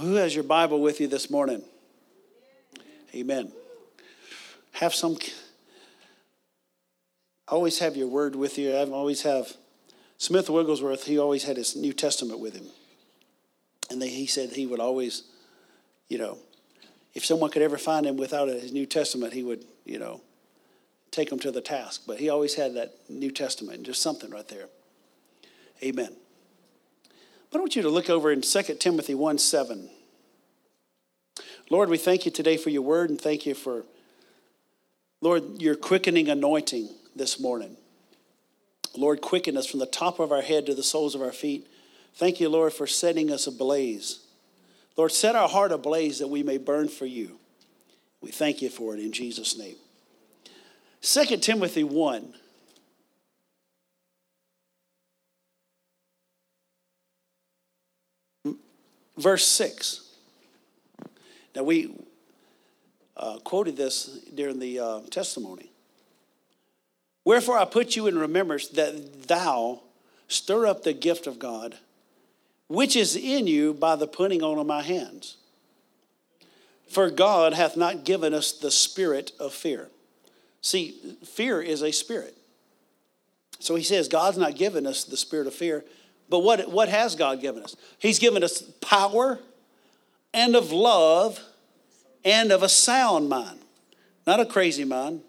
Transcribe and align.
Who 0.00 0.14
has 0.14 0.34
your 0.34 0.44
Bible 0.44 0.80
with 0.80 0.98
you 1.00 1.08
this 1.08 1.30
morning? 1.30 1.62
Amen. 3.14 3.52
Have 4.72 4.94
some. 4.94 5.18
Always 7.48 7.78
have 7.80 7.96
your 7.96 8.08
word 8.08 8.34
with 8.34 8.56
you. 8.56 8.72
I 8.72 8.88
always 8.88 9.22
have. 9.22 9.52
Smith 10.16 10.50
Wigglesworth, 10.50 11.04
he 11.04 11.18
always 11.18 11.44
had 11.44 11.56
his 11.56 11.74
New 11.74 11.92
Testament 11.92 12.40
with 12.40 12.54
him. 12.54 12.66
And 13.90 14.00
they, 14.00 14.08
he 14.08 14.26
said 14.26 14.50
he 14.50 14.66
would 14.66 14.80
always, 14.80 15.24
you 16.08 16.18
know, 16.18 16.38
if 17.14 17.24
someone 17.24 17.50
could 17.50 17.62
ever 17.62 17.78
find 17.78 18.06
him 18.06 18.16
without 18.16 18.48
his 18.48 18.70
New 18.70 18.86
Testament, 18.86 19.32
he 19.32 19.42
would, 19.42 19.64
you 19.84 19.98
know, 19.98 20.20
take 21.10 21.32
him 21.32 21.38
to 21.40 21.50
the 21.50 21.62
task. 21.62 22.02
But 22.06 22.18
he 22.18 22.28
always 22.28 22.54
had 22.54 22.74
that 22.74 22.94
New 23.08 23.30
Testament, 23.30 23.82
just 23.82 24.02
something 24.02 24.30
right 24.30 24.46
there. 24.48 24.66
Amen. 25.82 26.16
But 27.50 27.58
I 27.58 27.60
want 27.60 27.76
you 27.76 27.82
to 27.82 27.90
look 27.90 28.08
over 28.08 28.30
in 28.30 28.42
2 28.42 28.62
Timothy 28.78 29.14
1 29.14 29.38
7. 29.38 29.90
Lord, 31.68 31.88
we 31.88 31.98
thank 31.98 32.24
you 32.24 32.30
today 32.30 32.56
for 32.56 32.70
your 32.70 32.82
word 32.82 33.10
and 33.10 33.20
thank 33.20 33.46
you 33.46 33.54
for, 33.54 33.84
Lord, 35.20 35.60
your 35.60 35.76
quickening 35.76 36.28
anointing 36.28 36.88
this 37.14 37.38
morning. 37.40 37.76
Lord, 38.96 39.20
quicken 39.20 39.56
us 39.56 39.66
from 39.66 39.80
the 39.80 39.86
top 39.86 40.18
of 40.18 40.32
our 40.32 40.42
head 40.42 40.66
to 40.66 40.74
the 40.74 40.82
soles 40.82 41.14
of 41.14 41.22
our 41.22 41.32
feet. 41.32 41.68
Thank 42.14 42.40
you, 42.40 42.48
Lord, 42.48 42.72
for 42.72 42.86
setting 42.86 43.30
us 43.30 43.46
ablaze. 43.46 44.20
Lord, 44.96 45.12
set 45.12 45.36
our 45.36 45.48
heart 45.48 45.70
ablaze 45.70 46.18
that 46.18 46.28
we 46.28 46.42
may 46.42 46.58
burn 46.58 46.88
for 46.88 47.06
you. 47.06 47.38
We 48.20 48.30
thank 48.30 48.60
you 48.62 48.68
for 48.68 48.94
it 48.94 49.00
in 49.00 49.12
Jesus' 49.12 49.56
name. 49.56 49.76
2 51.02 51.36
Timothy 51.38 51.84
1. 51.84 52.34
Verse 59.20 59.46
6. 59.46 60.08
Now, 61.54 61.64
we 61.64 61.94
uh, 63.16 63.38
quoted 63.44 63.76
this 63.76 64.06
during 64.34 64.58
the 64.58 64.78
uh, 64.78 65.00
testimony. 65.10 65.70
Wherefore 67.24 67.58
I 67.58 67.66
put 67.66 67.96
you 67.96 68.06
in 68.06 68.18
remembrance 68.18 68.68
that 68.68 69.28
thou 69.28 69.82
stir 70.26 70.66
up 70.66 70.82
the 70.82 70.94
gift 70.94 71.26
of 71.26 71.38
God, 71.38 71.76
which 72.68 72.96
is 72.96 73.14
in 73.14 73.46
you 73.46 73.74
by 73.74 73.94
the 73.94 74.06
putting 74.06 74.42
on 74.42 74.58
of 74.58 74.66
my 74.66 74.82
hands. 74.82 75.36
For 76.88 77.10
God 77.10 77.52
hath 77.52 77.76
not 77.76 78.04
given 78.04 78.32
us 78.32 78.52
the 78.52 78.70
spirit 78.70 79.32
of 79.38 79.52
fear. 79.52 79.88
See, 80.62 80.92
fear 81.24 81.60
is 81.60 81.82
a 81.82 81.92
spirit. 81.92 82.36
So 83.58 83.74
he 83.74 83.82
says, 83.82 84.08
God's 84.08 84.38
not 84.38 84.56
given 84.56 84.86
us 84.86 85.04
the 85.04 85.16
spirit 85.16 85.46
of 85.46 85.54
fear. 85.54 85.84
But 86.30 86.40
what, 86.40 86.70
what 86.70 86.88
has 86.88 87.16
God 87.16 87.40
given 87.40 87.64
us? 87.64 87.76
He's 87.98 88.20
given 88.20 88.44
us 88.44 88.62
power 88.80 89.40
and 90.32 90.54
of 90.54 90.70
love 90.70 91.40
and 92.24 92.52
of 92.52 92.62
a 92.62 92.68
sound 92.68 93.28
mind. 93.28 93.58
Not 94.26 94.38
a 94.38 94.46
crazy 94.46 94.84
mind, 94.84 95.22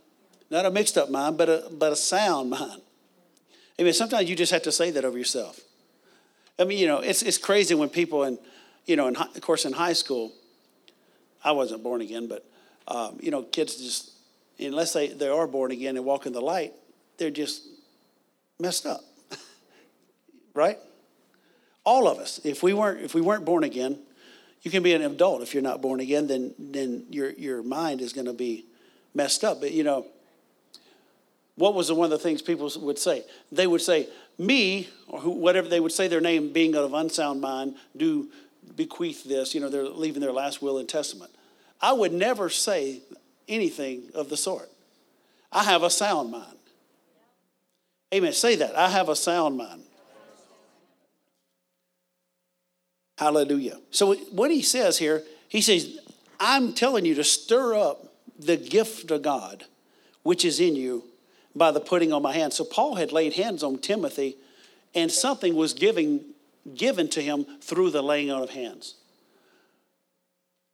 not 0.52 0.66
a 0.66 0.72
mixed 0.72 0.98
up 0.98 1.10
mind, 1.10 1.38
but 1.38 1.50
a, 1.50 1.68
but 1.72 1.92
a 1.92 1.96
sound 1.96 2.52
mind. 2.52 2.82
I 3.80 3.84
mean, 3.84 3.94
sometimes 3.94 4.30
you 4.30 4.36
just 4.36 4.52
have 4.52 4.62
to 4.64 4.72
say 4.72 4.92
that 4.92 5.04
over 5.04 5.18
yourself. 5.18 5.60
I 6.60 6.66
mean, 6.66 6.78
you 6.78 6.86
know, 6.86 7.00
it's, 7.00 7.24
it's 7.24 7.40
crazy 7.40 7.74
when 7.74 7.90
people, 7.90 8.24
in, 8.24 8.38
you 8.86 8.96
know, 8.96 9.08
in, 9.08 9.16
of 9.16 9.42
course, 9.42 9.66
in 9.66 9.74
high 9.74 9.94
school, 9.94 10.32
I 11.44 11.54
wasn't 11.54 11.82
born 11.82 12.02
again, 12.02 12.28
but, 12.28 12.46
um, 12.88 13.18
you 13.20 13.32
know, 13.32 13.42
kids 13.42 13.78
just, 13.78 14.12
unless 14.60 14.94
they, 14.94 15.08
they 15.08 15.30
are 15.30 15.48
born 15.48 15.72
again 15.72 15.98
and 15.98 16.06
walk 16.06 16.28
in 16.28 16.34
the 16.34 16.42
light, 16.42 16.74
they're 17.18 17.32
just 17.32 17.66
messed 18.60 18.86
up. 18.86 19.02
right? 20.54 20.78
All 21.84 22.08
of 22.08 22.20
us. 22.20 22.40
If 22.44 22.64
we 22.64 22.74
weren't, 22.74 23.02
if 23.02 23.14
we 23.14 23.22
weren't 23.22 23.46
born 23.46 23.64
again, 23.64 24.00
you 24.62 24.70
can 24.70 24.84
be 24.84 24.94
an 24.94 25.02
adult 25.02 25.42
if 25.42 25.54
you're 25.54 25.64
not 25.64 25.82
born 25.82 26.00
again, 26.00 26.28
then, 26.28 26.54
then 26.60 27.06
your, 27.10 27.32
your 27.32 27.64
mind 27.64 28.02
is 28.02 28.14
going 28.14 28.28
to 28.28 28.34
be 28.34 28.66
messed 29.14 29.44
up. 29.44 29.60
But, 29.60 29.72
you 29.72 29.84
know, 29.84 30.06
what 31.56 31.74
was 31.74 31.92
one 31.92 32.06
of 32.06 32.12
the 32.12 32.20
things 32.20 32.42
people 32.42 32.72
would 32.82 33.00
say? 33.00 33.24
They 33.52 33.68
would 33.68 33.82
say, 33.82 34.08
me, 34.38 34.90
or 35.08 35.22
whatever 35.22 35.68
they 35.68 35.80
would 35.80 35.92
say 35.92 36.08
their 36.08 36.22
name, 36.22 36.54
being 36.54 36.76
of 36.76 36.94
unsound 36.94 37.42
mind, 37.42 37.76
do 37.98 38.30
bequeath 38.76 39.24
this. 39.24 39.56
You 39.56 39.62
know, 39.62 39.70
they're 39.70 39.84
leaving 39.84 40.22
their 40.22 40.32
last 40.32 40.62
will 40.62 40.78
and 40.78 40.88
testament. 40.88 41.32
I 41.82 41.94
would 41.94 42.14
never 42.14 42.50
say 42.50 43.02
anything 43.48 44.04
of 44.14 44.30
the 44.30 44.38
sort. 44.38 44.70
I 45.52 45.64
have 45.64 45.84
a 45.84 45.90
sound 45.90 46.32
mind. 46.32 46.58
Amen. 48.14 48.34
Say 48.34 48.56
that. 48.58 48.76
I 48.78 48.90
have 48.90 49.10
a 49.10 49.16
sound 49.16 49.58
mind. 49.58 49.84
Hallelujah. 53.18 53.78
So, 53.92 54.16
what 54.16 54.52
he 54.52 54.62
says 54.62 54.98
here, 54.98 55.24
he 55.48 55.62
says, 55.62 56.00
I'm 56.40 56.74
telling 56.74 57.06
you 57.06 57.16
to 57.16 57.24
stir 57.24 57.76
up 57.76 58.14
the 58.40 58.58
gift 58.58 59.12
of 59.12 59.22
God 59.22 59.66
which 60.24 60.46
is 60.46 60.60
in 60.60 60.76
you 60.76 61.04
by 61.56 61.72
the 61.72 61.80
putting 61.80 62.14
on 62.14 62.22
my 62.22 62.34
hands. 62.34 62.56
So, 62.56 62.64
Paul 62.64 62.96
had 62.96 63.12
laid 63.12 63.34
hands 63.34 63.64
on 63.64 63.78
Timothy, 63.80 64.38
and 64.96 65.12
something 65.12 65.56
was 65.56 65.74
giving, 65.74 66.22
given 66.76 67.08
to 67.10 67.22
him 67.22 67.46
through 67.62 67.92
the 67.92 68.02
laying 68.02 68.32
on 68.32 68.42
of 68.42 68.52
hands. 68.52 68.96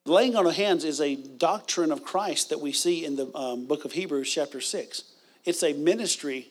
Laying 0.05 0.35
on 0.35 0.45
of 0.45 0.55
hands 0.55 0.85
is 0.85 1.01
a 1.01 1.15
doctrine 1.15 1.91
of 1.91 2.03
Christ 2.03 2.49
that 2.49 2.61
we 2.61 2.71
see 2.71 3.03
in 3.03 3.17
the 3.17 3.29
um, 3.35 3.65
book 3.65 3.83
of 3.83 3.91
Hebrews, 3.91 4.33
chapter 4.33 4.61
6. 4.61 5.03
It's 5.43 5.63
a 5.63 5.73
ministry 5.73 6.49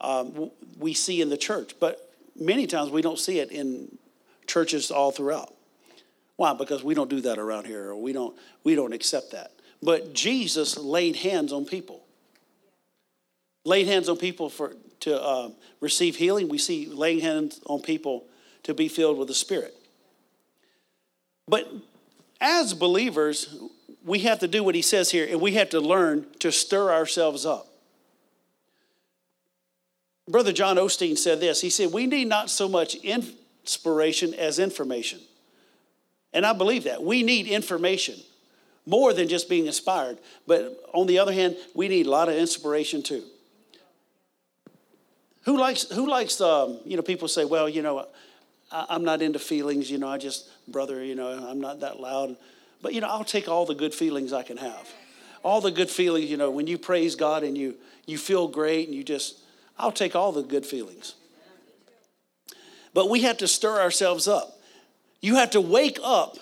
um, 0.00 0.50
we 0.78 0.94
see 0.94 1.20
in 1.20 1.30
the 1.30 1.36
church, 1.36 1.74
but 1.80 2.14
many 2.38 2.66
times 2.66 2.90
we 2.90 3.02
don't 3.02 3.18
see 3.18 3.40
it 3.40 3.50
in 3.50 3.98
churches 4.50 4.90
all 4.90 5.12
throughout. 5.12 5.54
Why? 6.36 6.54
Because 6.54 6.82
we 6.82 6.94
don't 6.94 7.08
do 7.08 7.20
that 7.22 7.38
around 7.38 7.66
here, 7.66 7.90
or 7.90 7.96
we 7.96 8.12
don't 8.12 8.36
we 8.64 8.74
don't 8.74 8.92
accept 8.92 9.32
that. 9.32 9.52
But 9.82 10.12
Jesus 10.12 10.76
laid 10.76 11.16
hands 11.16 11.52
on 11.52 11.64
people. 11.64 12.04
Laid 13.64 13.86
hands 13.86 14.08
on 14.08 14.16
people 14.16 14.50
for 14.50 14.74
to 15.00 15.22
uh, 15.22 15.50
receive 15.80 16.16
healing. 16.16 16.48
We 16.48 16.58
see 16.58 16.86
laying 16.86 17.20
hands 17.20 17.60
on 17.66 17.80
people 17.80 18.24
to 18.64 18.74
be 18.74 18.88
filled 18.88 19.18
with 19.18 19.28
the 19.28 19.34
Spirit. 19.34 19.74
But 21.46 21.70
as 22.40 22.74
believers, 22.74 23.56
we 24.04 24.20
have 24.20 24.38
to 24.40 24.48
do 24.48 24.62
what 24.64 24.74
he 24.74 24.82
says 24.82 25.10
here, 25.10 25.26
and 25.30 25.40
we 25.40 25.52
have 25.52 25.70
to 25.70 25.80
learn 25.80 26.26
to 26.40 26.50
stir 26.50 26.90
ourselves 26.92 27.44
up. 27.46 27.66
Brother 30.28 30.52
John 30.52 30.76
Osteen 30.76 31.18
said 31.18 31.40
this. 31.40 31.60
He 31.60 31.70
said, 31.70 31.92
We 31.92 32.06
need 32.06 32.28
not 32.28 32.50
so 32.50 32.68
much 32.68 32.94
inspiration 33.62 34.34
as 34.34 34.58
information. 34.58 35.20
And 36.32 36.46
I 36.46 36.52
believe 36.52 36.84
that. 36.84 37.02
We 37.02 37.22
need 37.22 37.46
information 37.46 38.16
more 38.86 39.12
than 39.12 39.28
just 39.28 39.48
being 39.48 39.66
inspired. 39.66 40.18
But 40.46 40.76
on 40.92 41.06
the 41.06 41.18
other 41.18 41.32
hand, 41.32 41.56
we 41.74 41.88
need 41.88 42.06
a 42.06 42.10
lot 42.10 42.28
of 42.28 42.34
inspiration 42.34 43.02
too. 43.02 43.22
Who 45.44 45.58
likes, 45.58 45.84
who 45.84 46.08
likes 46.08 46.40
um, 46.40 46.80
you 46.84 46.96
know, 46.96 47.02
people 47.02 47.28
say, 47.28 47.44
well, 47.44 47.68
you 47.68 47.82
know, 47.82 48.06
I, 48.70 48.86
I'm 48.88 49.04
not 49.04 49.22
into 49.22 49.38
feelings, 49.38 49.90
you 49.90 49.98
know, 49.98 50.08
I 50.08 50.18
just, 50.18 50.48
brother, 50.68 51.02
you 51.02 51.14
know, 51.14 51.28
I'm 51.28 51.60
not 51.60 51.80
that 51.80 51.98
loud. 51.98 52.36
But, 52.82 52.94
you 52.94 53.00
know, 53.00 53.08
I'll 53.08 53.24
take 53.24 53.48
all 53.48 53.66
the 53.66 53.74
good 53.74 53.94
feelings 53.94 54.32
I 54.32 54.42
can 54.42 54.56
have. 54.56 54.88
All 55.42 55.60
the 55.60 55.70
good 55.70 55.88
feelings, 55.90 56.30
you 56.30 56.36
know, 56.36 56.50
when 56.50 56.66
you 56.66 56.78
praise 56.78 57.14
God 57.14 57.42
and 57.42 57.56
you, 57.56 57.74
you 58.06 58.18
feel 58.18 58.48
great 58.48 58.88
and 58.88 58.94
you 58.94 59.02
just, 59.02 59.38
I'll 59.78 59.92
take 59.92 60.14
all 60.14 60.32
the 60.32 60.42
good 60.42 60.66
feelings. 60.66 61.14
But 62.92 63.08
we 63.08 63.22
have 63.22 63.38
to 63.38 63.48
stir 63.48 63.80
ourselves 63.80 64.26
up. 64.26 64.58
You 65.20 65.36
have 65.36 65.50
to 65.50 65.60
wake 65.60 65.98
up, 66.02 66.38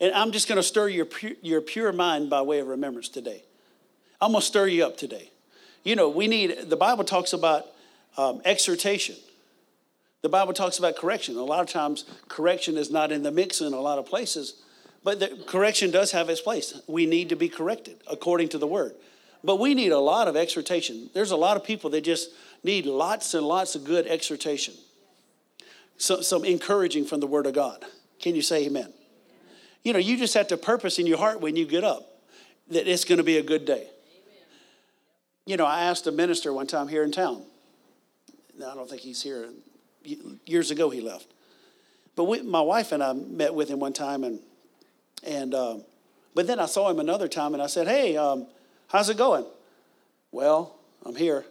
and 0.00 0.12
I'm 0.14 0.32
just 0.32 0.48
going 0.48 0.56
to 0.56 0.62
stir 0.62 0.88
your, 0.88 1.06
your 1.42 1.60
pure 1.60 1.92
mind 1.92 2.30
by 2.30 2.42
way 2.42 2.58
of 2.60 2.66
remembrance 2.66 3.08
today. 3.08 3.42
I'm 4.20 4.32
going 4.32 4.40
to 4.40 4.46
stir 4.46 4.66
you 4.66 4.84
up 4.84 4.96
today. 4.96 5.30
You 5.84 5.94
know, 5.94 6.08
we 6.08 6.26
need, 6.26 6.70
the 6.70 6.76
Bible 6.76 7.04
talks 7.04 7.32
about 7.32 7.66
um, 8.16 8.40
exhortation. 8.44 9.16
The 10.22 10.28
Bible 10.28 10.54
talks 10.54 10.78
about 10.78 10.96
correction. 10.96 11.36
A 11.36 11.44
lot 11.44 11.60
of 11.60 11.68
times, 11.68 12.04
correction 12.28 12.76
is 12.76 12.90
not 12.90 13.12
in 13.12 13.22
the 13.22 13.30
mix 13.30 13.60
in 13.60 13.72
a 13.72 13.80
lot 13.80 13.98
of 13.98 14.06
places, 14.06 14.62
but 15.04 15.20
the 15.20 15.38
correction 15.46 15.90
does 15.90 16.10
have 16.12 16.28
its 16.28 16.40
place. 16.40 16.80
We 16.88 17.06
need 17.06 17.28
to 17.28 17.36
be 17.36 17.48
corrected 17.48 17.98
according 18.10 18.48
to 18.50 18.58
the 18.58 18.66
word. 18.66 18.94
But 19.44 19.60
we 19.60 19.74
need 19.74 19.92
a 19.92 20.00
lot 20.00 20.26
of 20.26 20.34
exhortation. 20.34 21.10
There's 21.14 21.30
a 21.30 21.36
lot 21.36 21.56
of 21.56 21.62
people 21.62 21.90
that 21.90 22.00
just 22.00 22.30
need 22.64 22.86
lots 22.86 23.34
and 23.34 23.46
lots 23.46 23.76
of 23.76 23.84
good 23.84 24.06
exhortation 24.08 24.74
some, 25.98 26.22
some 26.22 26.44
encouraging 26.44 27.04
from 27.04 27.20
the 27.20 27.26
Word 27.26 27.46
of 27.46 27.54
God. 27.54 27.84
Can 28.20 28.34
you 28.34 28.42
say 28.42 28.66
amen? 28.66 28.92
You 29.82 29.92
know, 29.92 29.98
you 29.98 30.16
just 30.16 30.34
have 30.34 30.48
to 30.48 30.56
purpose 30.56 30.98
in 30.98 31.06
your 31.06 31.18
heart 31.18 31.40
when 31.40 31.56
you 31.56 31.64
get 31.66 31.84
up 31.84 32.08
that 32.70 32.88
it's 32.88 33.04
going 33.04 33.18
to 33.18 33.24
be 33.24 33.38
a 33.38 33.42
good 33.42 33.64
day. 33.64 33.88
You 35.46 35.56
know, 35.56 35.64
I 35.64 35.82
asked 35.82 36.06
a 36.08 36.12
minister 36.12 36.52
one 36.52 36.66
time 36.66 36.88
here 36.88 37.04
in 37.04 37.12
town. 37.12 37.44
I 38.56 38.74
don't 38.74 38.90
think 38.90 39.02
he's 39.02 39.22
here. 39.22 39.48
Years 40.44 40.70
ago, 40.70 40.90
he 40.90 41.00
left. 41.00 41.26
But 42.16 42.24
we, 42.24 42.42
my 42.42 42.60
wife 42.60 42.92
and 42.92 43.02
I 43.02 43.12
met 43.12 43.54
with 43.54 43.68
him 43.68 43.78
one 43.78 43.92
time, 43.92 44.24
and 44.24 44.40
and 45.24 45.54
um, 45.54 45.84
but 46.34 46.46
then 46.46 46.58
I 46.58 46.66
saw 46.66 46.90
him 46.90 46.98
another 46.98 47.28
time, 47.28 47.54
and 47.54 47.62
I 47.62 47.66
said, 47.66 47.86
"Hey, 47.86 48.16
um, 48.16 48.46
how's 48.88 49.10
it 49.10 49.16
going?" 49.16 49.44
Well, 50.32 50.76
I'm 51.04 51.14
here. 51.14 51.44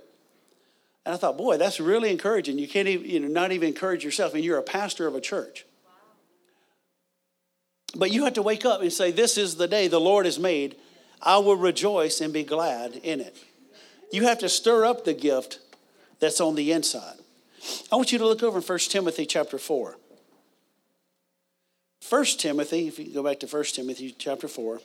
And 1.06 1.13
I 1.13 1.18
thought, 1.18 1.38
boy, 1.38 1.57
that's 1.57 1.80
really 1.80 2.10
encouraging. 2.10 2.57
You 2.57 2.68
can't 2.68 2.88
even, 2.88 3.07
you 3.07 3.19
know, 3.19 3.28
not 3.28 3.52
even 3.52 3.68
encourage 3.68 4.04
yourself, 4.04 4.34
and 4.34 4.44
you're 4.44 4.57
a 4.57 4.63
pastor 4.63 5.06
of 5.06 5.13
a 5.13 5.22
church. 5.22 5.66
But 7.96 8.12
you 8.12 8.25
have 8.25 8.34
to 8.34 8.42
wake 8.42 8.66
up 8.66 8.81
and 8.81 8.92
say, 8.92 9.12
This 9.12 9.38
is 9.38 9.56
the 9.56 9.68
day 9.68 9.88
the 9.88 10.00
Lord 10.00 10.25
has 10.25 10.40
made. 10.40 10.75
I 11.22 11.38
will 11.38 11.56
rejoice 11.56 12.22
and 12.22 12.34
be 12.34 12.44
glad 12.44 12.96
in 12.96 13.22
it. 13.22 13.38
You 14.12 14.24
have 14.24 14.40
to 14.40 14.50
stir 14.50 14.86
up 14.86 15.06
the 15.06 15.13
gift 15.13 15.60
that's 16.19 16.42
on 16.42 16.56
the 16.56 16.72
inside. 16.72 17.18
I 17.92 17.96
want 17.96 18.12
you 18.12 18.18
to 18.18 18.28
look 18.28 18.44
over 18.44 18.57
in 18.57 18.63
1 18.63 18.80
Timothy 18.80 19.25
chapter 19.25 19.57
4. 19.57 19.98
1 22.10 22.25
Timothy, 22.38 22.88
if 22.88 23.00
you 23.00 23.13
go 23.13 23.24
back 23.24 23.40
to 23.40 23.48
1 23.48 23.63
Timothy 23.66 24.13
chapter 24.18 24.48
4, 24.48 24.80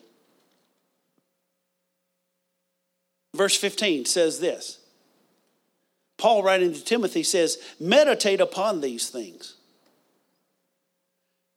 verse 3.35 3.57
15 3.57 4.07
says 4.07 4.41
this. 4.41 4.80
Paul, 6.21 6.43
writing 6.43 6.75
to 6.75 6.85
Timothy, 6.85 7.23
says, 7.23 7.57
Meditate 7.81 8.43
upon 8.43 8.83
these 8.83 9.09
things, 9.09 9.55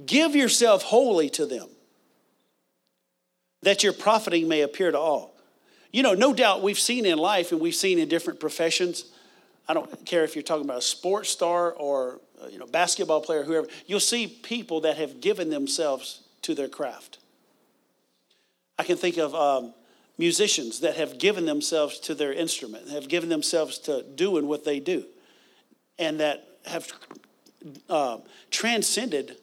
give 0.05 0.37
yourself 0.37 0.83
wholly 0.83 1.29
to 1.31 1.45
them, 1.45 1.67
that 3.61 3.83
your 3.83 3.91
profiting 3.91 4.47
may 4.47 4.61
appear 4.61 4.89
to 4.89 4.97
all. 4.97 5.35
You 5.91 6.01
know, 6.01 6.13
no 6.13 6.33
doubt 6.33 6.63
we've 6.63 6.79
seen 6.79 7.05
in 7.05 7.17
life 7.17 7.51
and 7.51 7.59
we've 7.59 7.75
seen 7.75 7.99
in 7.99 8.07
different 8.07 8.39
professions. 8.39 9.11
I 9.67 9.73
don't 9.73 10.05
care 10.05 10.23
if 10.23 10.33
you're 10.33 10.43
talking 10.43 10.63
about 10.63 10.77
a 10.77 10.81
sports 10.81 11.29
star 11.29 11.73
or 11.73 12.21
uh, 12.41 12.47
you 12.47 12.57
know 12.57 12.65
basketball 12.65 13.19
player, 13.19 13.43
whoever. 13.43 13.67
You'll 13.85 13.99
see 13.99 14.27
people 14.27 14.79
that 14.81 14.95
have 14.95 15.19
given 15.19 15.49
themselves 15.49 16.21
to 16.43 16.55
their 16.55 16.69
craft. 16.69 17.19
I 18.79 18.83
can 18.83 18.95
think 18.95 19.17
of 19.17 19.35
um, 19.35 19.73
musicians 20.17 20.79
that 20.81 20.95
have 20.95 21.17
given 21.17 21.45
themselves 21.45 21.99
to 21.99 22.15
their 22.15 22.33
instrument, 22.33 22.89
have 22.89 23.07
given 23.07 23.29
themselves 23.29 23.79
to 23.79 24.03
doing 24.15 24.47
what 24.47 24.63
they 24.63 24.79
do, 24.79 25.05
and 25.97 26.19
that 26.19 26.47
have 26.65 26.91
uh, 27.89 28.17
transcended 28.51 29.37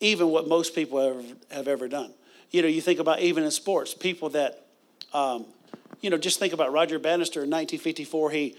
even 0.00 0.28
what 0.28 0.46
most 0.46 0.74
people 0.74 1.00
have, 1.00 1.24
have 1.50 1.68
ever 1.68 1.88
done. 1.88 2.12
You 2.50 2.62
know, 2.62 2.68
you 2.68 2.80
think 2.80 3.00
about 3.00 3.20
even 3.20 3.44
in 3.44 3.50
sports, 3.50 3.94
people 3.94 4.30
that, 4.30 4.66
um, 5.12 5.46
you 6.00 6.10
know, 6.10 6.18
just 6.18 6.38
think 6.38 6.52
about 6.52 6.72
Roger 6.72 6.98
Bannister 6.98 7.40
in 7.40 7.50
1954. 7.50 8.30
He 8.30 8.56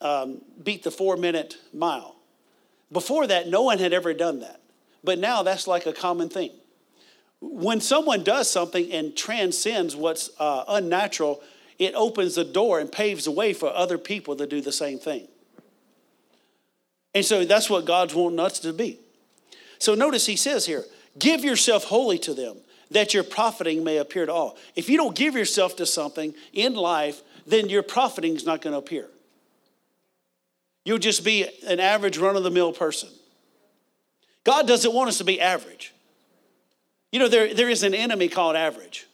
um, 0.00 0.40
beat 0.62 0.82
the 0.82 0.90
four 0.90 1.16
minute 1.16 1.56
mile. 1.72 2.16
Before 2.90 3.26
that, 3.26 3.48
no 3.48 3.62
one 3.62 3.78
had 3.78 3.92
ever 3.92 4.14
done 4.14 4.40
that. 4.40 4.60
But 5.04 5.18
now 5.18 5.42
that's 5.42 5.66
like 5.66 5.86
a 5.86 5.92
common 5.92 6.28
thing. 6.28 6.50
When 7.48 7.80
someone 7.80 8.22
does 8.24 8.50
something 8.50 8.90
and 8.92 9.16
transcends 9.16 9.96
what's 9.96 10.30
uh, 10.38 10.64
unnatural, 10.68 11.42
it 11.78 11.94
opens 11.94 12.34
the 12.34 12.44
door 12.44 12.80
and 12.80 12.90
paves 12.90 13.24
the 13.24 13.30
way 13.30 13.52
for 13.52 13.68
other 13.70 13.98
people 13.98 14.36
to 14.36 14.46
do 14.46 14.60
the 14.60 14.72
same 14.72 14.98
thing. 14.98 15.28
And 17.14 17.24
so 17.24 17.44
that's 17.44 17.70
what 17.70 17.84
God's 17.84 18.14
wanting 18.14 18.40
us 18.40 18.58
to 18.60 18.72
be. 18.72 18.98
So 19.78 19.94
notice 19.94 20.26
he 20.26 20.36
says 20.36 20.66
here, 20.66 20.84
give 21.18 21.44
yourself 21.44 21.84
wholly 21.84 22.18
to 22.20 22.34
them, 22.34 22.56
that 22.90 23.14
your 23.14 23.24
profiting 23.24 23.84
may 23.84 23.98
appear 23.98 24.26
to 24.26 24.32
all. 24.32 24.58
If 24.74 24.88
you 24.88 24.96
don't 24.96 25.16
give 25.16 25.34
yourself 25.34 25.76
to 25.76 25.86
something 25.86 26.34
in 26.52 26.74
life, 26.74 27.22
then 27.46 27.68
your 27.68 27.82
profiting 27.82 28.34
is 28.36 28.44
not 28.44 28.60
going 28.60 28.72
to 28.72 28.78
appear. 28.78 29.08
You'll 30.84 30.98
just 30.98 31.24
be 31.24 31.46
an 31.66 31.80
average 31.80 32.18
run 32.18 32.36
of 32.36 32.44
the 32.44 32.50
mill 32.50 32.72
person. 32.72 33.08
God 34.44 34.68
doesn't 34.68 34.94
want 34.94 35.08
us 35.08 35.18
to 35.18 35.24
be 35.24 35.40
average. 35.40 35.92
You 37.12 37.18
know, 37.20 37.28
there, 37.28 37.54
there 37.54 37.68
is 37.68 37.82
an 37.82 37.94
enemy 37.94 38.28
called 38.28 38.56
average. 38.56 39.06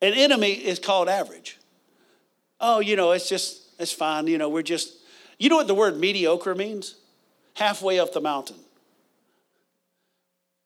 An 0.00 0.14
enemy 0.14 0.52
is 0.52 0.78
called 0.78 1.08
average. 1.08 1.58
Oh, 2.60 2.80
you 2.80 2.96
know, 2.96 3.12
it's 3.12 3.28
just, 3.28 3.62
it's 3.78 3.92
fine. 3.92 4.26
You 4.26 4.38
know, 4.38 4.48
we're 4.48 4.62
just, 4.62 4.94
you 5.38 5.48
know 5.48 5.56
what 5.56 5.66
the 5.66 5.74
word 5.74 5.98
mediocre 5.98 6.54
means? 6.54 6.96
Halfway 7.54 7.98
up 7.98 8.12
the 8.12 8.20
mountain. 8.20 8.56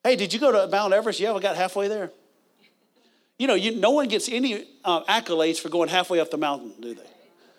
Hey, 0.04 0.16
did 0.16 0.32
you 0.32 0.40
go 0.40 0.52
to 0.52 0.68
Mount 0.68 0.92
Everest? 0.92 1.20
Yeah, 1.20 1.32
we 1.32 1.40
got 1.40 1.56
halfway 1.56 1.88
there. 1.88 2.10
You 3.38 3.46
know, 3.46 3.54
you, 3.54 3.74
no 3.74 3.90
one 3.90 4.08
gets 4.08 4.28
any 4.28 4.66
uh, 4.84 5.02
accolades 5.04 5.58
for 5.58 5.68
going 5.68 5.88
halfway 5.88 6.20
up 6.20 6.30
the 6.30 6.38
mountain, 6.38 6.74
do 6.80 6.94
they? 6.94 7.02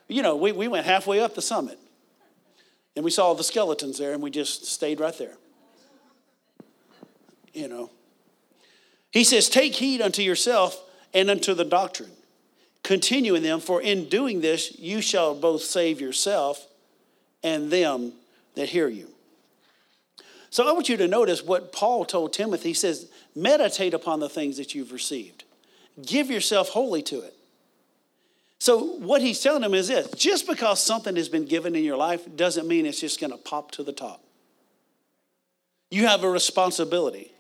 you 0.08 0.22
know, 0.22 0.36
we, 0.36 0.52
we 0.52 0.68
went 0.68 0.86
halfway 0.86 1.20
up 1.20 1.36
the 1.36 1.42
summit 1.42 1.80
and 2.96 3.04
we 3.04 3.12
saw 3.12 3.34
the 3.34 3.44
skeletons 3.44 3.98
there 3.98 4.14
and 4.14 4.22
we 4.22 4.30
just 4.30 4.66
stayed 4.66 5.00
right 5.00 5.18
there. 5.18 5.34
You 7.54 7.68
know. 7.68 7.90
He 9.12 9.24
says, 9.24 9.48
Take 9.48 9.76
heed 9.76 10.02
unto 10.02 10.22
yourself 10.22 10.82
and 11.14 11.30
unto 11.30 11.54
the 11.54 11.64
doctrine. 11.66 12.12
Continue 12.82 13.36
in 13.36 13.44
them, 13.44 13.60
for 13.60 13.82
in 13.82 14.10
doing 14.10 14.42
this 14.42 14.78
you 14.78 15.02
shall 15.02 15.36
both 15.36 15.62
save 15.62 16.02
yourself 16.02 16.68
and 17.44 17.72
them 17.72 18.14
that 18.56 18.70
hear 18.70 18.88
you. 18.88 19.08
So 20.50 20.68
I 20.68 20.72
want 20.72 20.90
you 20.90 20.98
to 20.98 21.08
notice 21.08 21.44
what 21.44 21.72
Paul 21.72 22.06
told 22.06 22.34
Timothy. 22.34 22.70
He 22.70 22.74
says, 22.74 23.10
Meditate 23.36 23.94
upon 23.94 24.20
the 24.20 24.30
things 24.30 24.58
that 24.58 24.76
you've 24.76 24.92
received, 24.92 25.44
give 26.06 26.30
yourself 26.30 26.70
wholly 26.70 27.02
to 27.04 27.22
it. 27.22 27.34
So, 28.60 28.78
what 28.78 29.22
he's 29.22 29.42
telling 29.42 29.62
him 29.64 29.74
is 29.74 29.90
this 29.90 30.08
just 30.12 30.48
because 30.48 30.82
something 30.82 31.16
has 31.18 31.28
been 31.28 31.46
given 31.46 31.76
in 31.76 31.84
your 31.84 31.98
life 31.98 32.22
doesn't 32.36 32.68
mean 32.68 32.86
it's 32.86 33.02
just 33.02 33.20
going 33.20 33.32
to 33.32 33.38
pop 33.38 33.72
to 33.72 33.84
the 33.84 33.92
top. 33.92 34.24
You 35.92 36.08
have 36.08 36.24
a 36.24 36.30
responsibility 36.30 37.33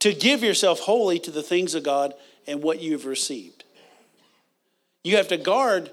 to 0.00 0.12
give 0.12 0.42
yourself 0.42 0.80
wholly 0.80 1.18
to 1.20 1.30
the 1.30 1.42
things 1.42 1.74
of 1.74 1.82
God 1.82 2.14
and 2.46 2.62
what 2.62 2.80
you've 2.80 3.06
received. 3.06 3.64
You 5.04 5.16
have 5.16 5.28
to 5.28 5.36
guard, 5.36 5.90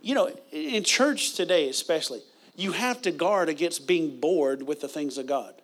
you 0.00 0.14
know, 0.14 0.30
in 0.50 0.82
church 0.82 1.34
today 1.34 1.68
especially, 1.68 2.22
you 2.56 2.72
have 2.72 3.00
to 3.02 3.10
guard 3.10 3.48
against 3.48 3.86
being 3.86 4.18
bored 4.18 4.62
with 4.62 4.80
the 4.80 4.88
things 4.88 5.18
of 5.18 5.26
God. 5.26 5.54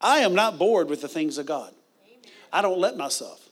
I 0.00 0.18
am 0.18 0.34
not 0.34 0.58
bored 0.58 0.88
with 0.88 1.00
the 1.00 1.08
things 1.08 1.38
of 1.38 1.46
God. 1.46 1.72
I 2.52 2.62
don't 2.62 2.78
let 2.78 2.96
myself. 2.96 3.48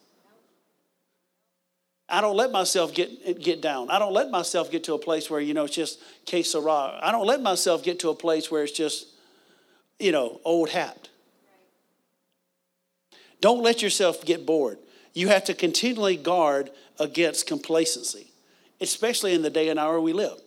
I 2.09 2.21
don't 2.21 2.37
let 2.37 2.53
myself 2.53 2.95
get, 2.95 3.43
get 3.43 3.61
down. 3.61 3.91
I 3.91 3.99
don't 3.99 4.13
let 4.13 4.31
myself 4.31 4.71
get 4.71 4.85
to 4.85 4.95
a 4.95 4.99
place 4.99 5.29
where, 5.29 5.41
you 5.41 5.55
know, 5.55 5.65
it's 5.65 5.75
just 5.75 6.01
que 6.25 6.45
sera. 6.45 7.01
I 7.03 7.11
don't 7.11 7.27
let 7.27 7.43
myself 7.43 7.83
get 7.83 7.99
to 8.01 8.11
a 8.11 8.15
place 8.15 8.49
where 8.49 8.63
it's 8.63 8.73
just, 8.73 9.09
you 9.99 10.13
know, 10.13 10.41
old 10.45 10.71
hat. 10.71 11.09
Don't 13.41 13.63
let 13.63 13.83
yourself 13.83 14.25
get 14.25 14.47
bored. 14.47 14.79
You 15.15 15.29
have 15.29 15.45
to 15.45 15.55
continually 15.55 16.17
guard 16.17 16.71
against 16.99 17.47
complacency, 17.47 18.33
especially 18.81 19.35
in 19.35 19.43
the 19.43 19.51
day 19.51 19.69
and 19.69 19.79
hour 19.79 20.01
we 20.01 20.13
live. 20.13 20.41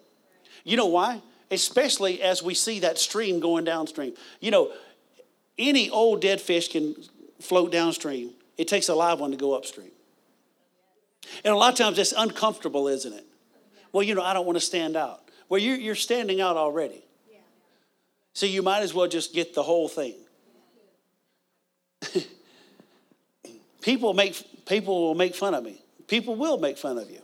You 0.64 0.78
know 0.78 0.88
why? 0.88 1.22
Especially 1.52 2.22
as 2.22 2.44
we 2.44 2.54
see 2.54 2.80
that 2.82 2.98
stream 2.98 3.40
going 3.40 3.64
downstream. 3.64 4.14
You 4.40 4.52
know, 4.52 4.72
any 5.58 5.90
old 5.90 6.22
dead 6.22 6.40
fish 6.40 6.70
can 6.70 6.96
float 7.40 7.72
downstream, 7.72 8.32
it 8.58 8.68
takes 8.68 8.90
a 8.90 8.96
live 8.96 9.20
one 9.20 9.32
to 9.32 9.38
go 9.38 9.56
upstream. 9.56 9.92
And 11.44 11.54
a 11.54 11.58
lot 11.58 11.72
of 11.72 11.78
times 11.78 11.98
it's 11.98 12.14
uncomfortable, 12.16 12.88
isn't 12.88 13.14
it? 13.14 13.26
Well, 13.92 14.04
you 14.04 14.16
know, 14.16 14.22
I 14.22 14.34
don't 14.34 14.46
want 14.46 14.58
to 14.58 14.66
stand 14.66 14.96
out. 14.96 15.30
Well, 15.48 15.60
you're, 15.60 15.78
you're 15.78 15.96
standing 15.96 16.42
out 16.42 16.58
already. 16.58 17.04
So 18.34 18.46
you 18.46 18.62
might 18.62 18.82
as 18.82 18.94
well 18.94 19.08
just 19.08 19.34
get 19.34 19.54
the 19.54 19.64
whole 19.64 19.90
thing. 19.90 20.16
people 23.82 24.14
make 24.14 24.66
people 24.66 25.08
will 25.08 25.16
make 25.16 25.36
fun 25.36 25.54
of 25.54 25.64
me. 25.64 25.82
People 26.08 26.36
will 26.36 26.58
make 26.58 26.78
fun 26.78 26.98
of 26.98 27.10
you. 27.10 27.22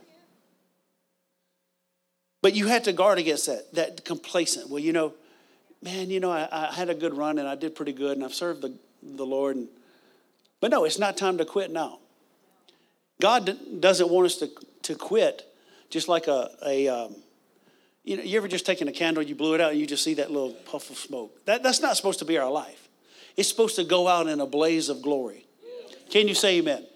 But 2.42 2.54
you 2.54 2.68
have 2.68 2.84
to 2.84 2.92
guard 2.92 3.18
against 3.18 3.46
that, 3.46 3.74
that 3.74 4.04
complacent. 4.04 4.70
Well, 4.70 4.78
you 4.78 4.92
know, 4.92 5.14
man, 5.82 6.10
you 6.10 6.20
know, 6.20 6.30
I, 6.30 6.48
I 6.50 6.72
had 6.72 6.88
a 6.88 6.94
good 6.94 7.16
run 7.16 7.38
and 7.38 7.48
I 7.48 7.56
did 7.56 7.74
pretty 7.74 7.92
good 7.92 8.16
and 8.16 8.24
I've 8.24 8.34
served 8.34 8.62
the, 8.62 8.72
the 9.02 9.26
Lord. 9.26 9.56
And, 9.56 9.68
but 10.60 10.70
no, 10.70 10.84
it's 10.84 10.98
not 10.98 11.16
time 11.16 11.38
to 11.38 11.44
quit 11.44 11.72
now. 11.72 11.98
God 13.20 13.80
doesn't 13.80 14.08
want 14.08 14.26
us 14.26 14.36
to, 14.36 14.50
to 14.82 14.94
quit 14.94 15.42
just 15.90 16.08
like 16.08 16.28
a, 16.28 16.50
a 16.64 16.88
um, 16.88 17.16
you 18.04 18.16
know, 18.16 18.22
you 18.22 18.36
ever 18.36 18.46
just 18.46 18.66
taken 18.66 18.86
a 18.86 18.92
candle, 18.92 19.22
you 19.22 19.34
blew 19.34 19.54
it 19.54 19.60
out, 19.60 19.72
and 19.72 19.80
you 19.80 19.86
just 19.86 20.04
see 20.04 20.14
that 20.14 20.30
little 20.30 20.52
puff 20.52 20.90
of 20.90 20.96
smoke. 20.96 21.44
That, 21.46 21.62
that's 21.62 21.80
not 21.80 21.96
supposed 21.96 22.20
to 22.20 22.24
be 22.24 22.38
our 22.38 22.50
life. 22.50 22.88
It's 23.36 23.48
supposed 23.48 23.76
to 23.76 23.84
go 23.84 24.06
out 24.06 24.28
in 24.28 24.40
a 24.40 24.46
blaze 24.46 24.88
of 24.88 25.02
glory. 25.02 25.45
Can 26.10 26.28
you 26.28 26.34
say 26.34 26.58
amen? 26.58 26.78
amen. 26.78 26.86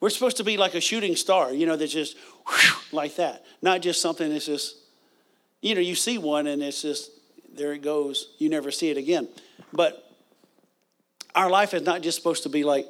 We're 0.00 0.10
supposed 0.10 0.36
to 0.38 0.44
be 0.44 0.56
like 0.56 0.74
a 0.74 0.80
shooting 0.80 1.16
star, 1.16 1.52
you 1.52 1.66
know, 1.66 1.76
that's 1.76 1.92
just 1.92 2.16
like 2.92 3.16
that. 3.16 3.44
Not 3.62 3.82
just 3.82 4.00
something 4.00 4.30
that's 4.30 4.46
just, 4.46 4.76
you 5.60 5.74
know, 5.74 5.80
you 5.80 5.94
see 5.94 6.18
one 6.18 6.46
and 6.46 6.62
it's 6.62 6.82
just, 6.82 7.10
there 7.52 7.72
it 7.72 7.82
goes. 7.82 8.30
You 8.38 8.48
never 8.48 8.70
see 8.70 8.90
it 8.90 8.96
again. 8.96 9.28
But 9.72 10.10
our 11.34 11.50
life 11.50 11.74
is 11.74 11.82
not 11.82 12.02
just 12.02 12.16
supposed 12.16 12.44
to 12.44 12.48
be 12.48 12.64
like 12.64 12.86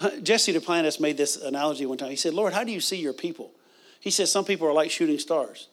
Jesse 0.22 0.52
Duplantis 0.52 1.00
made 1.00 1.16
this 1.16 1.36
analogy 1.36 1.86
one 1.86 1.98
time. 1.98 2.10
He 2.10 2.16
said, 2.16 2.34
Lord, 2.34 2.52
how 2.52 2.64
do 2.64 2.72
you 2.72 2.80
see 2.80 2.96
your 2.96 3.12
people? 3.12 3.52
He 4.00 4.10
said, 4.10 4.28
some 4.28 4.44
people 4.44 4.66
are 4.66 4.72
like 4.72 4.90
shooting 4.90 5.18
stars. 5.18 5.68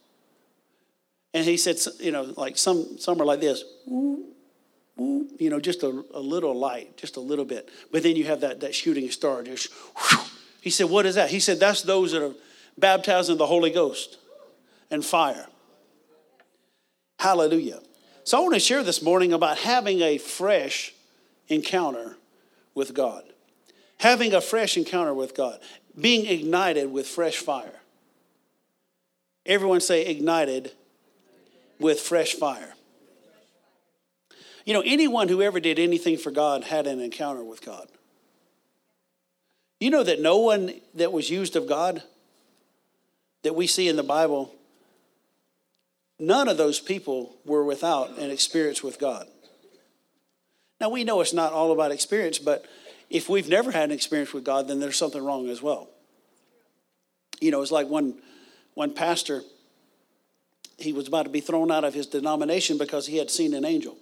And 1.34 1.46
he 1.46 1.58
said, 1.58 1.77
you 2.00 2.12
know, 2.12 2.34
like 2.36 2.58
some, 2.58 2.98
some 2.98 3.22
are 3.22 3.25
like 3.25 3.39
this, 3.39 3.63
you 4.98 5.50
know, 5.50 5.60
just 5.60 5.84
a, 5.84 6.04
a 6.13 6.20
little 6.20 6.56
light, 6.56 6.98
just 6.98 7.18
a 7.18 7.20
little 7.20 7.46
bit. 7.46 7.70
But 7.92 8.04
then 8.04 8.16
you 8.16 8.25
have 8.25 8.42
that, 8.42 8.62
that 8.62 8.74
shooting 8.74 9.10
star. 9.12 9.44
Just, 9.44 9.72
he 10.62 10.70
said, 10.70 10.89
what 10.89 11.06
is 11.06 11.16
that? 11.16 11.30
He 11.30 11.39
said, 11.39 11.60
that's 11.60 11.84
those 11.84 12.12
that 12.12 12.24
are 12.24 12.34
baptized 12.77 13.30
in 13.30 13.38
the 13.38 13.46
Holy 13.46 13.70
Ghost 13.70 14.18
and 14.89 15.06
fire. 15.06 15.48
Hallelujah. 17.20 17.80
So 18.24 18.38
I 18.38 18.42
want 18.42 18.54
to 18.56 18.60
share 18.60 18.84
this 18.84 19.01
morning 19.01 19.34
about 19.34 19.58
having 19.58 20.01
a 20.01 20.18
fresh 20.18 20.94
encounter 21.48 22.18
with 22.75 22.94
God. 22.94 23.24
Having 24.00 24.34
a 24.34 24.42
fresh 24.42 24.77
encounter 24.77 25.13
with 25.13 25.36
God. 25.36 25.60
Being 26.00 26.25
ignited 26.25 26.92
with 26.92 27.08
fresh 27.08 27.38
fire. 27.38 27.80
Everyone 29.46 29.80
say 29.80 30.06
ignited 30.06 30.74
with 31.80 32.00
fresh 32.00 32.34
fire. 32.34 32.74
You 34.68 34.74
know, 34.74 34.84
anyone 34.86 35.30
who 35.30 35.42
ever 35.42 35.62
did 35.62 35.80
anything 35.80 36.18
for 36.18 36.30
God 36.30 36.66
had 36.66 36.88
an 36.88 37.00
encounter 37.00 37.42
with 37.42 37.66
God. 37.66 37.88
You 39.80 39.90
know 39.90 40.04
that 40.04 40.20
no 40.20 40.40
one 40.40 40.74
that 40.94 41.14
was 41.14 41.30
used 41.30 41.56
of 41.56 41.68
God 41.68 42.04
that 43.44 43.56
we 43.56 43.66
see 43.66 43.88
in 43.88 43.96
the 43.96 44.04
Bible 44.04 44.54
none 46.20 46.50
of 46.50 46.58
those 46.58 46.82
people 46.82 47.38
were 47.46 47.64
without 47.64 48.20
an 48.20 48.30
experience 48.30 48.84
with 48.84 49.00
God. 49.00 49.26
Now, 50.82 50.90
we 50.90 51.06
know 51.06 51.22
it's 51.22 51.32
not 51.32 51.54
all 51.54 51.72
about 51.72 51.94
experience, 51.94 52.38
but 52.38 52.66
if 53.10 53.30
we've 53.30 53.48
never 53.48 53.72
had 53.72 53.86
an 53.86 53.92
experience 53.94 54.34
with 54.34 54.44
God, 54.44 54.68
then 54.68 54.82
there's 54.82 54.98
something 54.98 55.24
wrong 55.24 55.48
as 55.48 55.62
well. 55.62 55.88
You 57.40 57.52
know, 57.52 57.62
it's 57.62 57.72
like 57.72 57.88
one, 57.88 58.16
one 58.74 58.94
pastor, 58.94 59.44
he 60.78 60.92
was 60.92 61.08
about 61.08 61.24
to 61.24 61.30
be 61.30 61.40
thrown 61.40 61.72
out 61.72 61.86
of 61.86 61.94
his 61.94 62.06
denomination 62.06 62.78
because 62.78 63.08
he 63.08 63.16
had 63.16 63.32
seen 63.32 63.54
an 63.54 63.64
angel. 63.64 63.98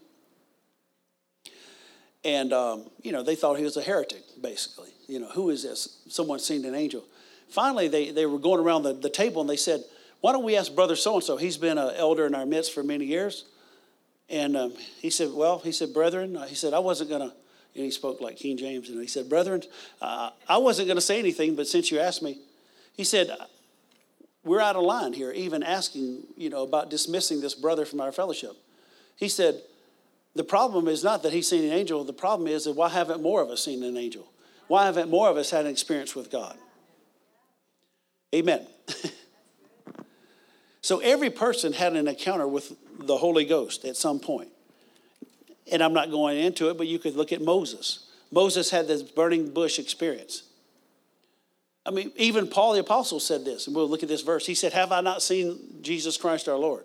And, 2.25 2.51
um, 2.51 2.89
you 3.01 3.11
know, 3.11 3.23
they 3.23 3.35
thought 3.35 3.57
he 3.57 3.63
was 3.63 3.77
a 3.77 3.83
heretic, 3.83 4.23
basically. 4.41 4.89
You 5.07 5.19
know, 5.19 5.29
who 5.29 5.51
is 5.51 5.63
this? 5.63 5.99
Someone 6.09 6.39
seen 6.39 6.65
an 6.65 6.73
angel. 6.73 7.03
Finally, 7.49 7.87
they, 7.87 8.09
they 8.09 8.25
were 8.25 8.39
going 8.39 8.59
around 8.59 8.83
the, 8.83 8.93
the 8.93 9.09
table 9.09 9.41
and 9.41 9.49
they 9.49 9.55
said, 9.55 9.83
why 10.21 10.31
don't 10.31 10.43
we 10.43 10.57
ask 10.57 10.73
brother 10.73 10.95
so 10.95 11.13
and 11.13 11.23
so? 11.23 11.37
He's 11.37 11.57
been 11.57 11.77
an 11.77 11.93
elder 11.95 12.25
in 12.25 12.33
our 12.33 12.47
midst 12.47 12.73
for 12.73 12.81
many 12.81 13.05
years. 13.05 13.45
And 14.27 14.57
um, 14.57 14.73
he 14.99 15.11
said, 15.11 15.29
Well, 15.31 15.59
he 15.59 15.71
said, 15.71 15.93
Brethren, 15.93 16.35
uh, 16.35 16.45
he 16.47 16.55
said, 16.55 16.73
I 16.73 16.79
wasn't 16.79 17.11
going 17.11 17.29
to, 17.29 17.35
and 17.75 17.83
he 17.83 17.91
spoke 17.91 18.21
like 18.21 18.37
King 18.37 18.57
James, 18.57 18.89
and 18.89 18.99
he 18.99 19.05
said, 19.05 19.29
Brethren, 19.29 19.61
uh, 20.01 20.31
I 20.47 20.57
wasn't 20.57 20.87
going 20.87 20.97
to 20.97 21.01
say 21.01 21.19
anything, 21.19 21.55
but 21.55 21.67
since 21.67 21.91
you 21.91 21.99
asked 21.99 22.23
me, 22.23 22.39
he 22.93 23.03
said, 23.03 23.29
We're 24.43 24.61
out 24.61 24.75
of 24.75 24.83
line 24.83 25.13
here, 25.13 25.31
even 25.31 25.61
asking, 25.61 26.23
you 26.35 26.49
know, 26.49 26.63
about 26.63 26.89
dismissing 26.89 27.39
this 27.41 27.53
brother 27.53 27.85
from 27.85 28.01
our 28.01 28.11
fellowship. 28.11 28.53
He 29.15 29.29
said, 29.29 29.61
The 30.35 30.43
problem 30.43 30.87
is 30.87 31.03
not 31.03 31.23
that 31.23 31.33
he's 31.33 31.47
seen 31.47 31.63
an 31.63 31.71
angel, 31.71 32.03
the 32.03 32.13
problem 32.13 32.47
is 32.47 32.65
that 32.65 32.73
why 32.73 32.89
haven't 32.89 33.21
more 33.21 33.41
of 33.41 33.49
us 33.49 33.63
seen 33.63 33.83
an 33.83 33.97
angel? 33.97 34.27
Why 34.67 34.85
haven't 34.85 35.09
more 35.09 35.29
of 35.29 35.37
us 35.37 35.49
had 35.49 35.65
an 35.65 35.71
experience 35.71 36.15
with 36.15 36.29
God? 36.29 36.57
Amen. 38.33 38.67
So 40.85 40.99
every 40.99 41.31
person 41.31 41.73
had 41.73 41.93
an 41.93 42.07
encounter 42.07 42.47
with 42.47 42.75
the 42.99 43.17
Holy 43.17 43.43
Ghost 43.43 43.85
at 43.85 43.97
some 43.97 44.19
point. 44.19 44.49
And 45.71 45.81
I'm 45.81 45.93
not 45.93 46.11
going 46.11 46.37
into 46.37 46.69
it, 46.69 46.77
but 46.77 46.85
you 46.85 46.99
could 46.99 47.15
look 47.15 47.33
at 47.33 47.41
Moses. 47.41 48.05
Moses 48.31 48.69
had 48.69 48.87
this 48.87 49.01
burning 49.01 49.49
bush 49.49 49.79
experience. 49.79 50.43
I 51.87 51.89
mean, 51.89 52.11
even 52.17 52.45
Paul 52.45 52.73
the 52.73 52.81
Apostle 52.81 53.19
said 53.19 53.45
this, 53.45 53.65
and 53.65 53.75
we'll 53.75 53.89
look 53.89 54.03
at 54.03 54.09
this 54.09 54.21
verse. 54.21 54.45
He 54.45 54.53
said, 54.53 54.73
Have 54.73 54.91
I 54.91 55.01
not 55.01 55.23
seen 55.23 55.57
Jesus 55.81 56.17
Christ 56.17 56.47
our 56.47 56.55
Lord? 56.55 56.83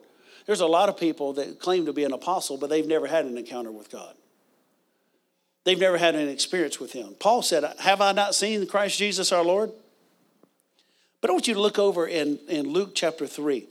There's 0.51 0.59
a 0.59 0.67
lot 0.67 0.89
of 0.89 0.97
people 0.97 1.35
that 1.35 1.61
claim 1.61 1.87
to 1.87 1.93
be 1.93 2.03
an 2.03 2.13
apostle, 2.13 2.57
but 2.57 2.71
they've 2.71 2.85
never 2.85 3.07
had 3.07 3.25
an 3.25 3.39
encounter 3.39 3.71
with 3.71 3.89
God. 3.89 4.17
They've 5.63 5.79
never 5.79 5.97
had 5.97 6.17
an 6.17 6.29
experience 6.29 6.81
with 6.81 6.93
Him. 6.93 7.15
Paul 7.21 7.43
said, 7.43 7.63
Have 7.79 8.01
I 8.01 8.11
not 8.11 8.35
seen 8.35 8.67
Christ 8.67 8.99
Jesus 8.99 9.31
our 9.31 9.45
Lord? 9.45 9.71
But 11.21 11.31
I 11.31 11.35
want 11.35 11.47
you 11.47 11.55
to 11.55 11.61
look 11.61 11.79
over 11.79 12.05
in, 12.05 12.41
in 12.49 12.67
Luke 12.67 12.97
chapter 12.97 13.29
3. 13.29 13.65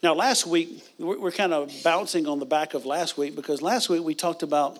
Now, 0.00 0.14
last 0.14 0.46
week, 0.46 0.84
we're 0.96 1.32
kind 1.32 1.52
of 1.52 1.72
bouncing 1.82 2.28
on 2.28 2.38
the 2.38 2.46
back 2.46 2.74
of 2.74 2.86
last 2.86 3.18
week 3.18 3.34
because 3.34 3.60
last 3.60 3.88
week 3.88 4.04
we 4.04 4.14
talked 4.14 4.44
about 4.44 4.78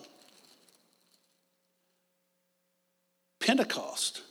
Pentecost. 3.41 4.21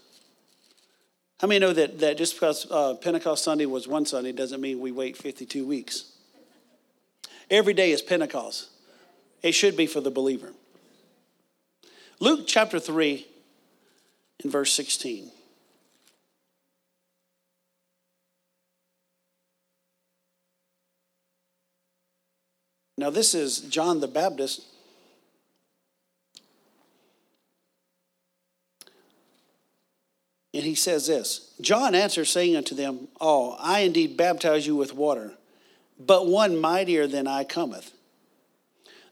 How 1.39 1.49
many 1.49 1.59
know 1.59 1.73
that, 1.73 1.99
that 1.99 2.17
just 2.17 2.35
because 2.35 2.67
uh, 2.71 2.95
Pentecost 2.95 3.45
Sunday 3.45 3.67
was 3.67 3.87
one 3.87 4.07
Sunday 4.07 4.33
doesn't 4.33 4.61
mean 4.61 4.81
we 4.81 4.91
wait 4.91 5.17
52 5.17 5.67
weeks? 5.67 6.13
Every 7.51 7.75
day 7.75 7.93
is 7.93 8.01
Pentecost. 8.01 8.71
It 9.43 9.53
should 9.53 9.77
be 9.77 9.87
for 9.87 10.01
the 10.01 10.11
believer. 10.11 10.53
Luke 12.21 12.45
chapter 12.47 12.79
3 12.79 13.27
and 14.43 14.51
verse 14.51 14.73
16. 14.73 15.31
Now, 22.99 23.11
this 23.11 23.35
is 23.35 23.61
John 23.61 24.01
the 24.01 24.09
Baptist. 24.09 24.63
He 30.67 30.75
says 30.75 31.07
this 31.07 31.53
John 31.61 31.95
answered, 31.95 32.27
saying 32.27 32.57
unto 32.57 32.75
them 32.75 33.09
all, 33.21 33.57
I 33.61 33.81
indeed 33.81 34.17
baptize 34.17 34.67
you 34.67 34.77
with 34.77 34.95
water, 34.95 35.33
but 35.99 36.27
one 36.27 36.61
mightier 36.61 37.07
than 37.07 37.27
I 37.27 37.45
cometh, 37.45 37.93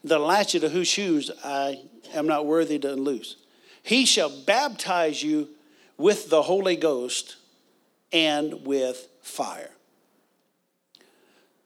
the 0.02 0.18
latchet 0.18 0.64
of 0.64 0.72
whose 0.72 0.88
shoes 0.88 1.30
I 1.44 1.80
am 2.14 2.26
not 2.26 2.46
worthy 2.46 2.78
to 2.80 2.92
unloose. 2.92 3.36
He 3.82 4.06
shall 4.06 4.30
baptize 4.30 5.22
you 5.22 5.48
with 5.96 6.30
the 6.30 6.42
Holy 6.42 6.76
Ghost 6.76 7.36
and 8.12 8.64
with 8.66 9.08
fire. 9.22 9.70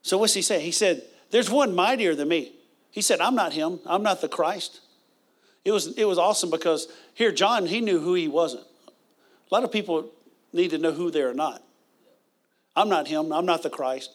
So, 0.03 0.19
what's 0.19 0.35
he 0.35 0.43
say? 0.43 0.61
He 0.61 0.73
said, 0.73 1.03
there's 1.31 1.51
one 1.51 1.75
mightier 1.75 2.15
than 2.15 2.29
me. 2.29 2.53
He 2.91 3.03
said, 3.03 3.21
I'm 3.21 3.35
not 3.35 3.53
him. 3.53 3.81
I'm 3.87 4.03
not 4.03 4.21
the 4.21 4.29
Christ. 4.29 4.81
It 5.65 5.73
was, 5.73 5.89
it 5.99 6.05
was 6.05 6.19
awesome 6.19 6.51
because 6.51 6.89
here, 7.15 7.31
John, 7.31 7.67
he 7.67 7.81
knew 7.81 8.01
who 8.01 8.15
he 8.15 8.27
wasn't. 8.27 8.65
A 9.51 9.55
lot 9.55 9.65
of 9.65 9.73
people 9.73 10.11
need 10.53 10.71
to 10.71 10.79
know 10.79 10.93
who 10.93 11.11
they 11.11 11.23
are 11.23 11.35
not. 11.35 11.63
I'm 12.77 12.89
not 12.89 13.09
him. 13.09 13.33
I'm 13.33 13.47
not 13.47 13.63
the 13.63 13.71
Christ. 13.71 14.13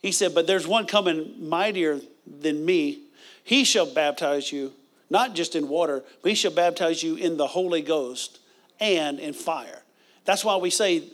He 0.00 0.12
said, 0.12 0.34
But 0.34 0.46
there's 0.46 0.66
one 0.66 0.86
coming 0.86 1.48
mightier 1.48 2.00
than 2.26 2.64
me. 2.64 3.02
He 3.44 3.64
shall 3.64 3.86
baptize 3.86 4.50
you, 4.50 4.72
not 5.10 5.34
just 5.34 5.54
in 5.54 5.68
water, 5.68 6.02
but 6.22 6.28
he 6.30 6.34
shall 6.34 6.52
baptize 6.52 7.02
you 7.02 7.16
in 7.16 7.36
the 7.36 7.46
Holy 7.46 7.82
Ghost 7.82 8.40
and 8.80 9.18
in 9.18 9.32
fire. 9.32 9.82
That's 10.24 10.44
why 10.44 10.56
we 10.56 10.70
say 10.70 11.04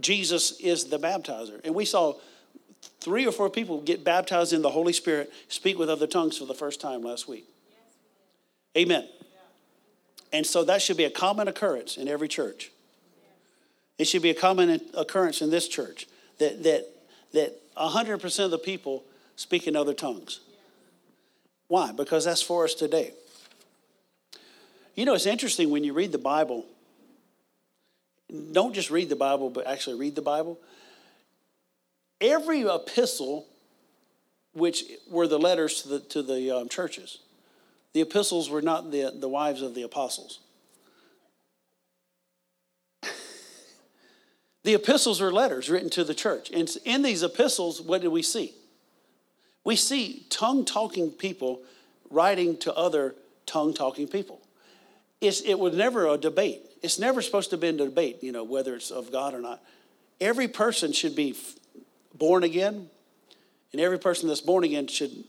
Jesus 0.00 0.58
is 0.60 0.84
the 0.84 0.98
baptizer. 0.98 1.60
And 1.64 1.74
we 1.74 1.84
saw 1.84 2.14
three 3.00 3.26
or 3.26 3.32
four 3.32 3.50
people 3.50 3.80
get 3.80 4.04
baptized 4.04 4.52
in 4.52 4.62
the 4.62 4.70
Holy 4.70 4.92
Spirit, 4.92 5.32
speak 5.48 5.78
with 5.78 5.90
other 5.90 6.06
tongues 6.06 6.38
for 6.38 6.46
the 6.46 6.54
first 6.54 6.80
time 6.80 7.02
last 7.02 7.28
week. 7.28 7.46
Amen. 8.76 9.08
And 10.36 10.46
so 10.46 10.64
that 10.64 10.82
should 10.82 10.98
be 10.98 11.04
a 11.04 11.10
common 11.10 11.48
occurrence 11.48 11.96
in 11.96 12.08
every 12.08 12.28
church. 12.28 12.70
It 13.96 14.06
should 14.06 14.20
be 14.20 14.28
a 14.28 14.34
common 14.34 14.82
occurrence 14.92 15.40
in 15.40 15.48
this 15.48 15.66
church 15.66 16.06
that 16.38 16.62
that 16.64 16.84
that 17.32 17.54
100% 17.74 18.44
of 18.44 18.50
the 18.50 18.58
people 18.58 19.02
speak 19.34 19.66
in 19.66 19.74
other 19.74 19.94
tongues. 19.94 20.40
Why? 21.68 21.90
Because 21.92 22.26
that's 22.26 22.42
for 22.42 22.64
us 22.64 22.74
today. 22.74 23.12
You 24.94 25.06
know, 25.06 25.14
it's 25.14 25.24
interesting 25.24 25.70
when 25.70 25.84
you 25.84 25.94
read 25.94 26.12
the 26.12 26.18
Bible. 26.18 26.66
Don't 28.52 28.74
just 28.74 28.90
read 28.90 29.08
the 29.08 29.16
Bible, 29.16 29.48
but 29.48 29.66
actually 29.66 29.98
read 29.98 30.16
the 30.16 30.22
Bible 30.22 30.58
every 32.20 32.62
epistle, 32.62 33.46
which 34.52 34.84
were 35.08 35.26
the 35.26 35.38
letters 35.38 35.82
to 35.82 35.88
the, 35.88 36.00
to 36.00 36.22
the 36.22 36.50
um, 36.50 36.68
churches, 36.68 37.20
the 37.96 38.02
epistles 38.02 38.50
were 38.50 38.60
not 38.60 38.90
the, 38.90 39.10
the 39.18 39.26
wives 39.26 39.62
of 39.62 39.74
the 39.74 39.80
apostles. 39.80 40.40
the 44.64 44.74
epistles 44.74 45.22
are 45.22 45.32
letters 45.32 45.70
written 45.70 45.88
to 45.88 46.04
the 46.04 46.12
church. 46.12 46.50
And 46.50 46.68
in 46.84 47.00
these 47.00 47.22
epistles, 47.22 47.80
what 47.80 48.02
do 48.02 48.10
we 48.10 48.20
see? 48.20 48.52
We 49.64 49.76
see 49.76 50.26
tongue 50.28 50.66
talking 50.66 51.10
people 51.10 51.62
writing 52.10 52.58
to 52.58 52.74
other 52.74 53.14
tongue 53.46 53.72
talking 53.72 54.08
people. 54.08 54.42
It's, 55.22 55.40
it 55.40 55.58
was 55.58 55.74
never 55.74 56.06
a 56.06 56.18
debate. 56.18 56.60
It's 56.82 56.98
never 56.98 57.22
supposed 57.22 57.48
to 57.48 57.56
be 57.56 57.68
a 57.68 57.72
debate, 57.72 58.22
you 58.22 58.30
know, 58.30 58.44
whether 58.44 58.76
it's 58.76 58.90
of 58.90 59.10
God 59.10 59.32
or 59.32 59.40
not. 59.40 59.64
Every 60.20 60.48
person 60.48 60.92
should 60.92 61.16
be 61.16 61.34
born 62.12 62.44
again, 62.44 62.90
and 63.72 63.80
every 63.80 63.98
person 63.98 64.28
that's 64.28 64.42
born 64.42 64.64
again 64.64 64.86
should 64.86 65.24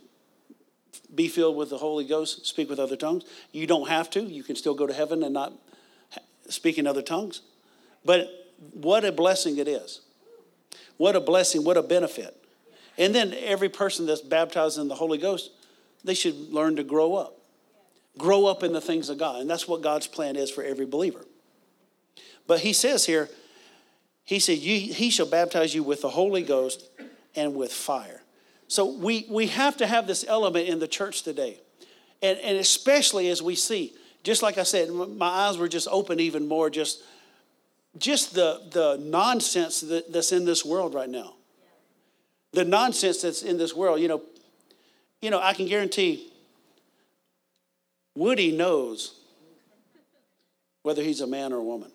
be 1.13 1.27
filled 1.27 1.55
with 1.55 1.69
the 1.69 1.77
Holy 1.77 2.05
Ghost, 2.05 2.45
speak 2.45 2.69
with 2.69 2.79
other 2.79 2.95
tongues. 2.95 3.23
You 3.51 3.67
don't 3.67 3.87
have 3.89 4.09
to. 4.11 4.21
You 4.21 4.43
can 4.43 4.55
still 4.55 4.73
go 4.73 4.87
to 4.87 4.93
heaven 4.93 5.23
and 5.23 5.33
not 5.33 5.53
speak 6.49 6.77
in 6.77 6.87
other 6.87 7.01
tongues. 7.01 7.41
But 8.05 8.53
what 8.73 9.05
a 9.05 9.11
blessing 9.11 9.57
it 9.57 9.67
is. 9.67 10.01
What 10.97 11.15
a 11.15 11.19
blessing, 11.19 11.63
what 11.63 11.77
a 11.77 11.83
benefit. 11.83 12.35
And 12.97 13.13
then 13.13 13.33
every 13.39 13.69
person 13.69 14.05
that's 14.05 14.21
baptized 14.21 14.79
in 14.79 14.87
the 14.87 14.95
Holy 14.95 15.17
Ghost, 15.17 15.51
they 16.03 16.15
should 16.15 16.51
learn 16.51 16.75
to 16.77 16.83
grow 16.83 17.15
up. 17.15 17.39
Grow 18.17 18.47
up 18.47 18.63
in 18.63 18.73
the 18.73 18.81
things 18.81 19.09
of 19.09 19.19
God. 19.19 19.41
And 19.41 19.49
that's 19.49 19.67
what 19.67 19.81
God's 19.81 20.07
plan 20.07 20.35
is 20.35 20.49
for 20.49 20.63
every 20.63 20.85
believer. 20.85 21.23
But 22.47 22.61
he 22.61 22.73
says 22.73 23.05
here, 23.05 23.29
he 24.23 24.39
said, 24.39 24.57
He 24.57 25.09
shall 25.09 25.27
baptize 25.27 25.75
you 25.75 25.83
with 25.83 26.01
the 26.01 26.09
Holy 26.09 26.41
Ghost 26.41 26.89
and 27.35 27.55
with 27.55 27.71
fire. 27.71 28.16
So 28.67 28.85
we, 28.85 29.25
we 29.29 29.47
have 29.47 29.77
to 29.77 29.87
have 29.87 30.07
this 30.07 30.25
element 30.27 30.67
in 30.67 30.79
the 30.79 30.87
church 30.87 31.23
today. 31.23 31.57
And, 32.21 32.37
and 32.39 32.57
especially 32.57 33.29
as 33.29 33.41
we 33.41 33.55
see, 33.55 33.93
just 34.23 34.41
like 34.41 34.57
I 34.57 34.63
said, 34.63 34.89
my 34.89 35.27
eyes 35.27 35.57
were 35.57 35.69
just 35.69 35.87
open 35.89 36.19
even 36.19 36.47
more, 36.47 36.69
just, 36.69 37.01
just 37.97 38.33
the, 38.33 38.61
the 38.71 38.97
nonsense 39.01 39.81
that, 39.81 40.11
that's 40.11 40.31
in 40.31 40.43
this 40.45 40.65
world 40.65 40.93
right 40.93 41.09
now. 41.09 41.35
The 42.53 42.65
nonsense 42.65 43.21
that's 43.21 43.41
in 43.41 43.57
this 43.57 43.73
world. 43.73 44.01
You 44.01 44.07
know, 44.07 44.21
you 45.21 45.29
know, 45.29 45.39
I 45.39 45.53
can 45.53 45.67
guarantee 45.67 46.31
Woody 48.15 48.51
knows 48.51 49.13
whether 50.81 51.03
he's 51.03 51.21
a 51.21 51.27
man 51.27 51.53
or 51.53 51.57
a 51.57 51.63
woman. 51.63 51.91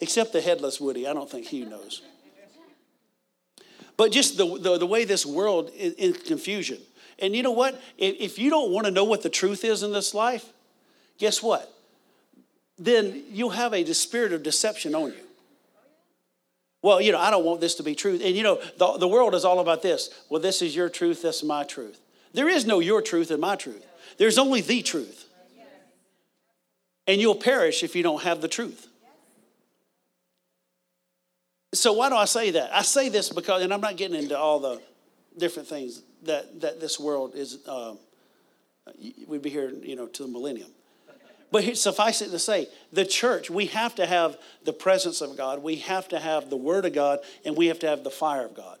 Except 0.00 0.32
the 0.32 0.40
headless 0.40 0.80
Woody. 0.80 1.06
I 1.06 1.14
don't 1.14 1.30
think 1.30 1.46
he 1.46 1.64
knows. 1.64 2.02
But 3.96 4.12
just 4.12 4.36
the, 4.36 4.58
the, 4.58 4.78
the 4.78 4.86
way 4.86 5.04
this 5.04 5.24
world 5.24 5.70
is 5.76 5.94
in 5.94 6.12
confusion. 6.12 6.78
And 7.18 7.34
you 7.34 7.42
know 7.42 7.52
what? 7.52 7.80
If 7.96 8.38
you 8.38 8.50
don't 8.50 8.70
want 8.70 8.86
to 8.86 8.90
know 8.90 9.04
what 9.04 9.22
the 9.22 9.30
truth 9.30 9.64
is 9.64 9.82
in 9.82 9.92
this 9.92 10.12
life, 10.12 10.44
guess 11.18 11.42
what? 11.42 11.72
Then 12.78 13.22
you'll 13.30 13.50
have 13.50 13.72
a 13.72 13.84
spirit 13.94 14.32
of 14.32 14.42
deception 14.42 14.94
on 14.94 15.12
you. 15.12 15.26
Well, 16.82 17.00
you 17.00 17.10
know, 17.10 17.18
I 17.18 17.30
don't 17.30 17.44
want 17.44 17.60
this 17.60 17.74
to 17.76 17.82
be 17.82 17.94
truth. 17.94 18.20
And 18.22 18.36
you 18.36 18.42
know, 18.42 18.60
the, 18.76 18.98
the 18.98 19.08
world 19.08 19.34
is 19.34 19.44
all 19.44 19.60
about 19.60 19.82
this. 19.82 20.10
Well, 20.28 20.42
this 20.42 20.60
is 20.60 20.76
your 20.76 20.88
truth, 20.88 21.22
this 21.22 21.38
is 21.38 21.44
my 21.44 21.64
truth. 21.64 21.98
There 22.32 22.48
is 22.48 22.66
no 22.66 22.80
your 22.80 23.00
truth 23.00 23.30
and 23.30 23.40
my 23.40 23.56
truth. 23.56 23.84
There's 24.18 24.38
only 24.38 24.60
the 24.60 24.82
truth. 24.82 25.24
And 27.06 27.20
you'll 27.20 27.36
perish 27.36 27.82
if 27.82 27.96
you 27.96 28.02
don't 28.02 28.22
have 28.24 28.40
the 28.40 28.48
truth. 28.48 28.88
So 31.76 31.92
why 31.92 32.08
do 32.08 32.16
I 32.16 32.24
say 32.24 32.50
that? 32.52 32.74
I 32.74 32.82
say 32.82 33.08
this 33.08 33.28
because, 33.28 33.62
and 33.62 33.72
I'm 33.72 33.80
not 33.80 33.96
getting 33.96 34.18
into 34.18 34.36
all 34.38 34.58
the 34.58 34.80
different 35.36 35.68
things 35.68 36.02
that, 36.22 36.60
that 36.60 36.80
this 36.80 36.98
world 36.98 37.34
is, 37.34 37.58
um, 37.68 37.98
we'd 39.26 39.42
be 39.42 39.50
here, 39.50 39.70
you 39.82 39.96
know, 39.96 40.06
to 40.06 40.22
the 40.22 40.28
millennium. 40.28 40.70
But 41.52 41.76
suffice 41.76 42.22
it 42.22 42.30
to 42.30 42.38
say, 42.38 42.68
the 42.92 43.04
church, 43.04 43.50
we 43.50 43.66
have 43.66 43.94
to 43.96 44.06
have 44.06 44.36
the 44.64 44.72
presence 44.72 45.20
of 45.20 45.36
God, 45.36 45.62
we 45.62 45.76
have 45.76 46.08
to 46.08 46.18
have 46.18 46.50
the 46.50 46.56
Word 46.56 46.84
of 46.84 46.92
God, 46.92 47.20
and 47.44 47.56
we 47.56 47.66
have 47.66 47.78
to 47.80 47.86
have 47.86 48.02
the 48.02 48.10
fire 48.10 48.44
of 48.44 48.54
God. 48.54 48.78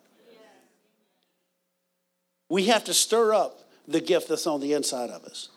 We 2.48 2.66
have 2.66 2.84
to 2.84 2.94
stir 2.94 3.34
up 3.34 3.60
the 3.86 4.00
gift 4.00 4.28
that's 4.28 4.46
on 4.46 4.60
the 4.60 4.72
inside 4.72 5.10
of 5.10 5.24
us. 5.24 5.48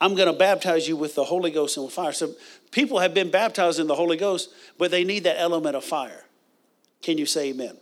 I'm 0.00 0.14
going 0.14 0.30
to 0.30 0.38
baptize 0.38 0.88
you 0.88 0.96
with 0.96 1.14
the 1.14 1.24
Holy 1.24 1.50
Ghost 1.50 1.76
and 1.76 1.86
with 1.86 1.94
fire. 1.94 2.12
So 2.12 2.34
people 2.72 2.98
have 2.98 3.14
been 3.14 3.30
baptized 3.30 3.78
in 3.78 3.86
the 3.86 3.94
Holy 3.94 4.16
Ghost, 4.16 4.50
but 4.76 4.90
they 4.90 5.04
need 5.04 5.24
that 5.24 5.38
element 5.38 5.76
of 5.76 5.84
fire. 5.84 6.21
Can 7.02 7.18
you 7.18 7.26
say 7.26 7.50
amen? 7.50 7.66
amen? 7.68 7.76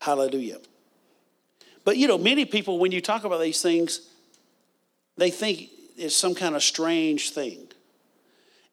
Hallelujah. 0.00 0.58
But 1.84 1.96
you 1.96 2.08
know, 2.08 2.18
many 2.18 2.44
people, 2.44 2.78
when 2.78 2.92
you 2.92 3.00
talk 3.00 3.24
about 3.24 3.40
these 3.40 3.62
things, 3.62 4.08
they 5.16 5.30
think 5.30 5.70
it's 5.96 6.16
some 6.16 6.34
kind 6.34 6.54
of 6.54 6.62
strange 6.62 7.30
thing. 7.30 7.68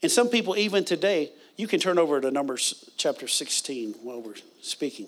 And 0.02 0.12
some 0.12 0.30
people, 0.30 0.58
even 0.58 0.86
today, 0.86 1.32
you 1.56 1.68
can 1.68 1.80
turn 1.80 1.98
over 1.98 2.22
to 2.22 2.30
Numbers 2.30 2.90
chapter 2.98 3.28
16 3.28 3.96
while 4.04 4.22
we're 4.22 4.36
speaking. 4.62 5.08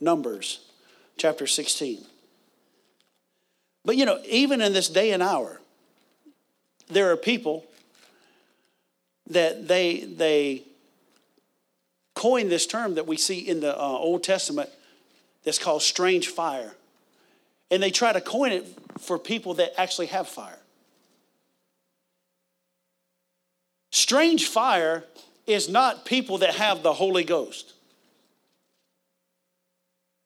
Numbers 0.00 0.60
chapter 1.16 1.46
16. 1.46 2.04
But 3.84 3.96
you 3.96 4.04
know, 4.04 4.20
even 4.28 4.60
in 4.60 4.72
this 4.72 4.88
day 4.88 5.12
and 5.12 5.22
hour, 5.22 5.60
there 6.88 7.10
are 7.10 7.16
people 7.16 7.64
that 9.28 9.66
they 9.66 10.04
they 10.04 10.62
coined 12.22 12.52
this 12.52 12.68
term 12.68 12.94
that 12.94 13.06
we 13.08 13.16
see 13.16 13.40
in 13.40 13.58
the 13.58 13.76
uh, 13.76 13.82
Old 13.82 14.22
Testament 14.22 14.70
that's 15.42 15.58
called 15.58 15.82
strange 15.82 16.28
fire. 16.28 16.72
And 17.68 17.82
they 17.82 17.90
try 17.90 18.12
to 18.12 18.20
coin 18.20 18.52
it 18.52 18.64
for 19.00 19.18
people 19.18 19.54
that 19.54 19.72
actually 19.76 20.06
have 20.06 20.28
fire. 20.28 20.60
Strange 23.90 24.46
fire 24.46 25.02
is 25.48 25.68
not 25.68 26.04
people 26.04 26.38
that 26.38 26.54
have 26.54 26.84
the 26.84 26.92
Holy 26.92 27.24
Ghost. 27.24 27.72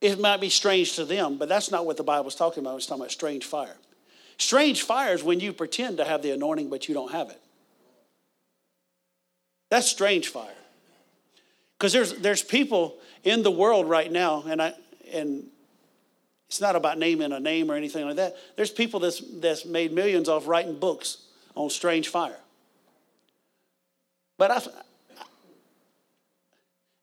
It 0.02 0.20
might 0.20 0.42
be 0.42 0.50
strange 0.50 0.96
to 0.96 1.06
them, 1.06 1.38
but 1.38 1.48
that's 1.48 1.70
not 1.70 1.86
what 1.86 1.96
the 1.96 2.04
Bible's 2.04 2.34
talking 2.34 2.62
about. 2.62 2.76
It's 2.76 2.84
talking 2.84 3.00
about 3.00 3.10
strange 3.10 3.46
fire. 3.46 3.76
Strange 4.36 4.82
fire 4.82 5.14
is 5.14 5.24
when 5.24 5.40
you 5.40 5.54
pretend 5.54 5.96
to 5.96 6.04
have 6.04 6.20
the 6.20 6.32
anointing, 6.32 6.68
but 6.68 6.88
you 6.88 6.94
don't 6.94 7.12
have 7.12 7.30
it. 7.30 7.40
That's 9.70 9.88
strange 9.88 10.28
fire. 10.28 10.52
Because 11.78 11.92
there's, 11.92 12.14
there's 12.14 12.42
people 12.42 12.96
in 13.24 13.42
the 13.42 13.50
world 13.50 13.88
right 13.88 14.10
now, 14.10 14.44
and, 14.46 14.62
I, 14.62 14.74
and 15.12 15.44
it's 16.48 16.60
not 16.60 16.76
about 16.76 16.98
naming 16.98 17.32
a 17.32 17.40
name 17.40 17.70
or 17.70 17.74
anything 17.74 18.06
like 18.06 18.16
that. 18.16 18.36
There's 18.56 18.70
people 18.70 19.00
that's, 19.00 19.20
that's 19.40 19.64
made 19.64 19.92
millions 19.92 20.28
off 20.28 20.46
writing 20.46 20.78
books 20.78 21.18
on 21.54 21.70
strange 21.70 22.08
fire. 22.08 22.38
But 24.38 24.50
I, 24.50 24.62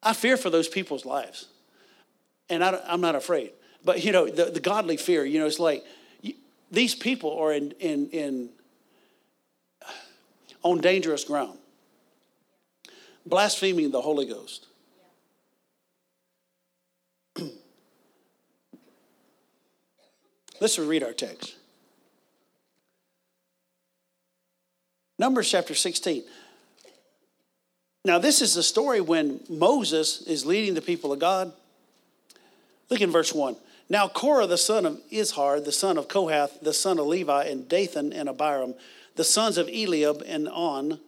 I 0.02 0.14
fear 0.14 0.38
for 0.38 0.50
those 0.50 0.68
people's 0.68 1.06
lives 1.06 1.48
and 2.50 2.64
I, 2.64 2.80
am 2.88 3.02
not 3.02 3.16
afraid. 3.16 3.52
But 3.84 4.04
you 4.04 4.12
know, 4.12 4.28
the, 4.28 4.46
the 4.46 4.60
godly 4.60 4.98
fear, 4.98 5.26
you 5.26 5.40
know, 5.40 5.46
it's 5.46 5.60
like 5.60 5.84
these 6.72 6.96
people 6.96 7.38
are 7.40 7.54
in, 7.54 7.72
in, 7.80 8.10
in 8.10 8.50
on 10.62 10.80
dangerous 10.80 11.24
ground, 11.24 11.58
blaspheming 13.26 13.92
the 13.92 14.02
Holy 14.02 14.26
Ghost. 14.26 14.68
Let's 20.60 20.78
read 20.80 21.04
our 21.04 21.14
text. 21.14 21.56
Numbers 25.20 25.50
chapter 25.50 25.76
16. 25.76 26.24
Now, 28.06 28.20
this 28.20 28.42
is 28.42 28.54
the 28.56 28.64
story 28.64 29.00
when 29.00 29.40
Moses 29.48 30.22
is 30.24 30.46
leading 30.46 30.74
the 30.74 30.82
people 30.82 31.14
of 31.14 31.20
God 31.20 31.54
Look 32.94 33.02
in 33.02 33.12
verse 33.12 33.34
1. 33.34 33.56
Now 33.90 34.08
Korah, 34.08 34.46
the 34.46 34.56
son 34.56 34.86
of 34.86 35.02
Izhar, 35.12 35.66
the 35.66 35.72
son 35.72 35.98
of 35.98 36.08
Kohath, 36.08 36.62
the 36.62 36.74
son 36.74 37.00
of 37.00 37.08
Levi, 37.08 37.46
and 37.46 37.68
Dathan 37.68 38.14
and 38.14 38.30
Abiram, 38.30 38.76
the 39.16 39.24
sons 39.24 39.58
of 39.58 39.68
Eliab 39.68 40.22
and 40.28 40.48
On, 40.48 41.00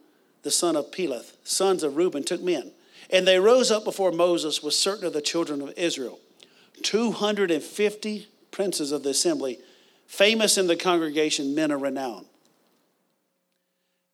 the 0.46 0.50
son 0.52 0.76
of 0.76 0.92
Peleth, 0.92 1.36
sons 1.42 1.82
of 1.82 1.96
Reuben, 1.96 2.22
took 2.22 2.40
men. 2.40 2.70
And 3.10 3.26
they 3.26 3.40
rose 3.40 3.72
up 3.72 3.82
before 3.82 4.12
Moses 4.12 4.62
with 4.62 4.74
certain 4.74 5.04
of 5.04 5.12
the 5.12 5.20
children 5.20 5.60
of 5.60 5.74
Israel, 5.76 6.20
250 6.82 8.28
princes 8.52 8.92
of 8.92 9.02
the 9.02 9.10
assembly, 9.10 9.58
famous 10.06 10.56
in 10.56 10.68
the 10.68 10.76
congregation, 10.76 11.56
men 11.56 11.72
of 11.72 11.82
renown. 11.82 12.26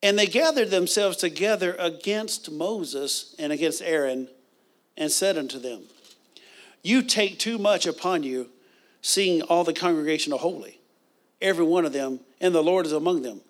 And 0.03 0.19
they 0.19 0.27
gathered 0.27 0.71
themselves 0.71 1.19
together 1.19 1.77
against 1.79 2.51
Moses 2.51 3.35
and 3.39 3.53
against 3.53 3.83
Aaron 3.83 4.29
and 4.97 5.13
said 5.13 5.37
unto 5.37 5.59
them, 5.59 5.83
you 6.83 7.03
take 7.03 7.39
too 7.39 7.59
much 7.59 7.87
upon 7.87 8.23
you, 8.23 8.49
seeing 9.03 9.43
all 9.43 9.65
the 9.65 9.75
congregation 9.75 10.33
are 10.33 10.39
holy, 10.39 10.81
every 11.43 11.65
one 11.65 11.85
of 11.85 11.93
them, 11.93 12.21
and 12.41 12.55
the 12.55 12.63
Lord 12.63 12.87
is 12.87 12.93
among 12.93 13.21
them. 13.21 13.43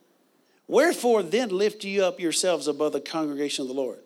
Wherefore 0.73 1.23
then 1.23 1.51
lift 1.51 1.85
you 1.85 2.03
up 2.03 2.19
yourselves 2.19 2.67
above 2.67 2.95
the 2.95 3.01
congregation 3.03 3.61
of 3.61 3.69
the 3.69 3.75
Lord? 3.75 3.99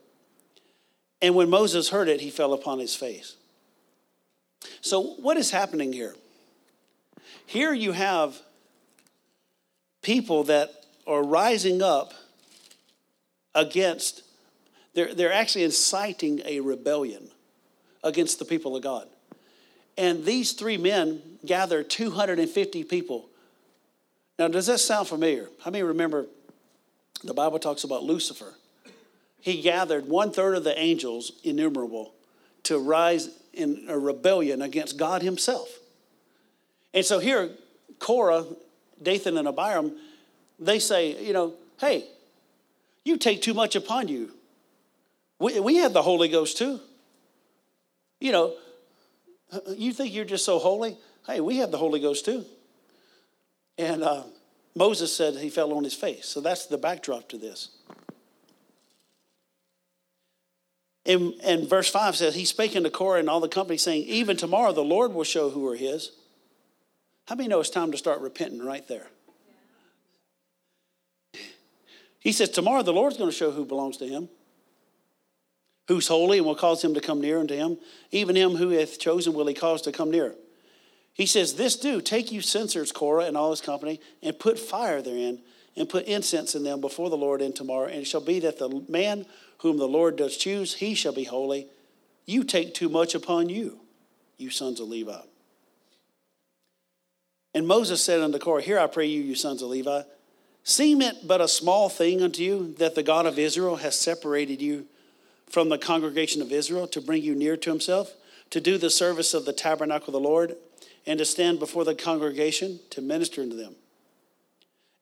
And 1.23 1.37
when 1.37 1.49
Moses 1.49 1.91
heard 1.91 2.09
it, 2.09 2.21
he 2.21 2.29
fell 2.29 2.53
upon 2.53 2.81
his 2.81 2.97
face. 2.97 3.37
So, 4.81 5.01
what 5.01 5.37
is 5.37 5.53
happening 5.53 5.93
here? 5.93 6.17
Here 7.47 7.73
you 7.73 7.93
have 7.93 8.37
people 10.03 10.43
that 10.45 10.73
are 11.07 11.23
rising 11.23 11.83
up 11.83 12.15
against, 13.55 14.25
they're, 14.93 15.15
they're 15.15 15.33
actually 15.33 15.63
inciting 15.63 16.43
a 16.45 16.59
rebellion 16.59 17.29
against 18.03 18.41
the 18.41 18.45
people 18.45 18.75
of 18.75 18.83
God. 18.83 19.07
And 19.97 20.25
these 20.25 20.51
three 20.51 20.79
men 20.79 21.23
gather 21.47 21.85
250 21.85 22.83
people. 22.83 23.29
Now, 24.37 24.49
does 24.49 24.67
that 24.67 24.79
sound 24.79 25.07
familiar? 25.07 25.49
How 25.63 25.71
many 25.71 25.85
remember 25.85 26.27
the 27.23 27.35
Bible 27.35 27.59
talks 27.59 27.85
about 27.85 28.03
Lucifer? 28.03 28.55
He 29.41 29.63
gathered 29.63 30.09
one 30.09 30.33
third 30.33 30.57
of 30.57 30.65
the 30.65 30.79
angels, 30.79 31.33
innumerable, 31.45 32.13
to 32.65 32.79
rise 32.79 33.31
in 33.53 33.87
a 33.89 33.99
rebellion 33.99 34.61
against 34.61 34.97
God 34.97 35.23
Himself. 35.23 35.69
And 36.93 37.05
so 37.05 37.19
here, 37.19 37.51
Korah, 37.99 38.45
Dathan, 39.03 39.37
and 39.37 39.47
Abiram, 39.47 39.93
they 40.59 40.79
say, 40.79 41.23
you 41.25 41.33
know, 41.33 41.55
hey, 41.79 42.05
you 43.05 43.17
take 43.17 43.43
too 43.43 43.55
much 43.55 43.77
upon 43.77 44.09
you. 44.09 44.33
We, 45.39 45.61
we 45.61 45.77
have 45.77 45.93
the 45.93 46.03
Holy 46.03 46.29
Ghost 46.29 46.59
too. 46.59 46.81
You 48.21 48.33
know, 48.33 48.55
you 49.69 49.93
think 49.93 50.15
you're 50.15 50.25
just 50.25 50.45
so 50.45 50.59
holy? 50.59 50.97
Hey, 51.27 51.41
we 51.41 51.59
have 51.59 51.71
the 51.71 51.79
Holy 51.79 52.01
Ghost 52.01 52.25
too. 52.25 52.45
And 53.79 54.03
uh, 54.03 54.23
Moses 54.77 55.17
said 55.17 55.37
he 55.37 55.49
fell 55.49 55.73
on 55.73 55.85
his 55.85 55.95
face. 55.95 56.27
So 56.27 56.43
that's 56.43 56.67
the 56.67 56.77
backdrop 56.77 57.31
to 57.31 57.39
this. 57.39 57.71
And, 61.07 61.33
and 61.43 61.69
verse 61.69 61.89
5 61.89 62.15
says, 62.15 62.35
He 62.35 62.45
spake 62.45 62.77
unto 62.77 62.91
Korah 62.91 63.21
and 63.21 63.31
all 63.31 63.41
the 63.41 63.49
company, 63.49 63.79
saying, 63.79 64.05
Even 64.05 64.37
tomorrow 64.37 64.73
the 64.73 64.85
Lord 64.85 65.15
will 65.15 65.25
show 65.25 65.49
who 65.49 65.67
are 65.69 65.77
his. 65.77 66.13
How 67.27 67.37
many 67.37 67.49
know 67.49 67.61
it's 67.61 67.71
time 67.71 67.91
to 67.93 67.99
start 67.99 68.21
repenting 68.21 68.63
right 68.63 68.87
there? 68.87 69.07
He 72.19 72.33
says, 72.33 72.51
Tomorrow 72.51 72.83
the 72.83 72.93
Lord's 72.93 73.17
going 73.17 73.31
to 73.31 73.37
show 73.37 73.53
who 73.53 73.65
belongs 73.65 73.97
to 73.99 74.07
him, 74.07 74.29
who's 75.89 76.09
holy, 76.09 76.39
and 76.39 76.47
will 76.47 76.55
cause 76.55 76.85
him 76.85 76.93
to 76.95 77.01
come 77.01 77.21
near 77.23 77.39
unto 77.39 77.55
him. 77.55 77.79
Even 78.11 78.37
him 78.37 78.57
who 78.57 78.71
hath 78.71 78.99
chosen 78.99 79.33
will 79.33 79.47
he 79.47 79.55
cause 79.55 79.81
to 79.83 79.93
come 79.93 80.11
near. 80.11 80.35
He 81.17 81.25
says, 81.25 81.55
This 81.55 81.77
do, 81.77 82.03
take 82.03 82.31
you 82.31 82.43
censers, 82.43 82.93
Korah 82.93 83.25
and 83.25 83.39
all 83.39 83.51
his 83.51 83.63
company, 83.63 84.01
and 84.23 84.39
put 84.39 84.59
fire 84.59 85.01
therein, 85.01 85.41
and 85.75 85.89
put 85.89 86.05
incense 86.05 86.55
in 86.55 86.63
them 86.63 86.83
before 86.83 87.09
the 87.09 87.17
Lord 87.17 87.41
in 87.41 87.55
tomorrow. 87.55 87.87
And 87.87 88.03
it 88.03 88.07
shall 88.07 88.21
be 88.21 88.39
that 88.41 88.59
the 88.59 88.85
man 88.87 89.25
whom 89.59 89.79
the 89.79 89.89
Lord 89.89 90.17
does 90.17 90.37
choose, 90.37 90.75
he 90.75 90.95
shall 90.95 91.15
be 91.15 91.25
holy. 91.25 91.69
You 92.27 92.45
take 92.45 92.75
too 92.75 92.91
much 92.91 93.15
upon 93.15 93.49
you, 93.49 93.81
you 94.37 94.51
sons 94.51 94.79
of 94.79 94.89
Levi. 94.89 95.19
And 97.55 97.67
Moses 97.67 98.03
said 98.03 98.21
unto 98.21 98.39
Korah, 98.39 98.61
Here 98.61 98.79
I 98.79 98.87
pray 98.87 99.07
you, 99.07 99.23
you 99.23 99.35
sons 99.35 99.63
of 99.63 99.71
Levi, 99.71 100.03
seem 100.65 101.01
it 101.01 101.27
but 101.27 101.41
a 101.41 101.49
small 101.49 101.89
thing 101.89 102.21
unto 102.21 102.43
you 102.43 102.75
that 102.75 102.95
the 102.95 103.03
God 103.03 103.25
of 103.25 103.39
Israel 103.39 103.77
has 103.77 103.99
separated 103.99 104.61
you 104.61 104.85
from 105.49 105.71
the 105.71 105.79
congregation 105.79 106.43
of 106.43 106.53
Israel 106.53 106.87
to 106.89 107.01
bring 107.01 107.23
you 107.23 107.35
near 107.35 107.57
to 107.57 107.71
himself, 107.71 108.13
to 108.51 108.61
do 108.61 108.77
the 108.77 108.91
service 108.91 109.33
of 109.33 109.47
the 109.47 109.55
tabernacle 109.55 110.09
of 110.09 110.23
the 110.23 110.29
Lord, 110.29 110.57
and 111.07 111.19
to 111.19 111.25
stand 111.25 111.59
before 111.59 111.85
the 111.85 111.95
congregation 111.95 112.81
to 112.91 113.01
minister 113.01 113.43
unto 113.43 113.57
them. 113.57 113.75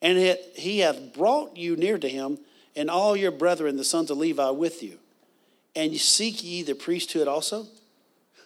And 0.03 0.19
it, 0.19 0.53
he 0.55 0.81
hath 0.81 1.14
brought 1.14 1.57
you 1.57 1.77
near 1.77 1.99
to 1.99 2.09
him 2.09 2.38
and 2.77 2.90
all 2.90 3.17
your 3.17 3.31
brethren, 3.31 3.77
the 3.77 3.85
sons 3.85 4.11
of 4.11 4.19
Levi, 4.19 4.51
with 4.51 4.83
you. 4.83 4.99
And 5.75 5.97
seek 5.97 6.45
ye 6.45 6.62
the 6.62 6.75
priesthood 6.75 7.27
also? 7.27 7.67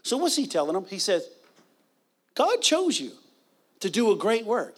So 0.03 0.16
what's 0.16 0.37
he 0.37 0.47
telling 0.47 0.75
them? 0.75 0.87
He 0.87 0.99
says, 0.99 1.29
God 2.35 2.62
chose 2.62 3.01
you 3.01 3.12
to 3.81 3.90
do 3.90 4.12
a 4.12 4.16
great 4.16 4.47
work. 4.47 4.77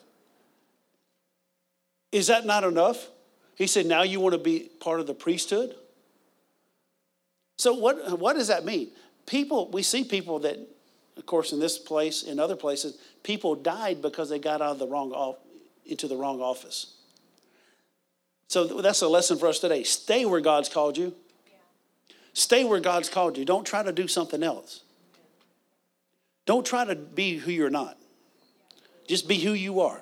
Is 2.12 2.28
that 2.28 2.46
not 2.46 2.64
enough? 2.64 3.08
He 3.56 3.66
said, 3.66 3.86
now 3.86 4.02
you 4.02 4.20
want 4.20 4.32
to 4.32 4.38
be 4.38 4.70
part 4.80 5.00
of 5.00 5.06
the 5.06 5.14
priesthood? 5.14 5.74
So 7.58 7.74
what, 7.74 8.18
what 8.18 8.36
does 8.36 8.48
that 8.48 8.64
mean? 8.64 8.88
People, 9.26 9.70
we 9.70 9.82
see 9.82 10.02
people 10.02 10.38
that, 10.40 10.58
of 11.16 11.26
course, 11.26 11.52
in 11.52 11.60
this 11.60 11.78
place, 11.78 12.22
in 12.22 12.38
other 12.38 12.56
places, 12.56 12.98
people 13.22 13.54
died 13.54 14.00
because 14.00 14.30
they 14.30 14.38
got 14.38 14.62
out 14.62 14.72
of 14.72 14.78
the 14.78 14.86
wrong 14.86 15.34
into 15.84 16.08
the 16.08 16.16
wrong 16.16 16.40
office. 16.40 16.94
So 18.48 18.64
that's 18.64 19.02
a 19.02 19.08
lesson 19.08 19.38
for 19.38 19.46
us 19.46 19.58
today. 19.58 19.82
Stay 19.82 20.24
where 20.24 20.40
God's 20.40 20.68
called 20.68 20.96
you. 20.96 21.14
Stay 22.32 22.64
where 22.64 22.80
God's 22.80 23.08
called 23.08 23.36
you. 23.36 23.44
Don't 23.44 23.64
try 23.64 23.82
to 23.82 23.92
do 23.92 24.08
something 24.08 24.42
else. 24.42 24.82
Don't 26.46 26.66
try 26.66 26.84
to 26.84 26.94
be 26.94 27.36
who 27.36 27.50
you're 27.50 27.70
not. 27.70 27.96
Just 29.06 29.28
be 29.28 29.38
who 29.38 29.52
you 29.52 29.80
are. 29.80 30.00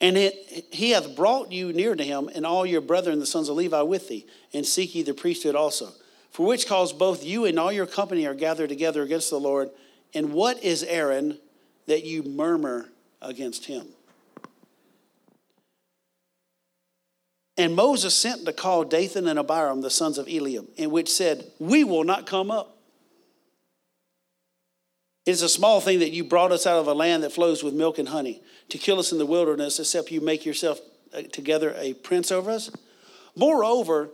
And 0.00 0.16
it, 0.16 0.66
he 0.70 0.90
hath 0.90 1.16
brought 1.16 1.50
you 1.50 1.72
near 1.72 1.94
to 1.94 2.04
him, 2.04 2.28
and 2.34 2.44
all 2.44 2.66
your 2.66 2.80
brethren, 2.80 3.20
the 3.20 3.26
sons 3.26 3.48
of 3.48 3.56
Levi, 3.56 3.80
with 3.82 4.08
thee, 4.08 4.26
and 4.52 4.66
seek 4.66 4.94
ye 4.94 5.02
the 5.02 5.14
priesthood 5.14 5.54
also. 5.54 5.92
For 6.34 6.44
which 6.44 6.66
cause 6.66 6.92
both 6.92 7.24
you 7.24 7.44
and 7.44 7.60
all 7.60 7.70
your 7.70 7.86
company 7.86 8.26
are 8.26 8.34
gathered 8.34 8.68
together 8.68 9.04
against 9.04 9.30
the 9.30 9.38
Lord. 9.38 9.70
And 10.14 10.32
what 10.32 10.64
is 10.64 10.82
Aaron 10.82 11.38
that 11.86 12.04
you 12.04 12.24
murmur 12.24 12.90
against 13.22 13.66
him? 13.66 13.86
And 17.56 17.76
Moses 17.76 18.16
sent 18.16 18.44
to 18.46 18.52
call 18.52 18.82
Dathan 18.82 19.28
and 19.28 19.38
Abiram, 19.38 19.80
the 19.80 19.90
sons 19.90 20.18
of 20.18 20.26
Eliam, 20.26 20.66
in 20.74 20.90
which 20.90 21.08
said, 21.08 21.52
We 21.60 21.84
will 21.84 22.02
not 22.02 22.26
come 22.26 22.50
up. 22.50 22.78
It 25.26 25.30
is 25.30 25.42
a 25.42 25.48
small 25.48 25.80
thing 25.80 26.00
that 26.00 26.10
you 26.10 26.24
brought 26.24 26.50
us 26.50 26.66
out 26.66 26.80
of 26.80 26.88
a 26.88 26.94
land 26.94 27.22
that 27.22 27.30
flows 27.30 27.62
with 27.62 27.74
milk 27.74 27.96
and 27.96 28.08
honey 28.08 28.42
to 28.70 28.78
kill 28.78 28.98
us 28.98 29.12
in 29.12 29.18
the 29.18 29.24
wilderness, 29.24 29.78
except 29.78 30.10
you 30.10 30.20
make 30.20 30.44
yourself 30.44 30.80
uh, 31.16 31.22
together 31.30 31.72
a 31.78 31.94
prince 31.94 32.32
over 32.32 32.50
us. 32.50 32.72
Moreover, 33.36 34.10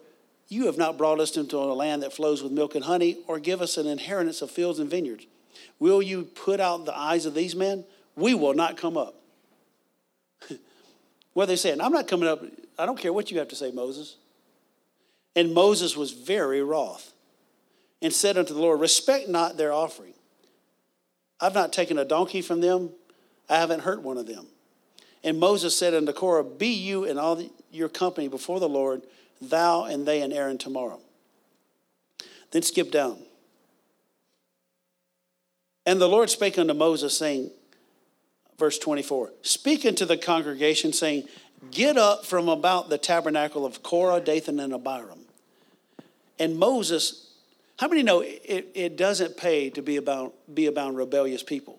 you 0.51 0.67
have 0.67 0.77
not 0.77 0.99
brought 0.99 1.21
us 1.21 1.37
into 1.37 1.57
a 1.57 1.73
land 1.73 2.03
that 2.03 2.13
flows 2.13 2.43
with 2.43 2.51
milk 2.51 2.75
and 2.75 2.85
honey, 2.85 3.19
or 3.29 3.39
give 3.39 3.63
us 3.63 3.79
an 3.79 3.87
inheritance 3.87 4.43
of 4.43 4.51
fields 4.51 4.81
and 4.81 4.91
vineyards. 4.91 5.27
Will 5.79 6.03
you 6.03 6.25
put 6.25 6.61
out 6.61 6.85
the 6.85 6.97
eyes 6.97 7.25
of 7.25 7.35
these 7.35 7.55
men? 7.55 7.85
We 8.17 8.35
will 8.35 8.53
not 8.53 8.77
come 8.77 8.97
up. 8.97 9.15
what 11.33 11.45
are 11.45 11.47
they 11.47 11.57
saying? 11.57 11.81
I'm 11.81 11.93
not 11.93 12.09
coming 12.09 12.29
up. 12.29 12.43
I 12.77 12.85
don't 12.85 12.99
care 12.99 13.13
what 13.13 13.31
you 13.31 13.39
have 13.39 13.49
to 13.49 13.55
say, 13.55 13.71
Moses. 13.71 14.17
And 15.37 15.55
Moses 15.55 15.97
was 15.97 16.11
very 16.11 16.63
wroth 16.63 17.13
and 18.03 18.13
said 18.13 18.37
unto 18.37 18.53
the 18.53 18.61
Lord, 18.61 18.81
Respect 18.81 19.29
not 19.29 19.57
their 19.57 19.73
offering. 19.73 20.15
I've 21.41 21.55
not 21.55 21.73
taken 21.73 21.97
a 21.97 22.05
donkey 22.05 22.43
from 22.43 22.61
them, 22.61 22.91
I 23.49 23.57
haven't 23.57 23.81
hurt 23.81 24.03
one 24.03 24.19
of 24.19 24.27
them. 24.27 24.47
And 25.23 25.39
Moses 25.39 25.77
said 25.77 25.95
unto 25.95 26.13
Korah, 26.13 26.45
Be 26.45 26.69
you 26.69 27.05
and 27.05 27.19
all 27.21 27.37
the, 27.37 27.51
your 27.71 27.89
company 27.89 28.27
before 28.27 28.59
the 28.59 28.69
Lord, 28.69 29.03
thou 29.41 29.85
and 29.85 30.07
they 30.07 30.23
and 30.23 30.33
Aaron 30.33 30.59
tomorrow. 30.59 31.01
Then 32.51 32.63
skip 32.63 32.91
down. 32.91 33.19
And 35.87 36.01
the 36.01 36.09
Lord 36.09 36.31
spake 36.31 36.59
unto 36.59 36.75
Moses, 36.75 37.17
saying, 37.17 37.51
verse 38.59 38.79
24, 38.79 39.33
Speak 39.43 39.85
unto 39.87 40.05
the 40.05 40.17
congregation, 40.17 40.93
saying, 40.93 41.25
Get 41.71 41.97
up 41.97 42.25
from 42.25 42.49
about 42.49 42.89
the 42.89 42.99
tabernacle 42.99 43.67
of 43.67 43.83
Korah, 43.83 44.21
Dathan, 44.21 44.61
and 44.61 44.73
Abiram. 44.73 45.21
And 46.39 46.59
Moses, 46.59 47.31
how 47.79 47.89
many 47.89 48.03
know 48.03 48.21
it, 48.21 48.71
it 48.75 48.97
doesn't 48.97 49.37
pay 49.37 49.69
to 49.71 49.83
be 49.83 49.97
about, 49.97 50.35
be 50.53 50.67
about 50.67 50.95
rebellious 50.95 51.43
people? 51.43 51.79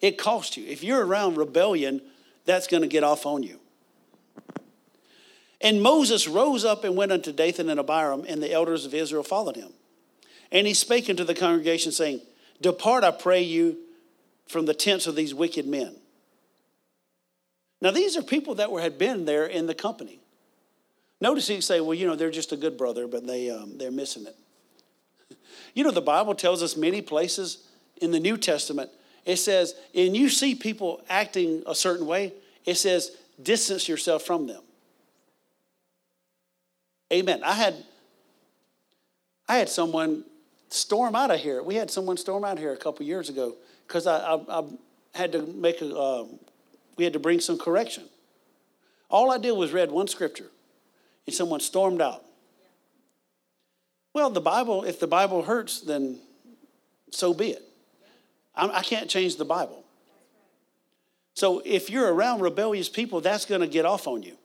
It 0.00 0.18
costs 0.18 0.56
you. 0.56 0.66
If 0.66 0.82
you're 0.82 1.04
around 1.06 1.36
rebellion, 1.36 2.00
that's 2.44 2.66
going 2.66 2.82
to 2.82 2.88
get 2.88 3.04
off 3.04 3.24
on 3.26 3.44
you. 3.44 3.60
And 5.62 5.80
Moses 5.80 6.26
rose 6.26 6.64
up 6.64 6.82
and 6.82 6.96
went 6.96 7.12
unto 7.12 7.32
Dathan 7.32 7.70
and 7.70 7.78
Abiram, 7.78 8.24
and 8.26 8.42
the 8.42 8.52
elders 8.52 8.84
of 8.84 8.94
Israel 8.94 9.22
followed 9.22 9.56
him. 9.56 9.72
And 10.50 10.66
he 10.66 10.74
spake 10.74 11.08
unto 11.08 11.24
the 11.24 11.34
congregation, 11.34 11.92
saying, 11.92 12.20
Depart, 12.60 13.04
I 13.04 13.12
pray 13.12 13.42
you, 13.42 13.78
from 14.48 14.66
the 14.66 14.74
tents 14.74 15.06
of 15.06 15.14
these 15.14 15.32
wicked 15.32 15.66
men. 15.66 15.96
Now, 17.80 17.90
these 17.90 18.16
are 18.16 18.22
people 18.22 18.56
that 18.56 18.70
were, 18.70 18.80
had 18.80 18.98
been 18.98 19.24
there 19.24 19.46
in 19.46 19.66
the 19.66 19.74
company. 19.74 20.20
Notice 21.20 21.46
he 21.46 21.60
say, 21.60 21.80
well, 21.80 21.94
you 21.94 22.06
know, 22.06 22.16
they're 22.16 22.30
just 22.30 22.52
a 22.52 22.56
good 22.56 22.76
brother, 22.76 23.06
but 23.06 23.26
they, 23.26 23.50
um, 23.50 23.78
they're 23.78 23.90
missing 23.90 24.26
it. 24.26 24.36
You 25.74 25.84
know, 25.84 25.90
the 25.90 26.02
Bible 26.02 26.34
tells 26.34 26.62
us 26.62 26.76
many 26.76 27.00
places 27.00 27.66
in 28.02 28.10
the 28.10 28.20
New 28.20 28.36
Testament, 28.36 28.90
it 29.24 29.36
says, 29.36 29.74
and 29.94 30.14
you 30.14 30.28
see 30.28 30.54
people 30.54 31.00
acting 31.08 31.62
a 31.66 31.74
certain 31.74 32.06
way, 32.06 32.34
it 32.66 32.74
says, 32.74 33.16
distance 33.42 33.88
yourself 33.88 34.22
from 34.22 34.46
them. 34.46 34.60
Amen. 37.12 37.42
I 37.44 37.52
had, 37.52 37.74
I 39.48 39.58
had 39.58 39.68
someone 39.68 40.24
storm 40.68 41.14
out 41.14 41.30
of 41.30 41.40
here. 41.40 41.62
We 41.62 41.74
had 41.74 41.90
someone 41.90 42.16
storm 42.16 42.44
out 42.44 42.54
of 42.54 42.58
here 42.58 42.72
a 42.72 42.76
couple 42.76 43.04
years 43.04 43.28
ago 43.28 43.54
because 43.86 44.06
I, 44.06 44.18
I, 44.18 44.60
I, 44.60 44.64
had 45.14 45.32
to 45.32 45.42
make 45.42 45.82
a, 45.82 45.94
uh, 45.94 46.24
we 46.96 47.04
had 47.04 47.12
to 47.12 47.18
bring 47.18 47.38
some 47.38 47.58
correction. 47.58 48.04
All 49.10 49.30
I 49.30 49.36
did 49.36 49.52
was 49.52 49.72
read 49.72 49.90
one 49.90 50.08
scripture, 50.08 50.50
and 51.26 51.34
someone 51.34 51.60
stormed 51.60 52.00
out. 52.00 52.24
Well, 54.14 54.30
the 54.30 54.40
Bible, 54.40 54.84
if 54.84 54.98
the 54.98 55.06
Bible 55.06 55.42
hurts, 55.42 55.82
then 55.82 56.18
so 57.10 57.34
be 57.34 57.50
it. 57.50 57.62
I 58.54 58.82
can't 58.82 59.08
change 59.08 59.36
the 59.36 59.44
Bible. 59.44 59.84
So 61.34 61.62
if 61.64 61.88
you're 61.88 62.12
around 62.12 62.40
rebellious 62.40 62.88
people, 62.88 63.20
that's 63.20 63.46
going 63.46 63.62
to 63.62 63.66
get 63.66 63.86
off 63.86 64.06
on 64.06 64.22
you. 64.22 64.36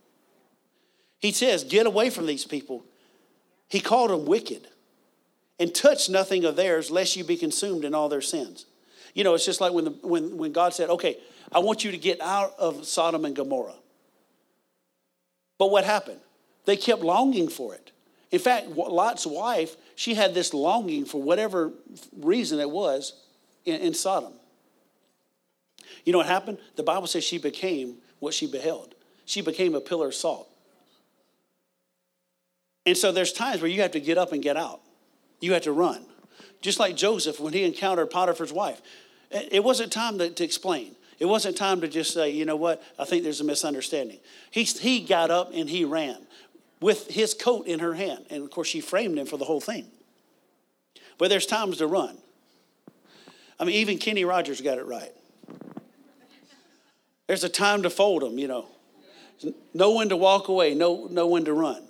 He 1.19 1.31
says, 1.31 1.63
Get 1.63 1.85
away 1.85 2.09
from 2.09 2.25
these 2.25 2.45
people. 2.45 2.85
He 3.69 3.79
called 3.79 4.11
them 4.11 4.25
wicked 4.25 4.67
and 5.59 5.73
touch 5.73 6.09
nothing 6.09 6.45
of 6.45 6.55
theirs, 6.55 6.91
lest 6.91 7.15
you 7.15 7.23
be 7.23 7.37
consumed 7.37 7.83
in 7.83 7.93
all 7.93 8.09
their 8.09 8.21
sins. 8.21 8.65
You 9.13 9.23
know, 9.23 9.33
it's 9.33 9.45
just 9.45 9.59
like 9.59 9.73
when, 9.73 9.85
the, 9.85 9.91
when, 10.01 10.37
when 10.37 10.51
God 10.51 10.73
said, 10.73 10.89
Okay, 10.89 11.17
I 11.51 11.59
want 11.59 11.83
you 11.83 11.91
to 11.91 11.97
get 11.97 12.21
out 12.21 12.53
of 12.59 12.85
Sodom 12.85 13.25
and 13.25 13.35
Gomorrah. 13.35 13.75
But 15.57 15.71
what 15.71 15.83
happened? 15.83 16.19
They 16.65 16.77
kept 16.77 17.01
longing 17.01 17.47
for 17.47 17.73
it. 17.73 17.91
In 18.29 18.39
fact, 18.39 18.67
Lot's 18.67 19.25
wife, 19.25 19.75
she 19.95 20.13
had 20.13 20.33
this 20.33 20.53
longing 20.53 21.05
for 21.05 21.21
whatever 21.21 21.71
reason 22.17 22.59
it 22.59 22.69
was 22.69 23.13
in, 23.65 23.79
in 23.81 23.93
Sodom. 23.93 24.33
You 26.03 26.11
know 26.11 26.19
what 26.19 26.27
happened? 26.27 26.57
The 26.75 26.83
Bible 26.83 27.07
says 27.07 27.23
she 27.23 27.37
became 27.37 27.95
what 28.19 28.33
she 28.33 28.47
beheld. 28.47 28.95
She 29.25 29.41
became 29.41 29.75
a 29.75 29.81
pillar 29.81 30.07
of 30.07 30.15
salt. 30.15 30.49
And 32.87 32.97
so 32.97 33.11
there's 33.11 33.33
times 33.33 33.61
where 33.61 33.69
you 33.69 33.81
have 33.81 33.91
to 33.91 33.99
get 33.99 34.17
up 34.17 34.31
and 34.31 34.41
get 34.41 34.55
out. 34.57 34.79
You 35.41 35.53
have 35.53 35.63
to 35.63 35.73
run. 35.73 36.05
Just 36.61 36.79
like 36.79 36.95
Joseph 36.95 37.39
when 37.39 37.51
he 37.53 37.65
encountered 37.65 38.09
Potiphar's 38.09 38.53
wife. 38.53 38.81
It 39.29 39.61
wasn't 39.63 39.91
time 39.91 40.17
to, 40.19 40.29
to 40.29 40.43
explain. 40.43 40.95
It 41.19 41.25
wasn't 41.25 41.57
time 41.57 41.81
to 41.81 41.89
just 41.89 42.13
say, 42.13 42.29
you 42.29 42.45
know 42.45 42.55
what, 42.55 42.81
I 42.97 43.03
think 43.03 43.23
there's 43.23 43.41
a 43.41 43.43
misunderstanding. 43.43 44.19
He, 44.51 44.63
he 44.63 45.01
got 45.01 45.29
up 45.31 45.51
and 45.53 45.69
he 45.69 45.83
ran. 45.83 46.27
with 46.79 47.07
his 47.07 47.33
coat 47.33 47.67
in 47.67 47.79
her 47.79 47.93
hand. 47.93 48.25
And 48.29 48.43
of 48.43 48.51
course, 48.51 48.67
she 48.67 48.81
framed 48.81 49.17
him 49.17 49.25
for 49.25 49.37
the 49.37 49.45
whole 49.45 49.61
thing. 49.61 49.87
But 51.17 51.29
there's 51.29 51.45
times 51.45 51.77
to 51.77 51.87
run. 51.87 52.17
I 53.59 53.65
mean, 53.65 53.75
even 53.75 53.97
Kenny 53.97 54.23
Rogers 54.23 54.61
got 54.61 54.77
it 54.77 54.85
right. 54.85 55.11
There's 57.25 57.43
a 57.43 57.49
time 57.49 57.83
to 57.83 57.89
fold 57.89 58.21
them, 58.21 58.37
you 58.37 58.47
know. 58.47 58.67
Know 59.73 59.93
when 59.93 60.09
to 60.09 60.17
walk 60.17 60.47
away, 60.47 60.73
know, 60.73 61.07
know 61.09 61.27
when 61.27 61.45
to 61.45 61.53
run. 61.53 61.86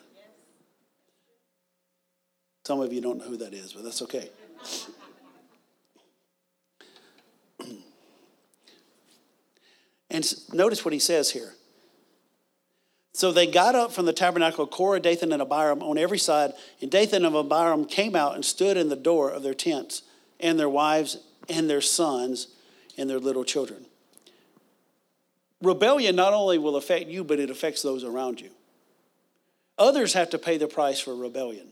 Some 2.67 2.81
of 2.81 2.91
you 2.91 2.99
don't 2.99 3.19
know 3.19 3.23
who 3.23 3.37
that 3.37 3.53
is, 3.53 3.71
but 3.71 3.85
that's 3.85 4.01
okay. 4.01 4.29
and 10.11 10.33
notice 10.51 10.83
what 10.83 10.93
he 10.93 10.99
says 10.99 11.31
here. 11.31 11.53
So 13.13 13.31
they 13.31 13.47
got 13.47 13.73
up 13.75 13.93
from 13.93 14.05
the 14.05 14.11
tabernacle, 14.11 14.67
Korah, 14.67 14.99
Dathan, 14.99 15.31
and 15.31 15.41
Abiram 15.41 15.81
on 15.81 15.97
every 15.97 16.17
side, 16.19 16.51
and 16.81 16.91
Dathan 16.91 17.23
and 17.23 17.33
Abiram 17.33 17.85
came 17.85 18.17
out 18.17 18.35
and 18.35 18.43
stood 18.43 18.75
in 18.75 18.89
the 18.89 18.97
door 18.97 19.29
of 19.29 19.43
their 19.43 19.53
tents, 19.53 20.01
and 20.37 20.59
their 20.59 20.67
wives, 20.67 21.19
and 21.47 21.69
their 21.69 21.79
sons, 21.79 22.47
and 22.97 23.09
their 23.09 23.19
little 23.19 23.45
children. 23.45 23.85
Rebellion 25.61 26.17
not 26.17 26.33
only 26.33 26.57
will 26.57 26.75
affect 26.75 27.07
you, 27.07 27.23
but 27.23 27.39
it 27.39 27.49
affects 27.49 27.81
those 27.81 28.03
around 28.03 28.41
you. 28.41 28.49
Others 29.77 30.11
have 30.15 30.31
to 30.31 30.37
pay 30.37 30.57
the 30.57 30.67
price 30.67 30.99
for 30.99 31.15
rebellion. 31.15 31.71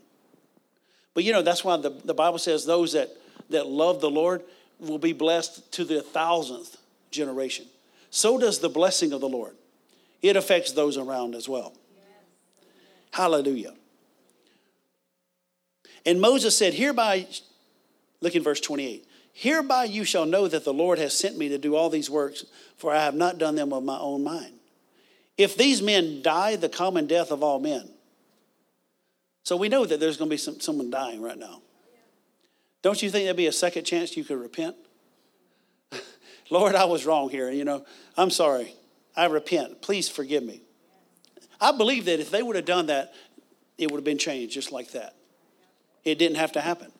But 1.16 1.24
you 1.24 1.32
know, 1.32 1.40
that's 1.40 1.64
why 1.64 1.78
the, 1.78 1.88
the 1.88 2.12
Bible 2.12 2.36
says 2.36 2.66
those 2.66 2.92
that, 2.92 3.08
that 3.48 3.66
love 3.66 4.02
the 4.02 4.10
Lord 4.10 4.42
will 4.78 4.98
be 4.98 5.14
blessed 5.14 5.72
to 5.72 5.84
the 5.86 6.02
thousandth 6.02 6.76
generation. 7.10 7.64
So 8.10 8.36
does 8.36 8.58
the 8.58 8.68
blessing 8.68 9.14
of 9.14 9.22
the 9.22 9.28
Lord. 9.28 9.54
It 10.20 10.36
affects 10.36 10.72
those 10.72 10.98
around 10.98 11.34
as 11.34 11.48
well. 11.48 11.72
Hallelujah. 13.12 13.72
And 16.04 16.20
Moses 16.20 16.54
said, 16.54 16.74
Hereby, 16.74 17.26
look 18.20 18.36
in 18.36 18.42
verse 18.42 18.60
28 18.60 19.08
Hereby 19.32 19.84
you 19.84 20.04
shall 20.04 20.26
know 20.26 20.48
that 20.48 20.64
the 20.64 20.74
Lord 20.74 20.98
has 20.98 21.16
sent 21.16 21.38
me 21.38 21.48
to 21.48 21.56
do 21.56 21.76
all 21.76 21.88
these 21.88 22.10
works, 22.10 22.44
for 22.76 22.92
I 22.92 23.02
have 23.02 23.14
not 23.14 23.38
done 23.38 23.54
them 23.54 23.72
of 23.72 23.84
my 23.84 23.98
own 23.98 24.22
mind. 24.22 24.52
If 25.38 25.56
these 25.56 25.80
men 25.80 26.20
die 26.20 26.56
the 26.56 26.68
common 26.68 27.06
death 27.06 27.30
of 27.30 27.42
all 27.42 27.58
men, 27.58 27.88
so 29.46 29.54
we 29.56 29.68
know 29.68 29.84
that 29.84 30.00
there's 30.00 30.16
going 30.16 30.28
to 30.28 30.34
be 30.34 30.38
some, 30.38 30.58
someone 30.58 30.90
dying 30.90 31.22
right 31.22 31.38
now. 31.38 31.62
Don't 32.82 33.00
you 33.00 33.08
think 33.10 33.26
there'd 33.26 33.36
be 33.36 33.46
a 33.46 33.52
second 33.52 33.84
chance 33.84 34.16
you 34.16 34.24
could 34.24 34.40
repent? 34.40 34.74
Lord, 36.50 36.74
I 36.74 36.86
was 36.86 37.06
wrong 37.06 37.28
here. 37.30 37.48
You 37.52 37.64
know, 37.64 37.86
I'm 38.16 38.30
sorry. 38.30 38.74
I 39.14 39.26
repent. 39.26 39.82
Please 39.82 40.08
forgive 40.08 40.42
me. 40.42 40.62
I 41.60 41.70
believe 41.70 42.06
that 42.06 42.18
if 42.18 42.28
they 42.28 42.42
would 42.42 42.56
have 42.56 42.64
done 42.64 42.86
that, 42.86 43.14
it 43.78 43.88
would 43.88 43.98
have 43.98 44.04
been 44.04 44.18
changed 44.18 44.52
just 44.52 44.72
like 44.72 44.90
that. 44.90 45.14
It 46.02 46.18
didn't 46.18 46.38
have 46.38 46.50
to 46.50 46.60
happen. 46.60 46.90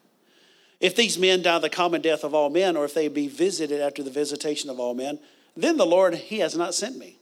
If 0.78 0.94
these 0.94 1.18
men 1.18 1.42
die 1.42 1.58
the 1.58 1.68
common 1.68 2.00
death 2.00 2.22
of 2.22 2.32
all 2.32 2.48
men, 2.48 2.76
or 2.76 2.84
if 2.84 2.94
they 2.94 3.08
be 3.08 3.26
visited 3.26 3.80
after 3.80 4.04
the 4.04 4.10
visitation 4.10 4.70
of 4.70 4.78
all 4.78 4.94
men, 4.94 5.18
then 5.56 5.78
the 5.78 5.84
Lord, 5.84 6.14
He 6.14 6.38
has 6.38 6.56
not 6.56 6.76
sent 6.76 6.96
me. 6.96 7.18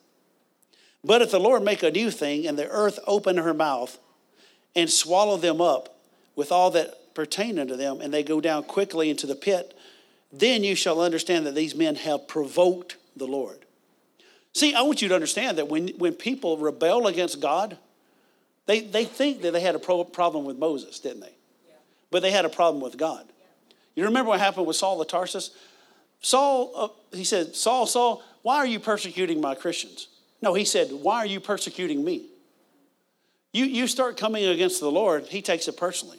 But 1.02 1.22
if 1.22 1.30
the 1.30 1.40
Lord 1.40 1.62
make 1.62 1.82
a 1.82 1.90
new 1.90 2.10
thing, 2.10 2.46
and 2.46 2.58
the 2.58 2.68
earth 2.68 2.98
open 3.06 3.38
her 3.38 3.54
mouth, 3.54 3.98
and 4.74 4.90
swallow 4.90 5.36
them 5.36 5.60
up 5.60 5.96
with 6.36 6.50
all 6.50 6.70
that 6.72 7.14
pertain 7.14 7.58
unto 7.58 7.76
them, 7.76 8.00
and 8.00 8.12
they 8.12 8.22
go 8.22 8.40
down 8.40 8.64
quickly 8.64 9.08
into 9.08 9.26
the 9.26 9.36
pit, 9.36 9.76
then 10.32 10.64
you 10.64 10.74
shall 10.74 11.00
understand 11.00 11.46
that 11.46 11.54
these 11.54 11.74
men 11.74 11.94
have 11.94 12.26
provoked 12.26 12.96
the 13.16 13.26
Lord. 13.26 13.64
See, 14.52 14.74
I 14.74 14.82
want 14.82 15.00
you 15.00 15.08
to 15.08 15.14
understand 15.14 15.58
that 15.58 15.68
when, 15.68 15.88
when 15.98 16.12
people 16.12 16.58
rebel 16.58 17.06
against 17.06 17.40
God, 17.40 17.78
they, 18.66 18.80
they 18.80 19.04
think 19.04 19.42
that 19.42 19.52
they 19.52 19.60
had 19.60 19.74
a 19.74 19.78
pro- 19.78 20.04
problem 20.04 20.44
with 20.44 20.58
Moses, 20.58 20.98
didn't 20.98 21.20
they? 21.20 21.34
Yeah. 21.68 21.74
But 22.10 22.22
they 22.22 22.30
had 22.30 22.44
a 22.44 22.48
problem 22.48 22.82
with 22.82 22.96
God. 22.96 23.26
You 23.94 24.04
remember 24.04 24.30
what 24.30 24.40
happened 24.40 24.66
with 24.66 24.76
Saul 24.76 25.00
of 25.00 25.06
Tarsus? 25.06 25.50
Saul, 26.20 26.72
uh, 26.74 27.16
he 27.16 27.24
said, 27.24 27.54
Saul, 27.54 27.86
Saul, 27.86 28.22
why 28.42 28.56
are 28.56 28.66
you 28.66 28.80
persecuting 28.80 29.40
my 29.40 29.54
Christians? 29.54 30.08
No, 30.42 30.54
he 30.54 30.64
said, 30.64 30.88
why 30.90 31.18
are 31.18 31.26
you 31.26 31.40
persecuting 31.40 32.04
me? 32.04 32.26
You, 33.54 33.66
you 33.66 33.86
start 33.86 34.16
coming 34.16 34.44
against 34.44 34.80
the 34.80 34.90
Lord, 34.90 35.28
he 35.28 35.40
takes 35.40 35.68
it 35.68 35.76
personally. 35.76 36.18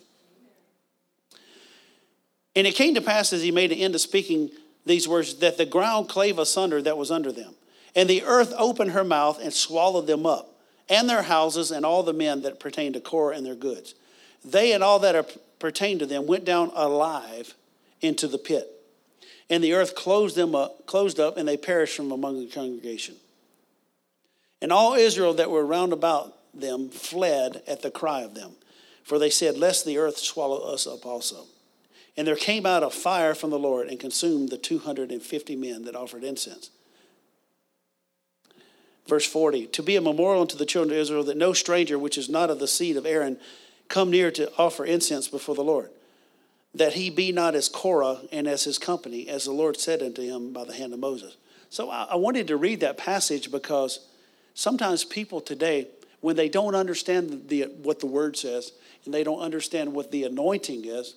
And 2.56 2.66
it 2.66 2.76
came 2.76 2.96
to 2.96 3.02
pass 3.02 3.34
as 3.34 3.42
he 3.42 3.52
made 3.52 3.74
an 3.74 3.78
end 3.78 3.94
of 3.94 4.00
speaking 4.00 4.50
these 4.86 5.06
words 5.06 5.36
that 5.40 5.58
the 5.58 5.66
ground 5.66 6.08
clave 6.08 6.40
asunder 6.40 6.82
that 6.82 6.98
was 6.98 7.12
under 7.12 7.34
them, 7.34 7.54
and 7.94 8.10
the 8.10 8.24
earth 8.24 8.54
opened 8.58 8.92
her 8.92 9.04
mouth 9.04 9.38
and 9.44 9.54
swallowed 9.54 10.08
them 10.08 10.26
up, 10.26 10.56
and 10.88 11.10
their 11.10 11.24
houses 11.24 11.72
and 11.72 11.86
all 11.86 12.04
the 12.04 12.14
men 12.14 12.42
that 12.44 12.58
pertained 12.62 12.94
to 12.94 13.02
Korah 13.02 13.36
and 13.36 13.46
their 13.46 13.54
goods. 13.54 13.96
They 14.46 14.72
and 14.72 14.82
all 14.82 15.00
that 15.00 15.60
pertained 15.60 16.00
to 16.00 16.06
them 16.06 16.28
went 16.28 16.46
down 16.46 16.72
alive 16.74 17.54
into 18.00 18.30
the 18.30 18.38
pit. 18.38 18.70
And 19.50 19.62
the 19.62 19.74
earth 19.74 19.94
closed 19.94 20.38
them 20.38 20.56
up, 20.56 20.86
closed 20.86 21.20
up, 21.20 21.36
and 21.36 21.48
they 21.48 21.58
perished 21.58 21.98
from 21.98 22.14
among 22.14 22.40
the 22.40 22.48
congregation. 22.48 23.16
And 24.62 24.72
all 24.72 24.94
Israel 24.94 25.34
that 25.34 25.52
were 25.52 25.66
round 25.66 25.92
about 25.92 26.34
them 26.60 26.90
fled 26.90 27.62
at 27.68 27.82
the 27.82 27.92
cry 27.92 28.22
of 28.22 28.36
them, 28.36 28.54
for 29.04 29.20
they 29.20 29.30
said, 29.30 29.58
Lest 29.58 29.86
the 29.86 29.98
earth 29.98 30.18
swallow 30.18 30.74
us 30.74 30.88
up 30.88 31.06
also. 31.06 31.46
And 32.18 32.26
there 32.26 32.36
came 32.36 32.66
out 32.66 32.84
a 32.84 32.90
fire 32.90 33.36
from 33.36 33.50
the 33.50 33.60
Lord 33.60 33.88
and 33.88 34.00
consumed 34.00 34.50
the 34.50 34.58
250 34.58 35.56
men 35.56 35.84
that 35.84 35.96
offered 35.96 36.24
incense. 36.24 36.70
Verse 39.08 39.26
40 39.26 39.68
To 39.68 39.84
be 39.84 39.96
a 39.96 40.02
memorial 40.02 40.42
unto 40.42 40.58
the 40.58 40.66
children 40.66 40.96
of 40.96 41.02
Israel 41.02 41.24
that 41.26 41.38
no 41.38 41.54
stranger 41.54 42.00
which 42.00 42.18
is 42.18 42.30
not 42.30 42.50
of 42.50 42.60
the 42.60 42.68
seed 42.68 42.98
of 42.98 43.06
Aaron 43.06 43.38
come 43.88 44.10
near 44.10 44.32
to 44.32 44.52
offer 44.58 44.86
incense 44.86 45.28
before 45.28 45.56
the 45.56 45.64
Lord, 45.64 45.90
that 46.74 46.94
he 46.94 47.10
be 47.10 47.32
not 47.32 47.54
as 47.56 47.70
Korah 47.70 48.22
and 48.32 48.48
as 48.48 48.64
his 48.64 48.80
company, 48.80 49.28
as 49.28 49.46
the 49.46 49.52
Lord 49.52 49.78
said 49.78 50.02
unto 50.02 50.22
him 50.22 50.54
by 50.54 50.64
the 50.64 50.74
hand 50.74 50.94
of 50.94 51.00
Moses. 51.00 51.36
So 51.70 51.90
I 51.90 52.16
wanted 52.16 52.48
to 52.48 52.58
read 52.58 52.80
that 52.80 52.98
passage 52.98 53.52
because 53.52 54.00
sometimes 54.54 55.04
people 55.04 55.42
today 55.42 55.88
when 56.26 56.36
they 56.36 56.50
don't 56.50 56.74
understand 56.74 57.50
the, 57.50 57.66
what 57.84 58.00
the 58.00 58.08
word 58.08 58.36
says 58.36 58.72
and 59.06 59.14
they 59.14 59.24
don't 59.24 59.42
understand 59.42 59.94
what 59.94 60.10
the 60.10 60.24
anointing 60.24 60.84
is. 60.84 61.14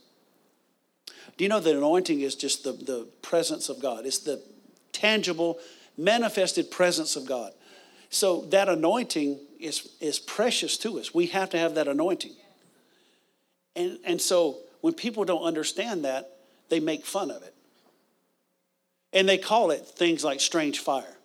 Do 1.38 1.44
you 1.44 1.48
know 1.48 1.60
that 1.60 1.74
anointing 1.74 2.20
is 2.20 2.34
just 2.34 2.62
the, 2.62 2.72
the 2.72 3.08
presence 3.22 3.70
of 3.70 3.80
God? 3.80 4.04
It's 4.04 4.18
the 4.18 4.42
tangible, 4.92 5.60
manifested 5.96 6.70
presence 6.70 7.16
of 7.16 7.24
God. 7.24 7.52
So 8.10 8.42
that 8.50 8.68
anointing 8.68 9.38
is, 9.58 9.88
is 9.98 10.18
precious 10.18 10.76
to 10.76 10.98
us. 10.98 11.14
We 11.14 11.28
have 11.28 11.48
to 11.50 11.58
have 11.58 11.76
that 11.76 11.88
anointing. 11.88 12.34
And, 13.76 13.98
and 14.04 14.20
so 14.20 14.58
when 14.82 14.92
people 14.92 15.24
don't 15.24 15.42
understand 15.42 16.04
that, 16.04 16.36
they 16.68 16.80
make 16.80 17.06
fun 17.06 17.30
of 17.30 17.42
it. 17.42 17.54
And 19.14 19.26
they 19.26 19.38
call 19.38 19.70
it 19.70 19.86
things 19.86 20.22
like 20.22 20.42
strange 20.42 20.80
fire. 20.80 21.16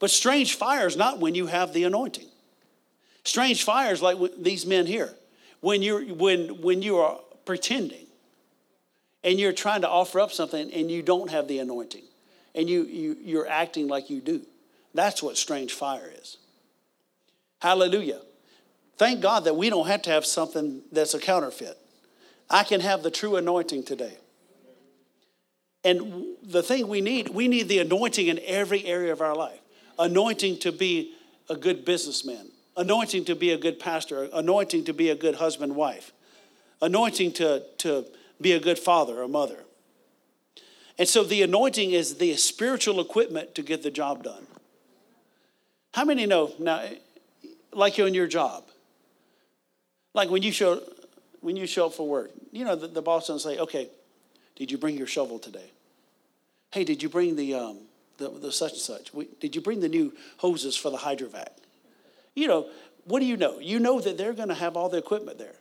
But 0.00 0.10
strange 0.10 0.56
fire 0.56 0.88
is 0.88 0.96
not 0.96 1.20
when 1.20 1.36
you 1.36 1.46
have 1.46 1.72
the 1.72 1.84
anointing. 1.84 2.27
Strange 3.24 3.64
fires 3.64 4.00
like 4.00 4.16
these 4.38 4.66
men 4.66 4.86
here. 4.86 5.14
When 5.60 5.82
you're 5.82 6.02
when 6.02 6.60
when 6.62 6.82
you 6.82 6.98
are 6.98 7.20
pretending 7.44 8.06
and 9.24 9.38
you're 9.38 9.52
trying 9.52 9.80
to 9.82 9.88
offer 9.88 10.20
up 10.20 10.32
something 10.32 10.72
and 10.72 10.90
you 10.90 11.02
don't 11.02 11.30
have 11.30 11.48
the 11.48 11.58
anointing 11.58 12.04
and 12.54 12.68
you, 12.68 12.84
you 12.84 13.16
you're 13.20 13.48
acting 13.48 13.88
like 13.88 14.08
you 14.10 14.20
do. 14.20 14.42
That's 14.94 15.22
what 15.22 15.36
strange 15.36 15.72
fire 15.72 16.10
is. 16.20 16.38
Hallelujah. 17.60 18.20
Thank 18.96 19.20
God 19.20 19.44
that 19.44 19.56
we 19.56 19.70
don't 19.70 19.86
have 19.86 20.02
to 20.02 20.10
have 20.10 20.26
something 20.26 20.82
that's 20.90 21.14
a 21.14 21.20
counterfeit. 21.20 21.78
I 22.50 22.64
can 22.64 22.80
have 22.80 23.02
the 23.02 23.10
true 23.10 23.36
anointing 23.36 23.84
today. 23.84 24.16
And 25.84 26.24
the 26.42 26.62
thing 26.62 26.88
we 26.88 27.00
need, 27.00 27.28
we 27.28 27.46
need 27.46 27.68
the 27.68 27.78
anointing 27.78 28.26
in 28.26 28.40
every 28.44 28.84
area 28.84 29.12
of 29.12 29.20
our 29.20 29.36
life. 29.36 29.60
Anointing 29.98 30.58
to 30.60 30.72
be 30.72 31.14
a 31.48 31.56
good 31.56 31.84
businessman, 31.84 32.50
anointing 32.78 33.24
to 33.26 33.34
be 33.34 33.50
a 33.50 33.58
good 33.58 33.78
pastor, 33.78 34.28
anointing 34.32 34.84
to 34.84 34.94
be 34.94 35.10
a 35.10 35.14
good 35.14 35.34
husband, 35.34 35.74
wife, 35.74 36.12
anointing 36.80 37.32
to, 37.32 37.62
to 37.78 38.06
be 38.40 38.52
a 38.52 38.60
good 38.60 38.78
father 38.78 39.20
or 39.20 39.28
mother. 39.28 39.58
And 40.96 41.06
so 41.06 41.22
the 41.22 41.42
anointing 41.42 41.90
is 41.90 42.16
the 42.16 42.34
spiritual 42.36 43.00
equipment 43.00 43.54
to 43.56 43.62
get 43.62 43.82
the 43.82 43.90
job 43.90 44.22
done. 44.22 44.46
How 45.92 46.04
many 46.04 46.26
know 46.26 46.52
now, 46.58 46.88
like 47.72 47.98
you 47.98 48.06
in 48.06 48.14
your 48.14 48.26
job? 48.26 48.64
Like 50.14 50.30
when 50.30 50.42
you 50.42 50.52
show 50.52 50.80
when 51.40 51.56
you 51.56 51.66
show 51.66 51.86
up 51.86 51.94
for 51.94 52.06
work, 52.08 52.30
you 52.52 52.64
know 52.64 52.74
the, 52.74 52.88
the 52.88 53.02
boss 53.02 53.28
doesn't 53.28 53.48
say, 53.48 53.58
"Okay, 53.58 53.88
did 54.56 54.70
you 54.70 54.78
bring 54.78 54.96
your 54.96 55.06
shovel 55.06 55.38
today?" 55.38 55.70
Hey, 56.72 56.84
did 56.84 57.02
you 57.02 57.08
bring 57.08 57.36
the 57.36 57.54
um, 57.54 57.78
the, 58.18 58.28
the 58.28 58.52
such 58.52 58.72
and 58.72 58.80
such? 58.80 59.14
We, 59.14 59.28
did 59.40 59.54
you 59.54 59.62
bring 59.62 59.80
the 59.80 59.88
new 59.88 60.12
hoses 60.38 60.76
for 60.76 60.90
the 60.90 60.98
hydrovac? 60.98 61.50
You 62.38 62.48
know, 62.48 62.68
what 63.04 63.20
do 63.20 63.26
you 63.26 63.36
know? 63.36 63.58
You 63.58 63.78
know 63.78 64.00
that 64.00 64.18
they're 64.18 64.32
going 64.32 64.48
to 64.48 64.54
have 64.54 64.76
all 64.76 64.88
the 64.88 64.98
equipment 64.98 65.38
there. 65.38 65.54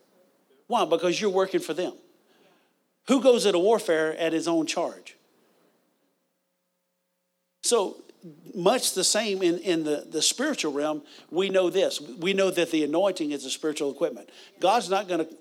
Why? 0.67 0.85
Because 0.85 1.19
you're 1.19 1.29
working 1.29 1.59
for 1.59 1.73
them. 1.73 1.93
Who 3.07 3.21
goes 3.21 3.45
into 3.45 3.59
warfare 3.59 4.17
at 4.17 4.33
his 4.33 4.47
own 4.47 4.65
charge? 4.65 5.15
So 7.63 7.97
much 8.53 8.93
the 8.93 9.03
same 9.03 9.41
in, 9.41 9.59
in 9.59 9.83
the, 9.83 10.05
the 10.09 10.21
spiritual 10.21 10.73
realm, 10.73 11.01
we 11.31 11.49
know 11.49 11.69
this. 11.69 12.01
We 12.01 12.33
know 12.33 12.49
that 12.51 12.71
the 12.71 12.83
anointing 12.83 13.31
is 13.31 13.45
a 13.45 13.49
spiritual 13.49 13.91
equipment. 13.91 14.29
God's 14.59 14.89
not 14.89 15.07
going 15.07 15.25
to 15.25 15.33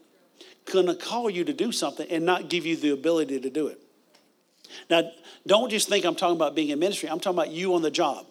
going 0.73 0.87
to 0.87 0.97
call 0.97 1.31
you 1.31 1.45
to 1.45 1.53
do 1.53 1.71
something 1.71 2.09
and 2.11 2.27
not 2.27 2.51
give 2.51 2.67
you 2.67 2.77
the 2.77 2.91
ability 2.91 3.41
to 3.41 3.51
do 3.51 3.69
it. 3.69 3.81
Now, 4.91 5.11
don't 5.47 5.71
just 5.71 5.89
think 5.89 6.05
I'm 6.05 6.17
talking 6.17 6.35
about 6.35 6.57
being 6.57 6.71
in 6.71 6.79
ministry. 6.81 7.09
I'm 7.09 7.21
talking 7.21 7.39
about 7.39 7.53
you 7.53 7.75
on 7.75 7.83
the 7.83 7.91
job. 7.91 8.27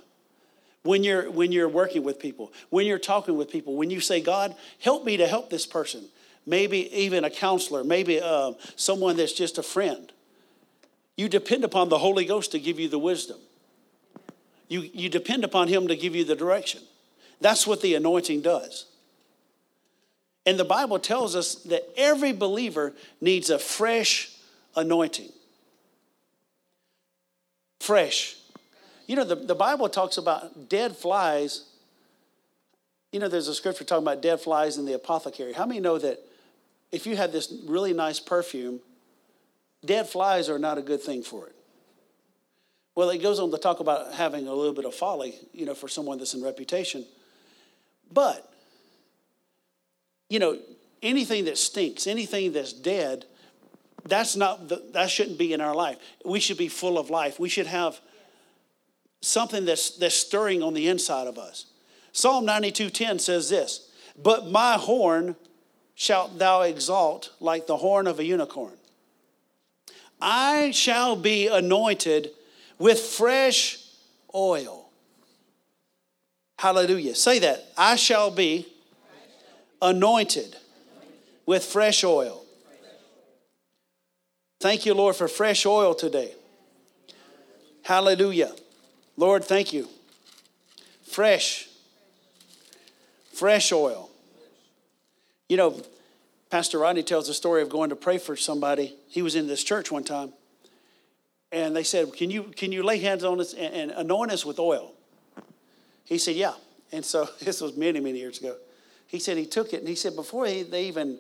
When 0.86 1.04
you're 1.04 1.32
when 1.32 1.52
you're 1.52 1.68
working 1.68 2.04
with 2.04 2.20
people, 2.20 2.54
when 2.70 2.86
you're 2.86 3.00
talking 3.00 3.36
with 3.36 3.50
people, 3.50 3.76
when 3.76 3.90
you 3.90 4.00
say, 4.00 4.22
"God, 4.22 4.56
help 4.80 5.04
me 5.04 5.18
to 5.18 5.26
help 5.26 5.50
this 5.50 5.66
person," 5.66 6.06
maybe 6.46 6.96
even 6.96 7.24
a 7.24 7.30
counselor, 7.32 7.84
maybe 7.84 8.22
uh, 8.22 8.54
someone 8.76 9.18
that's 9.18 9.34
just 9.34 9.58
a 9.58 9.64
friend. 9.64 10.12
You 11.18 11.28
depend 11.28 11.64
upon 11.64 11.90
the 11.90 11.98
Holy 11.98 12.24
Ghost 12.24 12.52
to 12.52 12.60
give 12.60 12.80
you 12.80 12.88
the 12.88 13.00
wisdom. 13.00 13.38
You, 14.68 14.82
you 14.94 15.10
depend 15.10 15.44
upon 15.44 15.70
Him 15.70 15.88
to 15.88 15.96
give 15.96 16.16
you 16.16 16.24
the 16.24 16.36
direction. 16.36 16.82
That's 17.42 17.66
what 17.66 17.82
the 17.82 17.96
anointing 17.96 18.42
does. 18.42 18.86
And 20.46 20.60
the 20.60 20.66
Bible 20.66 21.00
tells 21.00 21.36
us 21.36 21.56
that 21.64 21.84
every 21.98 22.32
believer 22.32 22.94
needs 23.20 23.50
a 23.50 23.58
fresh 23.58 24.32
anointing. 24.76 25.32
Fresh. 27.80 28.38
You 29.08 29.16
know, 29.16 29.24
the, 29.24 29.36
the 29.36 29.56
Bible 29.56 29.90
talks 29.90 30.18
about 30.18 30.70
dead 30.70 30.96
flies. 30.96 31.66
You 33.12 33.20
know, 33.20 33.28
there's 33.28 33.48
a 33.48 33.56
scripture 33.56 33.84
talking 33.84 34.04
about 34.04 34.22
dead 34.22 34.40
flies 34.42 34.78
in 34.78 34.86
the 34.86 34.94
apothecary. 34.94 35.54
How 35.54 35.66
many 35.66 35.80
know 35.80 35.98
that 35.98 36.20
if 36.92 37.06
you 37.06 37.16
have 37.16 37.32
this 37.32 37.54
really 37.68 37.94
nice 37.94 38.20
perfume, 38.20 38.80
dead 39.86 40.08
flies 40.08 40.50
are 40.50 40.60
not 40.60 40.78
a 40.78 40.82
good 40.82 41.02
thing 41.02 41.22
for 41.24 41.48
it? 41.48 41.56
Well, 42.96 43.10
it 43.10 43.22
goes 43.22 43.40
on 43.40 43.52
to 43.52 43.58
talk 43.58 43.82
about 43.82 44.14
having 44.14 44.48
a 44.48 44.54
little 44.54 44.74
bit 44.74 44.86
of 44.86 44.96
folly, 44.96 45.36
you 45.54 45.66
know, 45.66 45.76
for 45.76 45.88
someone 45.88 46.18
that's 46.18 46.34
in 46.34 46.42
reputation. 46.42 47.06
But, 48.12 48.50
you 50.30 50.40
know, 50.40 50.58
anything 51.04 51.46
that 51.46 51.58
stinks, 51.58 52.08
anything 52.08 52.54
that's 52.54 52.72
dead, 52.72 53.26
that's 54.06 54.36
not 54.36 54.70
the, 54.70 54.82
that 54.94 55.10
shouldn't 55.10 55.38
be 55.38 55.52
in 55.52 55.60
our 55.60 55.76
life. 55.76 55.98
We 56.24 56.40
should 56.40 56.58
be 56.58 56.70
full 56.70 56.98
of 56.98 57.10
life. 57.10 57.40
We 57.40 57.50
should 57.50 57.68
have 57.68 58.00
something 59.26 59.66
that's 59.66 59.92
that's 59.98 60.16
stirring 60.16 60.62
on 60.64 60.74
the 60.74 60.88
inside 60.88 61.28
of 61.28 61.38
us. 61.38 61.66
Psalm 62.12 62.46
92:10 62.46 63.20
says 63.20 63.50
this, 63.50 63.90
"But 64.18 64.48
my 64.48 64.74
horn 64.74 65.36
shalt 65.96 66.38
thou 66.38 66.62
exalt 66.62 67.32
like 67.40 67.68
the 67.68 67.78
horn 67.78 68.06
of 68.06 68.20
a 68.20 68.26
unicorn. 68.26 68.78
I 70.22 70.72
shall 70.72 71.16
be 71.16 71.48
anointed 71.48 72.32
with 72.78 73.00
fresh 73.00 73.80
oil. 74.34 74.90
Hallelujah. 76.60 77.16
Say 77.16 77.40
that. 77.40 77.66
I 77.78 77.96
shall 77.96 78.30
be 78.30 78.68
anointed 79.82 80.58
with 81.46 81.64
fresh 81.64 82.04
oil. 82.04 82.44
Thank 84.60 84.86
you, 84.86 84.94
Lord, 84.94 85.16
for 85.16 85.28
fresh 85.28 85.66
oil 85.66 85.94
today. 85.94 86.34
Hallelujah. 87.84 88.54
Lord, 89.18 89.44
thank 89.44 89.74
you. 89.74 89.88
Fresh, 91.04 91.70
fresh 93.34 93.72
oil. 93.72 94.10
You 95.48 95.58
know, 95.58 95.82
Pastor 96.50 96.80
Rodney 96.80 97.04
tells 97.04 97.28
the 97.28 97.34
story 97.34 97.62
of 97.62 97.70
going 97.70 97.90
to 97.90 97.96
pray 97.96 98.18
for 98.18 98.36
somebody. 98.36 98.96
He 99.08 99.22
was 99.22 99.36
in 99.36 99.48
this 99.48 99.64
church 99.64 99.92
one 99.92 100.04
time 100.04 100.34
and 101.56 101.76
they 101.76 101.84
said, 101.84 102.14
"Can 102.14 102.30
you 102.30 102.44
can 102.44 102.72
you 102.72 102.84
lay 102.84 103.00
hands 103.00 103.24
on 103.24 103.40
us 103.40 103.54
and, 103.54 103.74
and 103.74 103.92
anoint 103.92 104.32
us 104.32 104.46
with 104.46 104.60
oil?" 104.60 104.94
He 106.04 106.18
said, 106.18 106.36
"Yeah." 106.36 106.54
And 106.92 107.04
so 107.04 107.30
this 107.40 107.62
was 107.62 107.76
many 107.78 108.00
many 108.00 108.20
years 108.20 108.40
ago. 108.40 108.58
He 109.08 109.20
said 109.20 109.38
he 109.38 109.46
took 109.46 109.74
it, 109.74 109.80
and 109.80 109.88
he 109.88 109.96
said 109.96 110.16
before 110.16 110.46
he, 110.48 110.64
they 110.64 110.86
even 110.86 111.18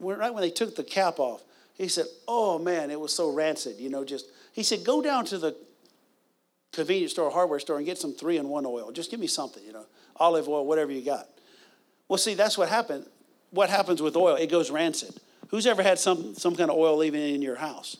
right 0.00 0.32
when 0.32 0.40
they 0.40 0.50
took 0.50 0.76
the 0.76 0.84
cap 0.84 1.18
off, 1.18 1.42
he 1.74 1.88
said, 1.88 2.06
"Oh 2.26 2.58
man, 2.58 2.90
it 2.90 2.98
was 2.98 3.12
so 3.12 3.30
rancid." 3.30 3.78
You 3.78 3.90
know, 3.90 4.04
just 4.04 4.26
he 4.52 4.62
said, 4.62 4.84
"Go 4.84 5.02
down 5.02 5.26
to 5.26 5.38
the 5.38 5.54
convenience 6.76 7.12
store, 7.12 7.30
hardware 7.30 7.58
store, 7.58 7.78
and 7.78 7.86
get 7.86 7.98
some 7.98 8.12
three 8.12 8.36
in 8.36 8.48
one 8.48 8.64
oil. 8.64 8.92
Just 8.92 9.10
give 9.10 9.18
me 9.18 9.26
something, 9.26 9.64
you 9.64 9.72
know, 9.72 9.86
olive 10.16 10.48
oil, 10.48 10.64
whatever 10.64 10.92
you 10.92 11.02
got." 11.02 11.28
Well, 12.08 12.18
see, 12.18 12.34
that's 12.34 12.56
what 12.56 12.68
happened. 12.68 13.06
What 13.50 13.70
happens 13.70 14.00
with 14.00 14.16
oil? 14.16 14.36
It 14.36 14.48
goes 14.48 14.70
rancid. 14.70 15.18
Who's 15.48 15.66
ever 15.66 15.82
had 15.82 15.98
some 15.98 16.34
some 16.34 16.54
kind 16.54 16.70
of 16.70 16.76
oil 16.76 17.02
even 17.02 17.20
in 17.20 17.42
your 17.42 17.56
house? 17.56 17.96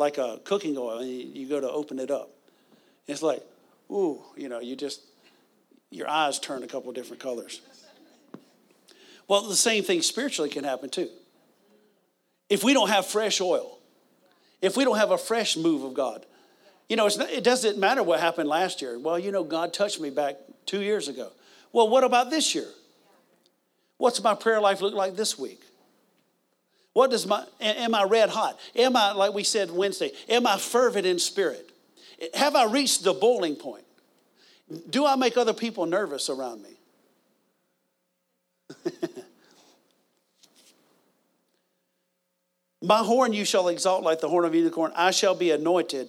like 0.00 0.16
a 0.16 0.40
cooking 0.44 0.76
oil, 0.78 0.98
and 0.98 1.08
you, 1.08 1.46
go 1.46 1.60
to 1.60 1.70
open 1.70 1.98
it 1.98 2.10
up. 2.10 2.30
It's 3.06 3.22
like, 3.22 3.42
ooh, 3.90 4.22
you 4.34 4.48
know, 4.48 4.58
you 4.58 4.74
just, 4.74 5.02
your 5.90 6.08
eyes 6.08 6.40
turn 6.40 6.62
a 6.62 6.66
couple 6.66 6.90
different 6.92 7.22
colors. 7.22 7.60
Well, 9.28 9.42
the 9.42 9.54
same 9.54 9.84
thing 9.84 10.00
spiritually 10.00 10.48
can 10.48 10.64
happen 10.64 10.88
too. 10.88 11.08
If 12.48 12.64
we 12.64 12.72
don't 12.72 12.88
have 12.88 13.06
fresh 13.06 13.40
oil, 13.40 13.78
if 14.62 14.76
we 14.76 14.84
don't 14.84 14.96
have 14.96 15.10
a 15.10 15.18
fresh 15.18 15.56
move 15.56 15.84
of 15.84 15.94
God, 15.94 16.24
you 16.90 16.96
know, 16.96 17.06
not, 17.06 17.30
it 17.30 17.44
doesn't 17.44 17.78
matter 17.78 18.02
what 18.02 18.18
happened 18.18 18.48
last 18.48 18.82
year. 18.82 18.98
Well, 18.98 19.16
you 19.16 19.30
know, 19.30 19.44
God 19.44 19.72
touched 19.72 20.00
me 20.00 20.10
back 20.10 20.34
two 20.66 20.82
years 20.82 21.06
ago. 21.06 21.30
Well, 21.72 21.88
what 21.88 22.02
about 22.02 22.30
this 22.30 22.52
year? 22.52 22.66
What's 23.96 24.20
my 24.20 24.34
prayer 24.34 24.60
life 24.60 24.80
look 24.80 24.92
like 24.92 25.14
this 25.14 25.38
week? 25.38 25.62
What 26.92 27.12
does 27.12 27.28
my, 27.28 27.44
am 27.60 27.94
I 27.94 28.02
red 28.02 28.28
hot? 28.28 28.58
Am 28.74 28.96
I, 28.96 29.12
like 29.12 29.32
we 29.32 29.44
said 29.44 29.70
Wednesday, 29.70 30.10
am 30.28 30.48
I 30.48 30.58
fervent 30.58 31.06
in 31.06 31.20
spirit? 31.20 31.70
Have 32.34 32.56
I 32.56 32.64
reached 32.64 33.04
the 33.04 33.12
boiling 33.14 33.54
point? 33.54 33.84
Do 34.90 35.06
I 35.06 35.14
make 35.14 35.36
other 35.36 35.54
people 35.54 35.86
nervous 35.86 36.28
around 36.28 36.64
me? 36.64 36.70
My 42.82 42.98
horn 42.98 43.32
you 43.32 43.44
shall 43.44 43.68
exalt 43.68 44.02
like 44.02 44.20
the 44.20 44.28
horn 44.28 44.44
of 44.44 44.56
unicorn. 44.56 44.90
I 44.96 45.12
shall 45.12 45.36
be 45.36 45.52
anointed 45.52 46.08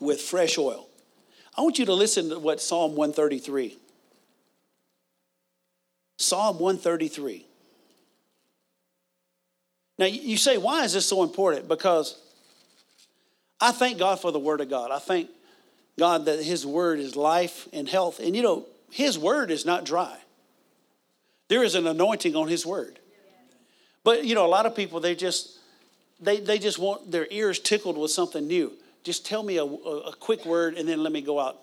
with 0.00 0.20
fresh 0.20 0.58
oil. 0.58 0.88
I 1.56 1.62
want 1.62 1.78
you 1.78 1.86
to 1.86 1.94
listen 1.94 2.28
to 2.30 2.38
what 2.38 2.60
Psalm 2.60 2.94
133. 2.96 3.78
Psalm 6.18 6.58
133. 6.58 7.46
Now, 9.98 10.06
you 10.06 10.36
say, 10.36 10.58
why 10.58 10.84
is 10.84 10.92
this 10.92 11.06
so 11.06 11.22
important? 11.22 11.68
Because 11.68 12.20
I 13.60 13.72
thank 13.72 13.98
God 13.98 14.20
for 14.20 14.30
the 14.30 14.38
Word 14.38 14.60
of 14.60 14.68
God. 14.68 14.90
I 14.90 14.98
thank 14.98 15.30
God 15.98 16.26
that 16.26 16.42
His 16.42 16.66
Word 16.66 16.98
is 16.98 17.16
life 17.16 17.68
and 17.72 17.88
health. 17.88 18.20
And 18.20 18.36
you 18.36 18.42
know, 18.42 18.66
His 18.90 19.18
Word 19.18 19.50
is 19.50 19.64
not 19.64 19.84
dry, 19.84 20.18
there 21.48 21.62
is 21.62 21.74
an 21.74 21.86
anointing 21.86 22.36
on 22.36 22.48
His 22.48 22.66
Word. 22.66 22.98
But 24.04 24.24
you 24.24 24.34
know, 24.34 24.46
a 24.46 24.48
lot 24.48 24.66
of 24.66 24.76
people, 24.76 25.00
they 25.00 25.14
just, 25.14 25.58
they, 26.20 26.38
they 26.38 26.58
just 26.58 26.78
want 26.78 27.10
their 27.10 27.26
ears 27.30 27.58
tickled 27.58 27.98
with 27.98 28.10
something 28.10 28.46
new. 28.46 28.72
Just 29.06 29.24
tell 29.24 29.44
me 29.44 29.56
a, 29.58 29.64
a, 29.64 30.12
quick 30.18 30.44
word 30.44 30.74
and 30.74 30.88
then 30.88 31.00
let 31.00 31.12
me 31.12 31.20
go 31.20 31.38
out 31.38 31.58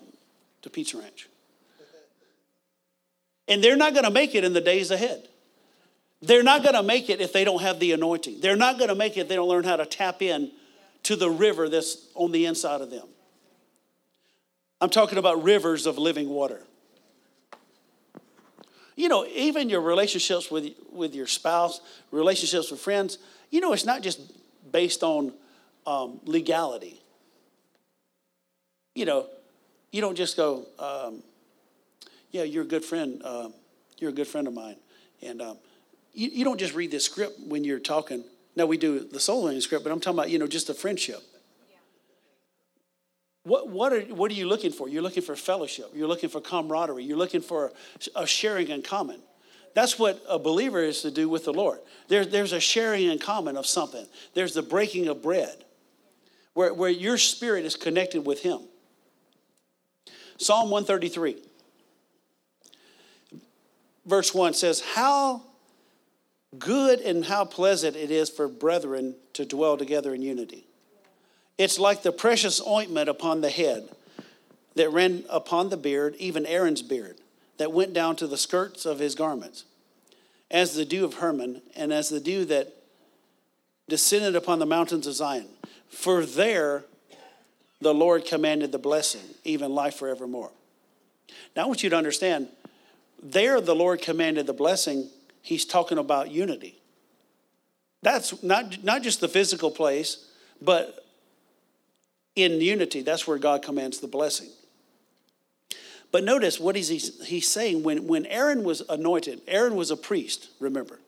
to 0.62 0.70
Pizza 0.70 0.96
Ranch. 0.96 1.28
And 3.46 3.62
they're 3.62 3.76
not 3.76 3.92
going 3.92 4.06
to 4.06 4.10
make 4.10 4.34
it 4.34 4.44
in 4.44 4.54
the 4.54 4.62
days 4.62 4.90
ahead. 4.90 5.28
They're 6.22 6.42
not 6.42 6.62
going 6.62 6.74
to 6.74 6.82
make 6.82 7.10
it 7.10 7.20
if 7.20 7.34
they 7.34 7.44
don't 7.44 7.60
have 7.60 7.80
the 7.80 7.92
anointing. 7.92 8.40
They're 8.40 8.56
not 8.56 8.78
going 8.78 8.88
to 8.88 8.94
make 8.94 9.18
it 9.18 9.20
if 9.20 9.28
they 9.28 9.34
don't 9.34 9.46
learn 9.46 9.64
how 9.64 9.76
to 9.76 9.84
tap 9.84 10.22
in 10.22 10.52
to 11.02 11.16
the 11.16 11.28
river 11.28 11.68
that's 11.68 12.08
on 12.14 12.32
the 12.32 12.46
inside 12.46 12.80
of 12.80 12.90
them. 12.90 13.06
I'm 14.80 14.88
talking 14.88 15.18
about 15.18 15.42
rivers 15.42 15.84
of 15.84 15.98
living 15.98 16.30
water. 16.30 16.62
You 18.96 19.10
know, 19.10 19.26
even 19.26 19.68
your 19.68 19.82
relationships 19.82 20.50
with, 20.50 20.72
with 20.90 21.14
your 21.14 21.26
spouse, 21.26 21.82
relationships 22.10 22.70
with 22.70 22.80
friends, 22.80 23.18
you 23.50 23.60
know, 23.60 23.74
it's 23.74 23.84
not 23.84 24.00
just 24.00 24.18
based 24.72 25.02
on 25.02 25.34
um, 25.86 26.20
legality. 26.24 27.03
You 28.94 29.04
know, 29.04 29.26
you 29.90 30.00
don't 30.00 30.16
just 30.16 30.36
go, 30.36 30.66
um, 30.78 31.22
yeah, 32.30 32.42
you're 32.42 32.64
a 32.64 32.66
good 32.66 32.84
friend. 32.84 33.20
Uh, 33.24 33.48
you're 33.98 34.10
a 34.10 34.14
good 34.14 34.26
friend 34.26 34.46
of 34.46 34.54
mine. 34.54 34.76
And 35.22 35.40
um, 35.40 35.58
you, 36.12 36.28
you 36.28 36.44
don't 36.44 36.58
just 36.58 36.74
read 36.74 36.90
this 36.90 37.04
script 37.04 37.38
when 37.46 37.64
you're 37.64 37.78
talking. 37.78 38.24
Now 38.56 38.66
we 38.66 38.76
do 38.76 39.00
the 39.00 39.20
soul 39.20 39.40
in 39.40 39.44
winning 39.46 39.60
script, 39.60 39.84
but 39.84 39.92
I'm 39.92 40.00
talking 40.00 40.18
about, 40.18 40.30
you 40.30 40.38
know, 40.38 40.46
just 40.46 40.66
the 40.66 40.74
friendship. 40.74 41.20
What, 43.44 43.68
what, 43.68 43.92
are, 43.92 44.00
what 44.00 44.30
are 44.30 44.34
you 44.34 44.48
looking 44.48 44.72
for? 44.72 44.88
You're 44.88 45.02
looking 45.02 45.22
for 45.22 45.36
fellowship. 45.36 45.90
You're 45.94 46.08
looking 46.08 46.30
for 46.30 46.40
camaraderie. 46.40 47.04
You're 47.04 47.18
looking 47.18 47.42
for 47.42 47.72
a 48.16 48.26
sharing 48.26 48.68
in 48.68 48.82
common. 48.82 49.20
That's 49.74 49.98
what 49.98 50.22
a 50.28 50.38
believer 50.38 50.80
is 50.80 51.02
to 51.02 51.10
do 51.10 51.28
with 51.28 51.44
the 51.44 51.52
Lord. 51.52 51.80
There, 52.08 52.24
there's 52.24 52.52
a 52.52 52.60
sharing 52.60 53.08
in 53.08 53.18
common 53.18 53.56
of 53.56 53.66
something. 53.66 54.06
There's 54.32 54.54
the 54.54 54.62
breaking 54.62 55.08
of 55.08 55.20
bread 55.20 55.64
where, 56.54 56.72
where 56.72 56.90
your 56.90 57.18
spirit 57.18 57.64
is 57.64 57.76
connected 57.76 58.24
with 58.24 58.40
Him. 58.40 58.60
Psalm 60.36 60.70
133, 60.70 61.36
verse 64.06 64.34
1 64.34 64.54
says, 64.54 64.80
How 64.80 65.42
Good 66.58 67.00
and 67.00 67.24
how 67.24 67.44
pleasant 67.44 67.96
it 67.96 68.10
is 68.10 68.30
for 68.30 68.48
brethren 68.48 69.14
to 69.32 69.44
dwell 69.44 69.76
together 69.76 70.14
in 70.14 70.22
unity. 70.22 70.66
It's 71.58 71.78
like 71.78 72.02
the 72.02 72.12
precious 72.12 72.64
ointment 72.66 73.08
upon 73.08 73.40
the 73.40 73.50
head, 73.50 73.88
that 74.74 74.92
ran 74.92 75.24
upon 75.28 75.68
the 75.68 75.76
beard, 75.76 76.16
even 76.18 76.46
Aaron's 76.46 76.82
beard, 76.82 77.18
that 77.58 77.72
went 77.72 77.92
down 77.92 78.16
to 78.16 78.26
the 78.26 78.36
skirts 78.36 78.86
of 78.86 78.98
his 78.98 79.14
garments, 79.14 79.64
as 80.50 80.74
the 80.74 80.84
dew 80.84 81.04
of 81.04 81.14
Hermon, 81.14 81.62
and 81.76 81.92
as 81.92 82.08
the 82.08 82.20
dew 82.20 82.44
that 82.46 82.74
descended 83.88 84.34
upon 84.34 84.58
the 84.58 84.66
mountains 84.66 85.06
of 85.06 85.14
Zion. 85.14 85.48
For 85.88 86.26
there 86.26 86.84
the 87.84 87.94
Lord 87.94 88.24
commanded 88.24 88.72
the 88.72 88.78
blessing, 88.78 89.20
even 89.44 89.74
life 89.74 89.96
forevermore. 89.96 90.50
Now 91.54 91.64
I 91.64 91.66
want 91.66 91.82
you 91.82 91.90
to 91.90 91.96
understand, 91.96 92.48
there 93.22 93.60
the 93.60 93.74
Lord 93.74 94.00
commanded 94.00 94.46
the 94.46 94.54
blessing, 94.54 95.10
he's 95.42 95.66
talking 95.66 95.98
about 95.98 96.30
unity. 96.30 96.80
That's 98.02 98.42
not, 98.42 98.82
not 98.82 99.02
just 99.02 99.20
the 99.20 99.28
physical 99.28 99.70
place, 99.70 100.26
but 100.62 101.04
in 102.34 102.60
unity, 102.60 103.02
that's 103.02 103.26
where 103.26 103.38
God 103.38 103.62
commands 103.62 104.00
the 104.00 104.08
blessing. 104.08 104.48
But 106.10 106.24
notice 106.24 106.58
what 106.58 106.76
is 106.76 106.88
he, 106.88 106.98
he's 107.24 107.48
saying 107.48 107.82
when, 107.82 108.06
when 108.06 108.24
Aaron 108.26 108.64
was 108.64 108.80
anointed, 108.88 109.42
Aaron 109.46 109.76
was 109.76 109.90
a 109.90 109.96
priest, 109.96 110.48
remember. 110.58 111.00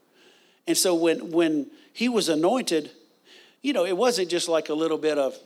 And 0.66 0.76
so 0.76 0.94
when, 0.94 1.30
when 1.30 1.70
he 1.94 2.10
was 2.10 2.28
anointed, 2.28 2.90
you 3.62 3.72
know, 3.72 3.86
it 3.86 3.96
wasn't 3.96 4.28
just 4.28 4.46
like 4.46 4.68
a 4.68 4.74
little 4.74 4.98
bit 4.98 5.16
of, 5.16 5.38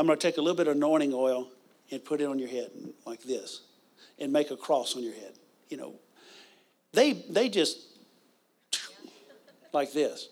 I'm 0.00 0.06
going 0.06 0.18
to 0.18 0.26
take 0.26 0.38
a 0.38 0.40
little 0.40 0.56
bit 0.56 0.66
of 0.66 0.76
anointing 0.76 1.12
oil 1.12 1.48
and 1.90 2.02
put 2.02 2.22
it 2.22 2.24
on 2.24 2.38
your 2.38 2.48
head 2.48 2.70
like 3.04 3.22
this 3.22 3.60
and 4.18 4.32
make 4.32 4.50
a 4.50 4.56
cross 4.56 4.96
on 4.96 5.02
your 5.02 5.12
head. 5.12 5.34
You 5.68 5.76
know, 5.76 5.92
they, 6.94 7.12
they 7.12 7.50
just 7.50 7.78
like 9.74 9.92
this. 9.92 10.30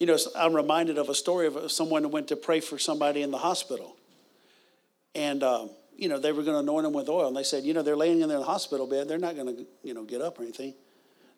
You 0.00 0.08
know, 0.08 0.18
I'm 0.36 0.54
reminded 0.54 0.98
of 0.98 1.08
a 1.08 1.14
story 1.14 1.46
of 1.46 1.70
someone 1.70 2.02
who 2.02 2.08
went 2.08 2.26
to 2.28 2.36
pray 2.36 2.58
for 2.58 2.80
somebody 2.80 3.22
in 3.22 3.30
the 3.30 3.38
hospital. 3.38 3.94
And 5.14 5.44
um, 5.44 5.70
you 5.96 6.08
know, 6.08 6.18
they 6.18 6.32
were 6.32 6.42
going 6.42 6.56
to 6.56 6.60
anoint 6.60 6.82
them 6.82 6.92
with 6.92 7.08
oil. 7.08 7.28
And 7.28 7.36
they 7.36 7.44
said, 7.44 7.62
you 7.62 7.74
know, 7.74 7.82
they're 7.82 7.96
laying 7.96 8.22
in 8.22 8.28
their 8.28 8.42
hospital 8.42 8.88
bed. 8.88 9.06
They're 9.06 9.18
not 9.18 9.36
going 9.36 9.54
to, 9.54 9.66
you 9.84 9.94
know, 9.94 10.02
get 10.02 10.20
up 10.20 10.40
or 10.40 10.42
anything. 10.42 10.74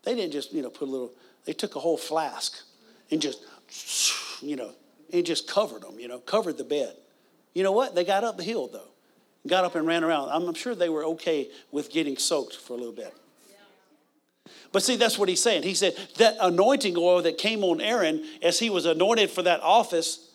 They 0.04 0.14
didn't 0.14 0.32
just, 0.32 0.54
you 0.54 0.62
know, 0.62 0.70
put 0.70 0.88
a 0.88 0.90
little, 0.90 1.12
they 1.44 1.52
took 1.52 1.76
a 1.76 1.80
whole 1.80 1.98
flask 1.98 2.58
and 3.10 3.20
just, 3.20 3.44
you 4.40 4.56
know, 4.56 4.72
and 5.12 5.26
just 5.26 5.46
covered 5.46 5.82
them, 5.82 6.00
you 6.00 6.08
know, 6.08 6.18
covered 6.20 6.56
the 6.56 6.64
bed. 6.64 6.94
You 7.54 7.62
know 7.62 7.72
what? 7.72 7.94
They 7.94 8.04
got 8.04 8.24
up 8.24 8.36
the 8.36 8.42
hill, 8.42 8.68
though. 8.68 8.88
Got 9.46 9.64
up 9.64 9.74
and 9.74 9.86
ran 9.86 10.04
around. 10.04 10.30
I'm 10.30 10.54
sure 10.54 10.74
they 10.74 10.88
were 10.88 11.04
okay 11.04 11.48
with 11.72 11.90
getting 11.90 12.16
soaked 12.16 12.56
for 12.56 12.74
a 12.74 12.76
little 12.76 12.92
bit. 12.92 13.14
But 14.72 14.82
see, 14.82 14.96
that's 14.96 15.18
what 15.18 15.28
he's 15.28 15.42
saying. 15.42 15.62
He 15.64 15.74
said 15.74 15.96
that 16.18 16.36
anointing 16.40 16.96
oil 16.96 17.22
that 17.22 17.38
came 17.38 17.64
on 17.64 17.80
Aaron 17.80 18.24
as 18.42 18.58
he 18.58 18.70
was 18.70 18.86
anointed 18.86 19.30
for 19.30 19.42
that 19.42 19.60
office, 19.60 20.30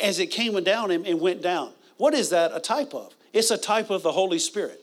as 0.00 0.18
it 0.18 0.26
came 0.26 0.62
down 0.62 0.90
him 0.90 1.04
and 1.04 1.20
went 1.20 1.42
down. 1.42 1.72
What 1.96 2.14
is 2.14 2.30
that 2.30 2.52
a 2.54 2.60
type 2.60 2.94
of? 2.94 3.14
It's 3.32 3.50
a 3.50 3.58
type 3.58 3.90
of 3.90 4.02
the 4.02 4.12
Holy 4.12 4.38
Spirit. 4.38 4.80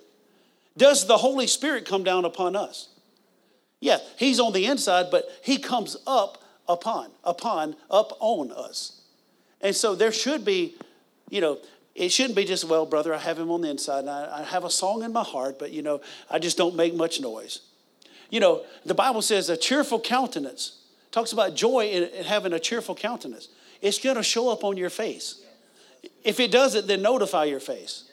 Does 0.77 1.07
the 1.07 1.17
Holy 1.17 1.47
Spirit 1.47 1.85
come 1.85 2.03
down 2.03 2.25
upon 2.25 2.55
us? 2.55 2.89
Yeah, 3.79 3.99
He's 4.17 4.39
on 4.39 4.51
the 4.51 4.65
inside, 4.65 5.07
but 5.11 5.25
He 5.41 5.57
comes 5.57 5.95
up 6.05 6.43
upon, 6.67 7.11
upon, 7.23 7.75
up 7.89 8.17
on 8.19 8.51
us. 8.51 9.01
And 9.61 9.75
so 9.75 9.95
there 9.95 10.11
should 10.11 10.43
be, 10.43 10.75
you 11.29 11.41
know, 11.41 11.59
it 11.95 12.09
shouldn't 12.09 12.35
be 12.35 12.43
just, 12.43 12.65
well, 12.65 12.85
brother, 12.85 13.13
I 13.13 13.17
have 13.17 13.39
him 13.39 13.49
on 13.49 13.61
the 13.61 13.69
inside 13.69 13.99
and 13.99 14.09
I, 14.09 14.41
I 14.41 14.43
have 14.43 14.65
a 14.65 14.69
song 14.69 15.03
in 15.03 15.13
my 15.13 15.23
heart, 15.23 15.57
but, 15.57 15.71
you 15.71 15.81
know, 15.81 16.01
I 16.29 16.39
just 16.39 16.57
don't 16.57 16.75
make 16.75 16.93
much 16.93 17.21
noise. 17.21 17.61
You 18.29 18.39
know, 18.41 18.63
the 18.85 18.93
Bible 18.93 19.21
says 19.21 19.49
a 19.49 19.57
cheerful 19.57 19.99
countenance 19.99 20.81
talks 21.11 21.31
about 21.31 21.55
joy 21.55 21.85
in, 21.85 22.03
in 22.03 22.25
having 22.25 22.51
a 22.51 22.59
cheerful 22.59 22.95
countenance. 22.95 23.47
It's 23.81 23.99
going 23.99 24.17
to 24.17 24.23
show 24.23 24.49
up 24.49 24.65
on 24.65 24.75
your 24.75 24.89
face. 24.89 25.41
If 26.23 26.39
it 26.41 26.51
doesn't, 26.51 26.87
then 26.87 27.01
notify 27.01 27.45
your 27.45 27.61
face. 27.61 28.11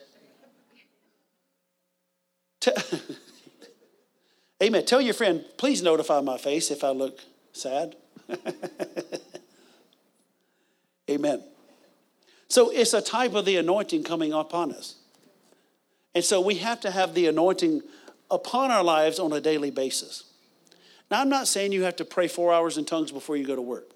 Amen. 4.62 4.84
Tell 4.84 5.00
your 5.00 5.14
friend, 5.14 5.44
please 5.56 5.82
notify 5.82 6.20
my 6.20 6.38
face 6.38 6.70
if 6.70 6.84
I 6.84 6.90
look 6.90 7.18
sad. 7.52 7.96
Amen. 11.10 11.42
So 12.52 12.68
it's 12.68 12.92
a 12.92 13.00
type 13.00 13.32
of 13.32 13.46
the 13.46 13.56
anointing 13.56 14.04
coming 14.04 14.34
upon 14.34 14.72
us. 14.72 14.96
And 16.14 16.22
so 16.22 16.38
we 16.38 16.56
have 16.56 16.80
to 16.80 16.90
have 16.90 17.14
the 17.14 17.26
anointing 17.26 17.80
upon 18.30 18.70
our 18.70 18.84
lives 18.84 19.18
on 19.18 19.32
a 19.32 19.40
daily 19.40 19.70
basis. 19.70 20.24
Now, 21.10 21.22
I'm 21.22 21.30
not 21.30 21.48
saying 21.48 21.72
you 21.72 21.84
have 21.84 21.96
to 21.96 22.04
pray 22.04 22.28
four 22.28 22.52
hours 22.52 22.76
in 22.76 22.84
tongues 22.84 23.10
before 23.10 23.38
you 23.38 23.46
go 23.46 23.56
to 23.56 23.62
work. 23.62 23.92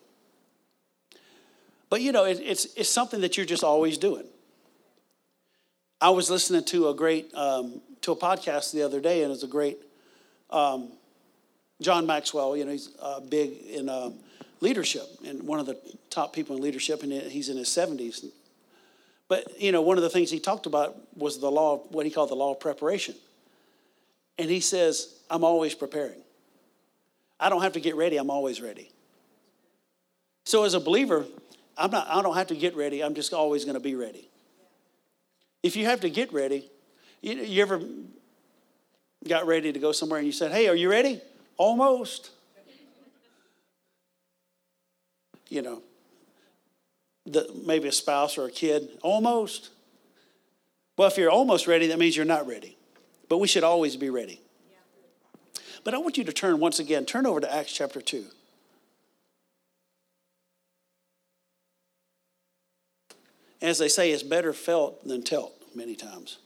But 1.90 2.00
you 2.00 2.12
know, 2.12 2.24
it, 2.24 2.40
it's, 2.42 2.64
it's 2.76 2.88
something 2.88 3.20
that 3.20 3.36
you're 3.36 3.44
just 3.44 3.62
always 3.62 3.98
doing. 3.98 4.24
I 6.00 6.08
was 6.08 6.30
listening 6.30 6.64
to 6.64 6.88
a 6.88 6.94
great, 6.94 7.34
um, 7.34 7.82
to 8.00 8.12
a 8.12 8.16
podcast 8.16 8.72
the 8.72 8.80
other 8.80 9.02
day, 9.02 9.22
and 9.22 9.30
it's 9.30 9.42
a 9.42 9.48
great, 9.48 9.76
um, 10.48 10.92
John 11.82 12.06
Maxwell, 12.06 12.56
you 12.56 12.64
know, 12.64 12.72
he's 12.72 12.88
uh, 13.02 13.20
big 13.20 13.52
in 13.66 13.90
uh, 13.90 14.12
leadership 14.60 15.04
and 15.26 15.42
one 15.42 15.60
of 15.60 15.66
the 15.66 15.78
top 16.08 16.32
people 16.32 16.56
in 16.56 16.62
leadership, 16.62 17.02
and 17.02 17.12
he's 17.12 17.50
in 17.50 17.58
his 17.58 17.68
70s. 17.68 18.24
But, 19.28 19.60
you 19.60 19.72
know, 19.72 19.82
one 19.82 19.96
of 19.96 20.02
the 20.02 20.10
things 20.10 20.30
he 20.30 20.38
talked 20.38 20.66
about 20.66 20.96
was 21.16 21.38
the 21.38 21.50
law, 21.50 21.74
of, 21.74 21.80
what 21.90 22.06
he 22.06 22.12
called 22.12 22.30
the 22.30 22.36
law 22.36 22.52
of 22.52 22.60
preparation. 22.60 23.14
And 24.38 24.48
he 24.48 24.60
says, 24.60 25.14
I'm 25.30 25.42
always 25.42 25.74
preparing. 25.74 26.20
I 27.40 27.48
don't 27.48 27.62
have 27.62 27.72
to 27.72 27.80
get 27.80 27.96
ready, 27.96 28.16
I'm 28.16 28.30
always 28.30 28.60
ready. 28.60 28.90
So, 30.44 30.62
as 30.62 30.74
a 30.74 30.80
believer, 30.80 31.26
I'm 31.76 31.90
not, 31.90 32.06
I 32.08 32.22
don't 32.22 32.36
have 32.36 32.46
to 32.48 32.54
get 32.54 32.76
ready. 32.76 33.02
I'm 33.02 33.14
just 33.14 33.32
always 33.32 33.64
going 33.64 33.74
to 33.74 33.80
be 33.80 33.94
ready. 33.94 34.28
If 35.62 35.76
you 35.76 35.86
have 35.86 36.00
to 36.00 36.10
get 36.10 36.32
ready, 36.32 36.70
you, 37.20 37.34
you 37.34 37.62
ever 37.62 37.80
got 39.26 39.46
ready 39.46 39.72
to 39.72 39.78
go 39.78 39.92
somewhere 39.92 40.18
and 40.18 40.26
you 40.26 40.32
said, 40.32 40.52
Hey, 40.52 40.68
are 40.68 40.74
you 40.74 40.88
ready? 40.88 41.20
Almost. 41.56 42.30
You 45.48 45.62
know, 45.62 45.82
the, 47.26 47.50
maybe 47.66 47.88
a 47.88 47.92
spouse 47.92 48.38
or 48.38 48.46
a 48.46 48.50
kid, 48.50 48.88
almost. 49.02 49.70
Well, 50.96 51.08
if 51.08 51.18
you're 51.18 51.30
almost 51.30 51.66
ready, 51.66 51.88
that 51.88 51.98
means 51.98 52.16
you're 52.16 52.24
not 52.24 52.46
ready. 52.46 52.76
But 53.28 53.38
we 53.38 53.48
should 53.48 53.64
always 53.64 53.96
be 53.96 54.10
ready. 54.10 54.40
But 55.84 55.94
I 55.94 55.98
want 55.98 56.16
you 56.18 56.24
to 56.24 56.32
turn 56.32 56.58
once 56.58 56.78
again, 56.78 57.04
turn 57.04 57.26
over 57.26 57.40
to 57.40 57.52
Acts 57.52 57.72
chapter 57.72 58.00
2. 58.00 58.24
as 63.66 63.78
they 63.78 63.88
say, 63.88 64.10
it's 64.12 64.22
better 64.22 64.52
felt 64.52 65.04
than 65.06 65.22
telt 65.22 65.52
many 65.74 65.96
times. 65.96 66.38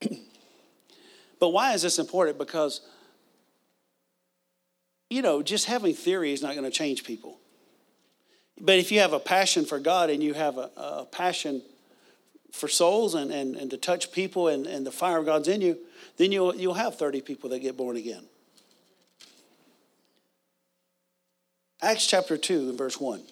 but 1.40 1.48
why 1.48 1.72
is 1.72 1.82
this 1.82 1.98
important? 1.98 2.38
Because, 2.38 2.82
you 5.10 5.22
know, 5.22 5.42
just 5.42 5.66
having 5.66 5.94
theory 5.94 6.32
is 6.32 6.42
not 6.42 6.54
going 6.54 6.64
to 6.64 6.70
change 6.70 7.04
people. 7.04 7.38
But 8.60 8.78
if 8.78 8.92
you 8.92 9.00
have 9.00 9.12
a 9.12 9.18
passion 9.18 9.64
for 9.64 9.78
God 9.78 10.10
and 10.10 10.22
you 10.22 10.34
have 10.34 10.58
a, 10.58 10.70
a 10.76 11.06
passion 11.10 11.62
for 12.52 12.68
souls 12.68 13.14
and, 13.14 13.32
and, 13.32 13.56
and 13.56 13.70
to 13.70 13.76
touch 13.76 14.12
people 14.12 14.48
and, 14.48 14.66
and 14.66 14.86
the 14.86 14.92
fire 14.92 15.18
of 15.18 15.26
God's 15.26 15.48
in 15.48 15.60
you, 15.60 15.78
then 16.16 16.30
you'll, 16.30 16.54
you'll 16.54 16.74
have 16.74 16.96
30 16.96 17.20
people 17.20 17.50
that 17.50 17.58
get 17.58 17.76
born 17.76 17.96
again. 17.96 18.24
Acts 21.82 22.06
chapter 22.06 22.36
2 22.36 22.70
and 22.70 22.78
verse 22.78 22.98
1. 23.00 23.22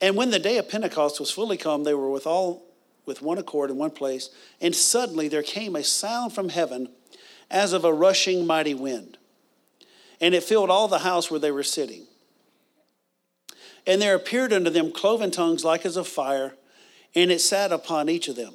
And 0.00 0.16
when 0.16 0.30
the 0.30 0.38
day 0.38 0.58
of 0.58 0.68
Pentecost 0.68 1.20
was 1.20 1.30
fully 1.30 1.56
come, 1.56 1.84
they 1.84 1.94
were 1.94 2.10
with 2.10 2.26
all 2.26 2.64
with 3.06 3.22
one 3.22 3.38
accord 3.38 3.70
in 3.70 3.76
one 3.76 3.90
place, 3.90 4.30
and 4.60 4.74
suddenly 4.74 5.28
there 5.28 5.42
came 5.42 5.76
a 5.76 5.84
sound 5.84 6.32
from 6.32 6.48
heaven 6.48 6.88
as 7.50 7.72
of 7.72 7.84
a 7.84 7.92
rushing 7.92 8.46
mighty 8.46 8.74
wind, 8.74 9.18
and 10.20 10.34
it 10.34 10.42
filled 10.42 10.70
all 10.70 10.88
the 10.88 11.00
house 11.00 11.30
where 11.30 11.40
they 11.40 11.50
were 11.50 11.62
sitting. 11.62 12.06
And 13.86 14.00
there 14.00 14.14
appeared 14.14 14.52
unto 14.52 14.70
them 14.70 14.92
cloven 14.92 15.30
tongues 15.30 15.64
like 15.64 15.84
as 15.84 15.96
of 15.96 16.08
fire, 16.08 16.54
and 17.14 17.30
it 17.30 17.40
sat 17.40 17.72
upon 17.72 18.08
each 18.08 18.28
of 18.28 18.36
them. 18.36 18.54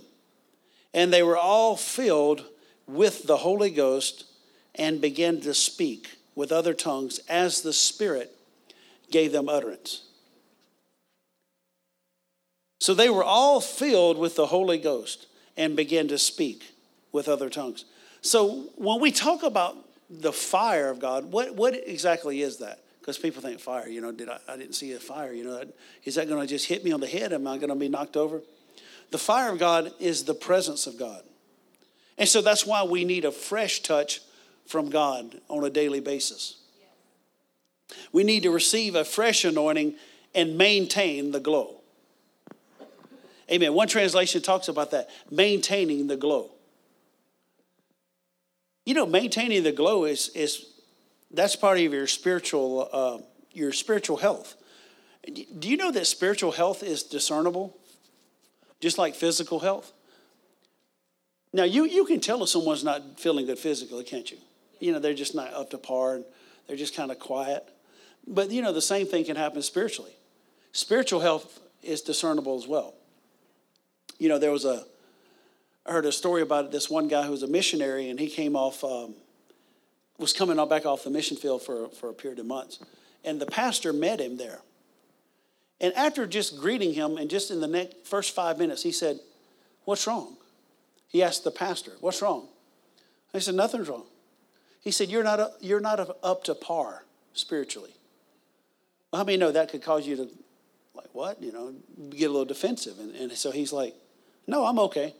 And 0.93 1.13
they 1.13 1.23
were 1.23 1.37
all 1.37 1.75
filled 1.75 2.45
with 2.87 3.27
the 3.27 3.37
Holy 3.37 3.69
Ghost 3.69 4.25
and 4.75 4.99
began 4.99 5.39
to 5.41 5.53
speak 5.53 6.17
with 6.35 6.51
other 6.51 6.73
tongues 6.73 7.19
as 7.29 7.61
the 7.61 7.73
Spirit 7.73 8.35
gave 9.11 9.31
them 9.31 9.49
utterance. 9.49 10.03
So 12.79 12.93
they 12.93 13.09
were 13.09 13.23
all 13.23 13.59
filled 13.59 14.17
with 14.17 14.35
the 14.35 14.47
Holy 14.47 14.77
Ghost 14.77 15.27
and 15.57 15.75
began 15.75 16.07
to 16.07 16.17
speak 16.17 16.71
with 17.11 17.27
other 17.27 17.49
tongues. 17.49 17.85
So 18.21 18.69
when 18.75 19.01
we 19.01 19.11
talk 19.11 19.43
about 19.43 19.77
the 20.09 20.33
fire 20.33 20.89
of 20.89 20.99
God, 20.99 21.31
what, 21.31 21.55
what 21.55 21.75
exactly 21.75 22.41
is 22.41 22.57
that? 22.57 22.83
Because 22.99 23.17
people 23.17 23.41
think 23.41 23.59
fire, 23.59 23.87
you 23.87 24.01
know, 24.01 24.11
did 24.11 24.29
I, 24.29 24.39
I 24.47 24.57
didn't 24.57 24.73
see 24.73 24.93
a 24.93 24.99
fire, 24.99 25.33
you 25.33 25.43
know, 25.43 25.63
is 26.03 26.15
that 26.15 26.27
going 26.27 26.41
to 26.41 26.47
just 26.47 26.67
hit 26.67 26.83
me 26.83 26.91
on 26.91 26.99
the 26.99 27.07
head? 27.07 27.33
Am 27.33 27.47
I 27.47 27.57
going 27.57 27.69
to 27.69 27.75
be 27.75 27.89
knocked 27.89 28.17
over? 28.17 28.41
The 29.11 29.17
fire 29.17 29.51
of 29.51 29.59
God 29.59 29.91
is 29.99 30.23
the 30.23 30.33
presence 30.33 30.85
of 30.87 30.97
God. 30.97 31.23
And 32.17 32.27
so 32.27 32.41
that's 32.41 32.65
why 32.65 32.83
we 32.83 33.05
need 33.05 33.25
a 33.25 33.31
fresh 33.31 33.81
touch 33.81 34.21
from 34.65 34.89
God 34.89 35.39
on 35.49 35.63
a 35.63 35.69
daily 35.69 35.99
basis. 35.99 36.57
We 38.11 38.23
need 38.23 38.43
to 38.43 38.51
receive 38.51 38.95
a 38.95 39.03
fresh 39.03 39.45
anointing 39.45 39.95
and 40.35 40.57
maintain 40.57 41.31
the 41.31 41.39
glow. 41.39 41.81
Amen. 43.51 43.73
One 43.73 43.87
translation 43.87 44.41
talks 44.41 44.67
about 44.67 44.91
that 44.91 45.09
maintaining 45.31 46.07
the 46.07 46.17
glow. 46.17 46.51
You 48.89 48.95
know, 48.95 49.05
maintaining 49.05 49.61
the 49.61 49.71
glow 49.71 50.05
is, 50.05 50.29
is 50.29 50.65
that's 51.29 51.55
part 51.55 51.77
of 51.77 51.93
your 51.93 52.07
spiritual, 52.07 52.89
uh, 52.91 53.19
your 53.53 53.71
spiritual 53.71 54.17
health. 54.17 54.55
Do 55.31 55.69
you 55.69 55.77
know 55.77 55.91
that 55.91 56.07
spiritual 56.07 56.51
health 56.51 56.81
is 56.81 57.03
discernible, 57.03 57.77
just 58.81 58.97
like 58.97 59.13
physical 59.13 59.59
health? 59.59 59.93
Now, 61.53 61.65
you, 61.65 61.85
you 61.85 62.03
can 62.03 62.19
tell 62.19 62.41
if 62.41 62.49
someone's 62.49 62.83
not 62.83 63.19
feeling 63.19 63.45
good 63.45 63.59
physically, 63.59 64.03
can't 64.03 64.31
you? 64.31 64.39
You 64.79 64.91
know, 64.91 64.97
they're 64.97 65.13
just 65.13 65.35
not 65.35 65.53
up 65.53 65.69
to 65.69 65.77
par 65.77 66.15
and 66.15 66.25
they're 66.65 66.75
just 66.75 66.95
kind 66.95 67.11
of 67.11 67.19
quiet. 67.19 67.63
But, 68.25 68.49
you 68.49 68.63
know, 68.63 68.73
the 68.73 68.81
same 68.81 69.05
thing 69.05 69.23
can 69.23 69.35
happen 69.35 69.61
spiritually. 69.61 70.17
Spiritual 70.71 71.19
health 71.19 71.59
is 71.83 72.01
discernible 72.01 72.57
as 72.57 72.67
well. 72.67 72.95
You 74.17 74.29
know, 74.29 74.39
there 74.39 74.51
was 74.51 74.65
a, 74.65 74.83
I 75.89 75.91
heard 75.91 76.05
a 76.05 76.11
story 76.11 76.43
about 76.43 76.71
this 76.71 76.87
one 76.87 77.07
guy 77.07 77.23
who 77.23 77.31
was 77.31 77.41
a 77.41 77.47
missionary 77.47 78.11
and 78.11 78.19
he 78.19 78.29
came 78.29 78.55
off, 78.55 78.83
um, 78.83 79.15
was 80.19 80.33
coming 80.33 80.55
back 80.69 80.85
off 80.85 81.03
the 81.03 81.09
mission 81.09 81.35
field 81.35 81.63
for, 81.63 81.89
for 81.89 82.09
a 82.09 82.13
period 82.13 82.37
of 82.37 82.45
months. 82.45 82.77
And 83.25 83.41
the 83.41 83.47
pastor 83.47 83.91
met 83.91 84.21
him 84.21 84.37
there. 84.37 84.59
And 85.81 85.91
after 85.95 86.27
just 86.27 86.59
greeting 86.59 86.93
him, 86.93 87.17
and 87.17 87.27
just 87.27 87.49
in 87.49 87.59
the 87.59 87.67
next, 87.67 88.05
first 88.05 88.35
five 88.35 88.59
minutes, 88.59 88.83
he 88.83 88.91
said, 88.91 89.19
What's 89.85 90.05
wrong? 90.05 90.35
He 91.07 91.23
asked 91.23 91.43
the 91.43 91.51
pastor, 91.51 91.93
What's 92.01 92.21
wrong? 92.21 92.47
I 93.33 93.39
said, 93.39 93.55
Nothing's 93.55 93.89
wrong. 93.89 94.05
He 94.81 94.91
said, 94.91 95.09
You're 95.09 95.23
not, 95.23 95.53
you're 95.59 95.79
not 95.79 96.17
up 96.21 96.43
to 96.43 96.53
par 96.53 97.03
spiritually. 97.33 97.95
Well, 99.11 99.21
how 99.21 99.25
many 99.25 99.37
know 99.37 99.51
that 99.51 99.69
could 99.69 99.81
cause 99.81 100.05
you 100.05 100.17
to, 100.17 100.29
like, 100.93 101.09
what? 101.13 101.41
You 101.41 101.51
know, 101.51 101.73
get 102.11 102.25
a 102.25 102.31
little 102.31 102.45
defensive. 102.45 102.99
And, 102.99 103.15
and 103.15 103.31
so 103.31 103.49
he's 103.49 103.73
like, 103.73 103.95
No, 104.45 104.65
I'm 104.65 104.77
okay. 104.79 105.15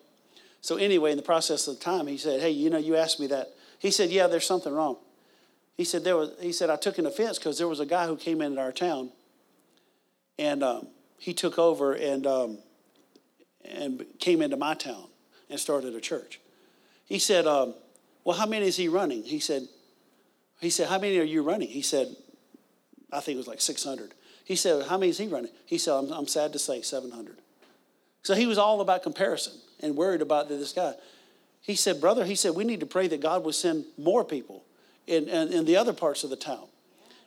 So 0.62 0.76
anyway, 0.76 1.12
in 1.12 1.18
the 1.18 1.24
process 1.24 1.68
of 1.68 1.80
time, 1.80 2.08
he 2.08 2.18
said, 2.18 2.42
Hey, 2.42 2.52
you 2.52 2.70
know, 2.70 2.78
you 2.78 2.96
asked 2.96 3.20
me 3.20 3.28
that. 3.28 3.54
He 3.80 3.92
said, 3.92 4.10
Yeah, 4.10 4.28
there's 4.28 4.46
something 4.46 4.74
wrong. 4.74 4.98
He 5.80 5.86
said, 5.86 6.04
there 6.04 6.18
was, 6.18 6.32
he 6.42 6.52
said, 6.52 6.70
I 6.70 6.76
took 6.76 6.98
an 6.98 7.06
offense 7.06 7.40
because 7.40 7.58
there 7.58 7.68
was 7.68 7.80
a 7.80 7.86
guy 7.86 8.06
who 8.06 8.18
came 8.18 8.42
into 8.42 8.60
our 8.60 8.74
town 8.74 9.12
and 10.38 10.62
um, 10.62 10.88
he 11.18 11.34
took 11.34 11.58
over 11.58 11.94
and, 11.94 12.28
um, 12.28 12.58
and 13.64 14.06
came 14.20 14.42
into 14.42 14.58
my 14.58 14.74
town 14.74 15.06
and 15.50 15.58
started 15.58 15.96
a 15.96 16.02
church. 16.02 16.42
He 17.06 17.18
said, 17.18 17.48
um, 17.48 17.76
Well, 18.26 18.38
how 18.38 18.46
many 18.46 18.68
is 18.68 18.76
he 18.76 18.90
running? 18.90 19.24
He 19.24 19.40
said, 19.40 19.70
he 20.60 20.70
said, 20.70 20.90
How 20.90 21.00
many 21.00 21.18
are 21.18 21.24
you 21.24 21.44
running? 21.44 21.70
He 21.70 21.82
said, 21.82 22.14
I 23.14 23.22
think 23.22 23.36
it 23.36 23.38
was 23.38 23.48
like 23.48 23.62
600. 23.62 24.14
He 24.44 24.58
said, 24.58 24.86
How 24.88 24.98
many 24.98 25.12
is 25.12 25.18
he 25.18 25.28
running? 25.28 25.52
He 25.66 25.78
said, 25.78 25.94
I'm, 25.94 26.12
I'm 26.12 26.28
sad 26.28 26.52
to 26.52 26.60
say 26.60 26.82
700. 26.82 27.38
So 28.24 28.36
he 28.36 28.48
was 28.48 28.58
all 28.58 28.82
about 28.82 29.02
comparison 29.02 29.54
and 29.82 29.96
worried 29.96 30.22
about 30.22 30.50
this 30.50 30.74
guy. 30.74 30.94
He 31.62 31.76
said, 31.76 32.02
Brother, 32.02 32.26
he 32.26 32.36
said, 32.36 32.56
we 32.56 32.64
need 32.64 32.80
to 32.80 32.86
pray 32.86 33.08
that 33.08 33.22
God 33.22 33.44
would 33.44 33.56
send 33.56 33.86
more 33.98 34.24
people 34.24 34.64
in, 35.08 35.28
in, 35.28 35.52
in 35.52 35.66
the 35.66 35.76
other 35.76 35.94
parts 35.94 36.24
of 36.24 36.30
the 36.30 36.36
town. 36.36 36.68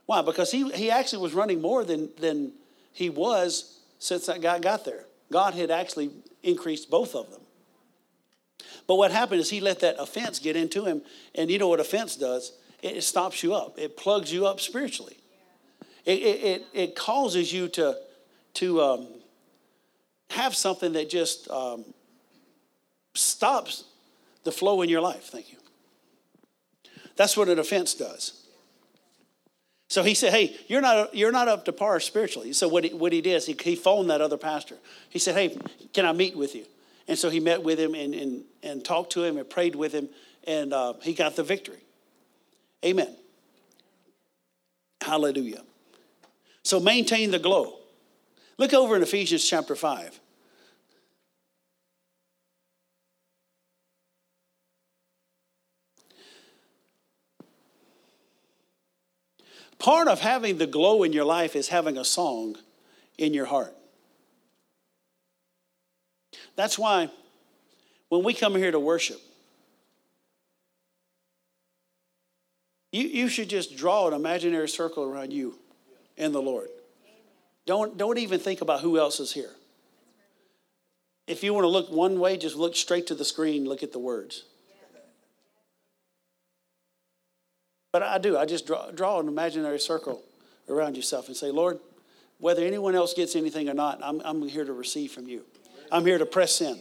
Why? 0.07 0.23
Because 0.23 0.51
he, 0.51 0.71
he 0.71 0.91
actually 0.91 1.23
was 1.23 1.35
running 1.35 1.61
more 1.61 1.85
than, 1.85 2.11
than 2.19 2.53
he 2.93 3.11
was 3.11 3.81
since 3.99 4.27
that 4.27 4.41
guy 4.41 4.59
got 4.59 4.85
there. 4.85 5.05
God 5.31 5.55
had 5.55 5.71
actually 5.71 6.11
increased 6.43 6.91
both 6.91 7.15
of 7.15 7.31
them. 7.31 7.41
But 8.87 8.97
what 8.97 9.13
happened 9.13 9.41
is 9.41 9.51
he 9.51 9.61
let 9.61 9.81
that 9.81 9.97
offense 9.99 10.39
get 10.39 10.57
into 10.57 10.85
him. 10.85 11.03
And 11.35 11.51
you 11.51 11.59
know 11.59 11.69
what 11.69 11.81
offense 11.81 12.17
does? 12.17 12.53
It, 12.83 13.03
stops 13.03 13.45
you 13.45 13.55
up, 13.55 13.79
it 13.79 13.97
plugs 13.97 14.33
you 14.33 14.45
up 14.45 14.59
spiritually. 14.59 15.17
It, 16.05 16.19
it, 16.19 16.67
it, 16.73 16.97
causes 16.97 17.53
you 17.53 17.69
to, 17.69 17.97
to 18.55 18.83
um, 18.83 19.07
have 20.31 20.57
something 20.57 20.95
that 20.95 21.09
just 21.09 21.49
um, 21.49 21.85
stops 23.15 23.85
the 24.45 24.53
flow 24.53 24.83
in 24.83 24.89
your 24.89 25.01
life. 25.01 25.25
Thank 25.25 25.53
you. 25.53 25.59
That's 27.17 27.37
what 27.37 27.49
an 27.49 27.59
offense 27.59 27.95
does. 27.95 28.43
So 29.89 30.03
he 30.03 30.15
said, 30.15 30.33
Hey, 30.33 30.57
you're 30.69 30.81
not, 30.81 31.15
you're 31.15 31.33
not 31.33 31.49
up 31.49 31.67
to 31.67 31.73
par 31.73 32.01
spiritually. 32.01 32.53
So 32.55 32.67
what 32.67 32.85
he, 32.85 32.95
what 32.95 33.13
he 33.13 33.21
did 33.21 33.35
is 33.35 33.47
he, 33.47 33.57
he 33.61 33.77
phoned 33.77 34.09
that 34.09 34.23
other 34.23 34.39
pastor. 34.39 34.77
He 35.11 35.19
said, 35.19 35.35
Hey, 35.35 35.59
can 35.93 36.07
I 36.07 36.13
meet 36.13 36.37
with 36.37 36.55
you? 36.55 36.65
And 37.09 37.19
so 37.19 37.29
he 37.29 37.41
met 37.41 37.63
with 37.63 37.79
him 37.79 37.95
and, 37.95 38.15
and, 38.15 38.45
and 38.63 38.85
talked 38.85 39.13
to 39.13 39.25
him 39.25 39.37
and 39.37 39.49
prayed 39.49 39.75
with 39.75 39.93
him, 39.93 40.09
and 40.47 40.73
uh, 40.73 40.95
he 41.03 41.13
got 41.13 41.37
the 41.37 41.43
victory. 41.43 41.85
Amen. 42.85 43.15
Hallelujah. 45.03 45.63
So 46.63 46.81
maintain 46.81 47.31
the 47.31 47.39
glow. 47.39 47.75
Look 48.57 48.73
over 48.73 48.97
in 48.97 49.03
Ephesians 49.03 49.45
chapter 49.45 49.75
5. 49.75 50.21
Part 59.83 60.07
of 60.07 60.21
having 60.21 60.59
the 60.59 60.69
glow 60.69 61.03
in 61.03 61.13
your 61.13 61.25
life 61.25 61.57
is 61.57 61.67
having 61.67 61.99
a 61.99 62.05
song 62.05 62.57
in 63.19 63.35
your 63.35 63.47
heart. 63.47 63.75
That's 66.55 66.79
why 66.79 67.11
when 68.09 68.23
we 68.23 68.33
come 68.33 68.55
here 68.55 68.71
to 68.71 68.79
worship, 68.79 69.21
you, 72.93 73.09
you 73.09 73.27
should 73.27 73.49
just 73.49 73.77
draw 73.77 74.07
an 74.07 74.15
imaginary 74.15 74.69
circle 74.69 75.03
around 75.03 75.33
you 75.33 75.59
and 76.17 76.33
the 76.33 76.41
Lord. 76.41 76.69
Don't, 77.67 77.99
don't 77.99 78.19
even 78.19 78.39
think 78.39 78.61
about 78.61 78.83
who 78.83 79.01
else 79.01 79.19
is 79.19 79.33
here. 79.33 79.51
If 81.27 81.43
you 81.43 81.53
want 81.55 81.65
to 81.65 81.69
look 81.69 81.91
one 81.91 82.21
way, 82.21 82.37
just 82.37 82.55
look 82.55 82.77
straight 82.77 83.09
to 83.09 83.17
the 83.17 83.25
screen, 83.25 83.65
look 83.65 83.83
at 83.83 83.91
the 83.91 83.99
words. 83.99 84.45
But 87.93 88.03
I 88.03 88.17
do. 88.17 88.39
I 88.39 88.47
just 88.47 88.67
draw, 88.67 88.91
draw 88.91 89.21
an 89.21 89.29
imaginary 89.29 89.79
circle 89.79 90.23
around 90.69 90.97
yourself 90.97 91.29
and 91.29 91.37
say, 91.37 91.51
Lord, 91.51 91.79
whether 92.39 92.65
anyone 92.65 92.95
else 92.95 93.13
gets 93.13 93.37
anything 93.37 93.69
or 93.69 93.75
not, 93.75 94.01
I'm, 94.03 94.21
I'm 94.25 94.49
here 94.49 94.65
to 94.65 94.73
receive 94.73 95.13
from 95.13 95.29
you. 95.29 95.45
I'm 95.93 96.05
here 96.05 96.19
to 96.19 96.27
press 96.27 96.61
in. 96.63 96.79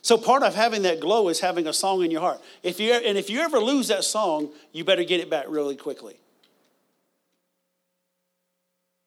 So 0.00 0.16
part 0.16 0.42
of 0.42 0.54
having 0.54 0.82
that 0.82 1.00
glow 1.00 1.28
is 1.28 1.40
having 1.40 1.66
a 1.66 1.72
song 1.72 2.04
in 2.04 2.10
your 2.10 2.20
heart. 2.20 2.40
If 2.62 2.78
you 2.78 2.92
and 2.92 3.16
if 3.16 3.30
you 3.30 3.40
ever 3.40 3.58
lose 3.58 3.88
that 3.88 4.04
song, 4.04 4.50
you 4.70 4.84
better 4.84 5.02
get 5.02 5.20
it 5.20 5.30
back 5.30 5.46
really 5.48 5.76
quickly. 5.76 6.14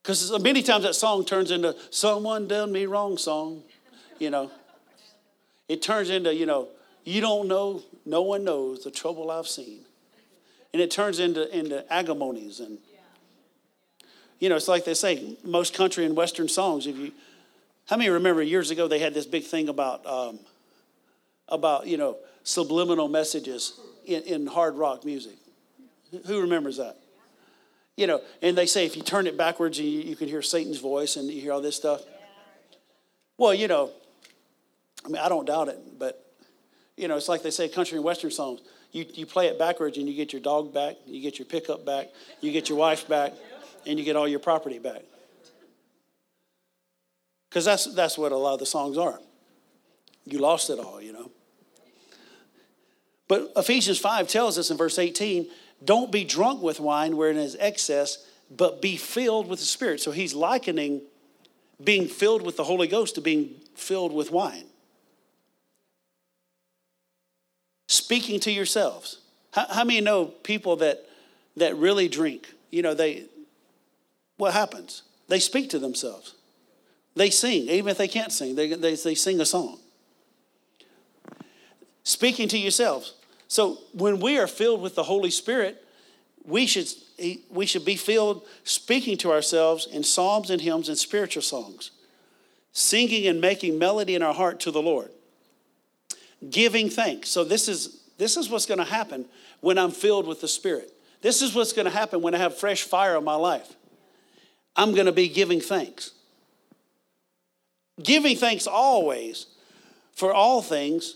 Because 0.02 0.38
many 0.42 0.64
times 0.64 0.86
that 0.86 0.96
song 0.96 1.24
turns 1.24 1.52
into 1.52 1.76
someone 1.92 2.48
done 2.48 2.72
me 2.72 2.88
wrong 2.88 3.18
song, 3.18 3.62
you 4.18 4.32
know. 4.32 4.50
It 5.70 5.84
turns 5.84 6.10
into, 6.10 6.34
you 6.34 6.48
know, 6.48 6.70
you 7.04 7.22
don't 7.22 7.48
know, 7.48 7.84
no 8.06 8.24
one 8.24 8.44
knows 8.44 8.84
the 8.84 8.92
trouble 8.92 9.30
I've 9.30 9.48
seen 9.48 9.82
and 10.74 10.82
it 10.82 10.92
turns 10.92 11.20
into, 11.20 11.58
into 11.58 11.92
agimonies 11.92 12.60
and 12.60 12.78
you 14.40 14.50
know 14.50 14.56
it's 14.56 14.68
like 14.68 14.86
they 14.86 14.94
say 14.94 15.38
most 15.44 15.74
country 15.74 16.06
and 16.06 16.16
western 16.16 16.48
songs 16.48 16.88
if 16.88 16.98
you 16.98 17.12
how 17.88 17.96
many 17.96 18.10
remember 18.10 18.44
years 18.44 18.70
ago 18.70 18.88
they 18.88 19.00
had 19.00 19.14
this 19.14 19.26
big 19.26 19.44
thing 19.44 19.70
about 19.70 20.06
um, 20.06 20.40
about 21.48 21.88
you 21.88 21.98
know 21.98 22.18
subliminal 22.44 23.08
messages 23.08 23.80
in, 24.06 24.24
in 24.24 24.48
hard 24.48 24.76
rock 24.76 25.04
music? 25.04 25.36
Who 26.26 26.42
remembers 26.42 26.78
that? 26.78 26.98
You 27.96 28.08
know 28.08 28.22
and 28.42 28.58
they 28.58 28.66
say 28.66 28.86
if 28.86 28.96
you 28.96 29.04
turn 29.04 29.26
it 29.26 29.38
backwards 29.38 29.80
you, 29.80 29.88
you 29.88 30.16
can 30.16 30.28
hear 30.28 30.42
satan's 30.42 30.80
voice 30.80 31.16
and 31.16 31.30
you 31.30 31.42
hear 31.42 31.54
all 31.54 31.62
this 31.62 31.76
stuff. 31.76 32.02
Well 33.38 33.54
you 33.54 33.68
know 33.68 33.92
i 35.06 35.10
mean 35.10 35.22
i 35.22 35.30
don't 35.30 35.46
doubt 35.46 35.68
it 35.70 35.80
but 35.98 36.26
you 36.98 37.08
know 37.08 37.16
it's 37.16 37.30
like 37.30 37.44
they 37.44 37.52
say 37.52 37.70
country 37.70 37.96
and 37.96 38.04
western 38.04 38.32
songs 38.32 38.62
you, 38.92 39.06
you 39.14 39.26
play 39.26 39.48
it 39.48 39.60
backwards 39.60 39.98
and 39.98 40.08
you 40.08 40.16
get 40.16 40.34
your 40.34 40.42
dog 40.42 40.74
back, 40.74 40.96
you 41.06 41.22
get 41.22 41.40
your 41.40 41.46
pickup 41.46 41.86
back, 41.86 42.08
you 42.42 42.52
get 42.52 42.70
your 42.70 42.78
wife 42.78 43.08
back, 43.08 43.34
and 43.86 44.00
you 44.00 44.06
get 44.06 44.16
all 44.16 44.28
your 44.28 44.40
property 44.40 44.80
back. 44.80 45.04
Because 47.50 47.66
that's, 47.66 47.94
that's 47.94 48.18
what 48.18 48.32
a 48.32 48.38
lot 48.38 48.54
of 48.54 48.60
the 48.60 48.66
songs 48.66 48.98
are. 48.98 49.20
You 50.26 50.40
lost 50.40 50.70
it 50.70 50.80
all, 50.80 51.02
you 51.02 51.14
know. 51.14 51.32
But 53.28 53.52
Ephesians 53.56 54.00
5 54.00 54.28
tells 54.28 54.58
us 54.58 54.72
in 54.72 54.78
verse 54.78 55.00
18 55.00 55.48
don't 55.84 56.12
be 56.12 56.24
drunk 56.24 56.62
with 56.62 56.80
wine 56.80 57.18
wherein 57.18 57.38
is 57.38 57.56
excess, 57.60 58.26
but 58.50 58.82
be 58.82 58.98
filled 58.98 59.48
with 59.48 59.60
the 59.60 59.66
Spirit. 59.66 60.02
So 60.02 60.12
he's 60.12 60.34
likening 60.34 61.02
being 61.84 62.08
filled 62.08 62.42
with 62.42 62.58
the 62.58 62.64
Holy 62.64 62.88
Ghost 62.88 63.16
to 63.16 63.22
being 63.22 63.52
filled 63.76 64.12
with 64.12 64.32
wine. 64.32 64.66
Speaking 67.88 68.40
to 68.42 68.52
yourselves. 68.52 69.20
How, 69.52 69.66
how 69.70 69.84
many 69.84 70.02
know 70.02 70.26
people 70.26 70.76
that, 70.78 71.06
that 71.56 71.76
really 71.76 72.08
drink? 72.08 72.54
You 72.70 72.82
know, 72.82 72.94
they, 72.94 73.26
what 74.38 74.54
happens? 74.54 75.04
They 75.28 75.40
speak 75.40 75.70
to 75.72 75.80
themselves. 75.80 76.36
They 77.16 77.30
sing, 77.30 77.64
even 77.64 77.90
if 77.90 77.98
they 77.98 78.08
can't 78.08 78.32
sing, 78.32 78.56
they, 78.56 78.74
they, 78.74 78.96
they 78.96 79.16
sing 79.16 79.42
a 79.42 79.46
song. 79.46 79.80
Speaking 82.04 82.48
to 82.50 82.58
yourselves. 82.58 83.16
So 83.48 83.80
when 83.94 84.20
we 84.20 84.38
are 84.38 84.48
filled 84.48 84.82
with 84.82 84.96
the 84.96 85.04
Holy 85.04 85.32
Spirit, 85.32 85.84
we 86.46 86.66
should, 86.66 86.88
we 87.50 87.66
should 87.66 87.84
be 87.84 87.96
filled 87.96 88.46
speaking 88.64 89.18
to 89.18 89.32
ourselves 89.32 89.88
in 89.88 90.04
psalms 90.04 90.50
and 90.50 90.62
hymns 90.62 90.90
and 90.90 90.98
spiritual 90.98 91.42
songs, 91.42 91.92
singing 92.72 93.28
and 93.28 93.42
making 93.42 93.80
melody 93.80 94.16
in 94.16 94.22
our 94.22 94.34
heart 94.34 94.60
to 94.62 94.72
the 94.72 94.82
Lord, 94.82 95.10
giving 96.50 96.90
thanks. 96.90 97.30
So, 97.30 97.44
this 97.44 97.68
is, 97.68 98.02
this 98.18 98.38
is 98.38 98.50
what's 98.50 98.66
going 98.66 98.80
to 98.80 98.84
happen 98.84 99.26
when 99.62 99.78
I'm 99.78 99.92
filled 99.92 100.28
with 100.28 100.42
the 100.42 100.48
Spirit. 100.48 100.92
This 101.22 101.42
is 101.42 101.56
what's 101.56 101.74
going 101.74 101.86
to 101.86 101.92
happen 101.92 102.22
when 102.22 102.36
I 102.36 102.38
have 102.38 102.58
fresh 102.58 102.84
fire 102.84 103.18
in 103.18 103.24
my 103.24 103.36
life. 103.36 103.76
I'm 104.76 104.94
going 104.94 105.08
to 105.08 105.12
be 105.12 105.28
giving 105.28 105.62
thanks. 105.62 106.12
Giving 108.02 108.38
thanks 108.38 108.68
always 108.68 109.48
for 110.14 110.34
all 110.34 110.62
things, 110.62 111.16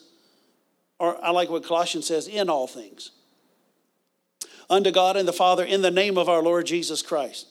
or 0.98 1.24
I 1.24 1.30
like 1.32 1.50
what 1.50 1.64
Colossians 1.64 2.08
says, 2.08 2.28
in 2.28 2.50
all 2.50 2.68
things 2.68 3.12
unto 4.72 4.90
God 4.90 5.18
and 5.18 5.28
the 5.28 5.34
Father 5.34 5.66
in 5.66 5.82
the 5.82 5.92
name 5.92 6.18
of 6.18 6.30
our 6.30 6.42
Lord 6.42 6.66
Jesus 6.66 7.02
Christ. 7.02 7.48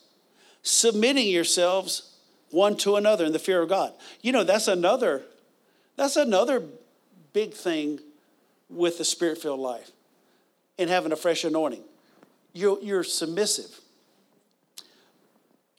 Submitting 0.63 1.29
yourselves 1.29 2.17
one 2.51 2.77
to 2.79 2.97
another 2.97 3.27
in 3.27 3.33
the 3.33 3.39
fear 3.39 3.63
of 3.63 3.69
God. 3.69 3.93
You 4.23 4.33
know, 4.33 4.43
that's 4.43 4.67
another, 4.67 5.23
that's 5.97 6.17
another 6.17 6.65
big 7.33 7.55
thing 7.55 8.01
with 8.69 8.99
the 8.99 9.05
spirit-filled 9.05 9.61
life 9.61 9.91
and 10.79 10.89
having 10.89 11.13
a 11.13 11.17
fresh 11.17 11.45
anointing. 11.45 11.83
You're, 12.53 12.79
you're 12.83 13.05
submissive. 13.05 13.81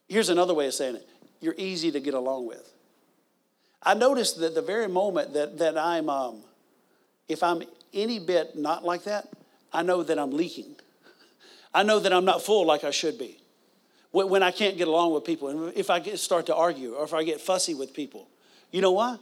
Here's 0.07 0.29
another 0.29 0.53
way 0.53 0.67
of 0.67 0.73
saying 0.73 0.95
it. 0.95 1.07
You're 1.39 1.55
easy 1.57 1.91
to 1.91 1.99
get 1.99 2.13
along 2.13 2.47
with. 2.47 2.71
I 3.83 3.93
noticed 3.93 4.39
that 4.39 4.53
the 4.53 4.61
very 4.61 4.87
moment 4.87 5.33
that, 5.33 5.57
that 5.57 5.77
I'm, 5.77 6.09
um, 6.09 6.41
if 7.27 7.41
I'm 7.41 7.63
any 7.93 8.19
bit 8.19 8.55
not 8.55 8.83
like 8.83 9.05
that, 9.05 9.27
I 9.73 9.83
know 9.83 10.03
that 10.03 10.19
I'm 10.19 10.31
leaking. 10.31 10.75
I 11.73 11.83
know 11.83 11.99
that 11.99 12.11
I'm 12.11 12.25
not 12.25 12.41
full 12.41 12.65
like 12.65 12.83
I 12.83 12.91
should 12.91 13.17
be. 13.17 13.37
When 14.11 14.27
when 14.27 14.43
I 14.43 14.51
can't 14.51 14.77
get 14.77 14.89
along 14.89 15.13
with 15.13 15.23
people, 15.23 15.47
and 15.47 15.73
if 15.73 15.89
I 15.89 15.99
get, 15.99 16.19
start 16.19 16.45
to 16.47 16.55
argue 16.55 16.95
or 16.95 17.05
if 17.05 17.13
I 17.13 17.23
get 17.23 17.39
fussy 17.39 17.73
with 17.73 17.93
people, 17.93 18.27
you 18.71 18.81
know 18.81 18.91
why? 18.91 19.17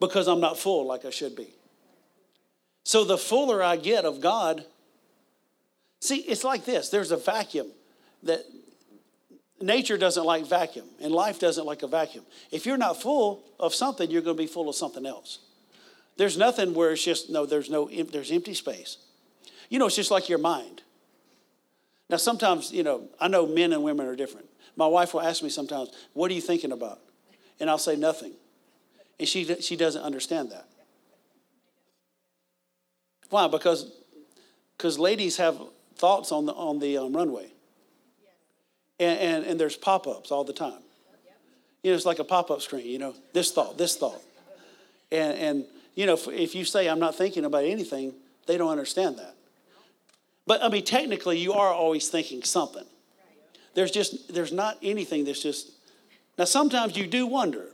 Because 0.00 0.26
I'm 0.26 0.40
not 0.40 0.58
full 0.58 0.86
like 0.86 1.04
I 1.04 1.10
should 1.10 1.36
be. 1.36 1.48
So 2.84 3.04
the 3.04 3.18
fuller 3.18 3.62
I 3.62 3.76
get 3.76 4.04
of 4.04 4.20
God, 4.20 4.64
see, 6.00 6.18
it's 6.18 6.44
like 6.44 6.64
this 6.64 6.88
there's 6.88 7.10
a 7.10 7.16
vacuum 7.16 7.68
that 8.22 8.44
nature 9.60 9.98
doesn't 9.98 10.24
like 10.24 10.46
vacuum, 10.46 10.86
and 11.00 11.12
life 11.12 11.38
doesn't 11.38 11.66
like 11.66 11.82
a 11.82 11.86
vacuum. 11.86 12.24
If 12.50 12.66
you're 12.66 12.78
not 12.78 13.00
full 13.00 13.42
of 13.58 13.74
something, 13.74 14.10
you're 14.10 14.22
going 14.22 14.36
to 14.36 14.42
be 14.42 14.46
full 14.46 14.68
of 14.68 14.74
something 14.74 15.06
else. 15.06 15.38
There's 16.16 16.36
nothing 16.36 16.74
where 16.74 16.92
it's 16.92 17.04
just, 17.04 17.30
no, 17.30 17.46
there's 17.46 17.70
no, 17.70 17.88
there's 17.88 18.30
empty 18.30 18.54
space. 18.54 18.98
You 19.68 19.78
know, 19.78 19.86
it's 19.86 19.96
just 19.96 20.10
like 20.10 20.28
your 20.28 20.38
mind. 20.38 20.82
Now, 22.08 22.16
sometimes, 22.16 22.72
you 22.72 22.82
know, 22.82 23.08
I 23.20 23.28
know 23.28 23.46
men 23.46 23.72
and 23.72 23.82
women 23.82 24.06
are 24.06 24.16
different. 24.16 24.46
My 24.76 24.86
wife 24.86 25.14
will 25.14 25.20
ask 25.20 25.42
me 25.42 25.48
sometimes, 25.48 25.90
What 26.12 26.30
are 26.30 26.34
you 26.34 26.40
thinking 26.40 26.72
about? 26.72 26.98
And 27.60 27.70
I'll 27.70 27.78
say 27.78 27.96
nothing. 27.96 28.32
And 29.18 29.28
she, 29.28 29.44
she 29.60 29.76
doesn't 29.76 30.02
understand 30.02 30.50
that. 30.50 30.66
Why? 33.30 33.48
Because 33.48 33.90
because 34.80 34.98
ladies 34.98 35.36
have 35.36 35.60
thoughts 35.96 36.32
on 36.32 36.46
the, 36.46 36.54
on 36.54 36.78
the 36.78 36.96
um, 36.96 37.12
runway. 37.12 37.52
And, 38.98 39.18
and, 39.18 39.44
and 39.44 39.60
there's 39.60 39.76
pop 39.76 40.06
ups 40.06 40.30
all 40.30 40.42
the 40.42 40.54
time. 40.54 40.80
You 41.82 41.90
know, 41.90 41.96
it's 41.96 42.06
like 42.06 42.18
a 42.18 42.24
pop 42.24 42.50
up 42.50 42.62
screen, 42.62 42.86
you 42.86 42.98
know, 42.98 43.14
this 43.34 43.52
thought, 43.52 43.76
this 43.76 43.96
thought. 43.96 44.22
And, 45.12 45.38
and 45.38 45.64
you 45.94 46.06
know, 46.06 46.14
if, 46.14 46.28
if 46.28 46.54
you 46.54 46.64
say, 46.64 46.88
I'm 46.88 46.98
not 46.98 47.14
thinking 47.14 47.44
about 47.44 47.64
anything, 47.64 48.14
they 48.46 48.56
don't 48.56 48.70
understand 48.70 49.18
that. 49.18 49.34
But 50.46 50.62
I 50.62 50.70
mean, 50.70 50.84
technically, 50.84 51.38
you 51.38 51.52
are 51.52 51.72
always 51.74 52.08
thinking 52.08 52.42
something. 52.42 52.86
There's 53.74 53.90
just, 53.90 54.32
there's 54.32 54.52
not 54.52 54.78
anything 54.82 55.24
that's 55.24 55.42
just, 55.42 55.72
now 56.38 56.44
sometimes 56.44 56.96
you 56.96 57.06
do 57.06 57.26
wonder. 57.26 57.66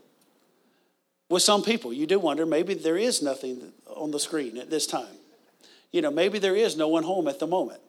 With 1.28 1.42
some 1.42 1.62
people, 1.62 1.92
you 1.92 2.08
do 2.08 2.18
wonder 2.18 2.44
maybe 2.46 2.74
there 2.74 2.96
is 2.96 3.22
nothing 3.22 3.72
on 3.86 4.10
the 4.10 4.18
screen 4.18 4.58
at 4.58 4.70
this 4.70 4.88
time. 4.88 5.14
You 5.92 6.02
know, 6.02 6.10
maybe 6.10 6.38
there 6.38 6.56
is 6.56 6.76
no 6.76 6.88
one 6.88 7.04
home 7.04 7.28
at 7.28 7.38
the 7.38 7.46
moment. 7.46 7.80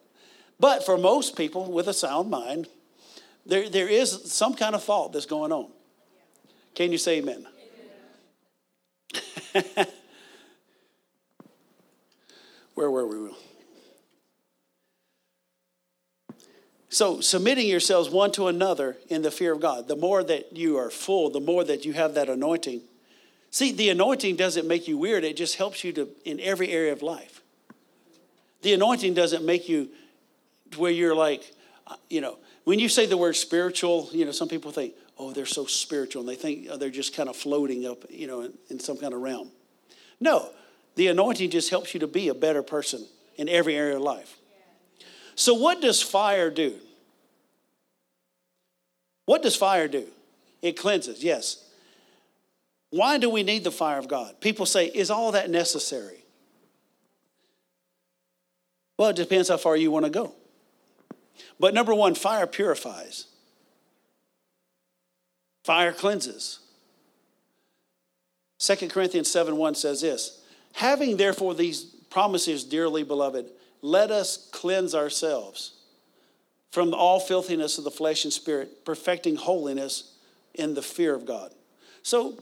But 0.59 0.85
for 0.85 0.97
most 0.97 1.35
people 1.35 1.71
with 1.71 1.87
a 1.87 1.93
sound 1.93 2.29
mind, 2.29 2.67
there, 3.45 3.69
there 3.69 3.87
is 3.87 4.31
some 4.31 4.53
kind 4.53 4.75
of 4.75 4.83
thought 4.83 5.13
that's 5.13 5.25
going 5.25 5.51
on. 5.51 5.67
Can 6.75 6.91
you 6.91 6.97
say 6.97 7.17
amen. 7.19 7.47
Where 12.75 12.91
were 12.91 13.07
we? 13.07 13.31
So, 16.89 17.21
submitting 17.21 17.67
yourselves 17.67 18.09
one 18.09 18.31
to 18.33 18.47
another 18.47 18.97
in 19.09 19.21
the 19.21 19.31
fear 19.31 19.51
of 19.53 19.59
God. 19.59 19.87
The 19.87 19.95
more 19.95 20.23
that 20.23 20.55
you 20.55 20.77
are 20.77 20.89
full, 20.89 21.29
the 21.29 21.39
more 21.39 21.63
that 21.63 21.85
you 21.85 21.93
have 21.93 22.13
that 22.13 22.29
anointing. 22.29 22.81
See, 23.51 23.71
the 23.71 23.89
anointing 23.89 24.35
doesn't 24.35 24.67
make 24.67 24.87
you 24.87 24.97
weird, 24.97 25.23
it 25.23 25.37
just 25.37 25.55
helps 25.57 25.83
you 25.83 25.91
to 25.93 26.09
in 26.25 26.39
every 26.39 26.69
area 26.69 26.93
of 26.93 27.01
life. 27.01 27.36
The 28.61 28.73
anointing 28.73 29.13
doesn't 29.13 29.45
make 29.45 29.69
you 29.69 29.89
where 30.75 30.91
you're 30.91 31.15
like, 31.15 31.53
uh, 31.85 31.95
you 32.09 32.21
know, 32.21 32.37
when 32.63 32.79
you 32.79 32.89
say 32.89 33.05
the 33.05 33.17
word 33.17 33.35
spiritual, 33.35 34.09
you 34.11 34.25
know, 34.25 34.31
some 34.31 34.49
people 34.49 34.71
think, 34.71 34.93
oh, 35.17 35.31
they're 35.31 35.45
so 35.45 35.65
spiritual, 35.65 36.21
and 36.21 36.29
they 36.29 36.35
think 36.35 36.67
oh, 36.69 36.77
they're 36.77 36.89
just 36.89 37.15
kind 37.15 37.29
of 37.29 37.35
floating 37.35 37.85
up, 37.85 38.03
you 38.09 38.27
know, 38.27 38.41
in, 38.41 38.53
in 38.69 38.79
some 38.79 38.97
kind 38.97 39.13
of 39.13 39.21
realm. 39.21 39.51
No, 40.19 40.49
the 40.95 41.07
anointing 41.07 41.51
just 41.51 41.69
helps 41.69 41.93
you 41.93 41.99
to 42.01 42.07
be 42.07 42.27
a 42.27 42.33
better 42.33 42.63
person 42.63 43.05
in 43.35 43.47
every 43.47 43.75
area 43.75 43.95
of 43.95 44.01
life. 44.01 44.37
So, 45.35 45.53
what 45.53 45.81
does 45.81 46.01
fire 46.01 46.49
do? 46.49 46.75
What 49.25 49.43
does 49.43 49.55
fire 49.55 49.87
do? 49.87 50.07
It 50.61 50.73
cleanses, 50.77 51.23
yes. 51.23 51.63
Why 52.89 53.17
do 53.17 53.29
we 53.29 53.43
need 53.43 53.63
the 53.63 53.71
fire 53.71 53.99
of 53.99 54.07
God? 54.07 54.39
People 54.41 54.65
say, 54.65 54.87
is 54.87 55.11
all 55.11 55.33
that 55.33 55.49
necessary? 55.49 56.23
Well, 58.97 59.09
it 59.09 59.15
depends 59.15 59.49
how 59.49 59.57
far 59.57 59.77
you 59.77 59.91
want 59.91 60.05
to 60.05 60.11
go. 60.11 60.33
But 61.59 61.73
number 61.73 61.93
one, 61.93 62.15
fire 62.15 62.47
purifies, 62.47 63.25
fire 65.63 65.93
cleanses. 65.93 66.59
2 68.59 68.89
Corinthians 68.89 69.29
7 69.29 69.55
1 69.55 69.75
says 69.75 70.01
this 70.01 70.41
Having 70.73 71.17
therefore 71.17 71.53
these 71.53 71.83
promises, 72.09 72.63
dearly 72.63 73.03
beloved, 73.03 73.51
let 73.81 74.09
us 74.09 74.49
cleanse 74.51 74.95
ourselves 74.95 75.73
from 76.71 76.93
all 76.93 77.19
filthiness 77.19 77.77
of 77.77 77.83
the 77.83 77.91
flesh 77.91 78.23
and 78.23 78.33
spirit, 78.33 78.83
perfecting 78.85 79.35
holiness 79.35 80.13
in 80.53 80.73
the 80.73 80.81
fear 80.81 81.13
of 81.13 81.25
God. 81.25 81.51
So, 82.01 82.37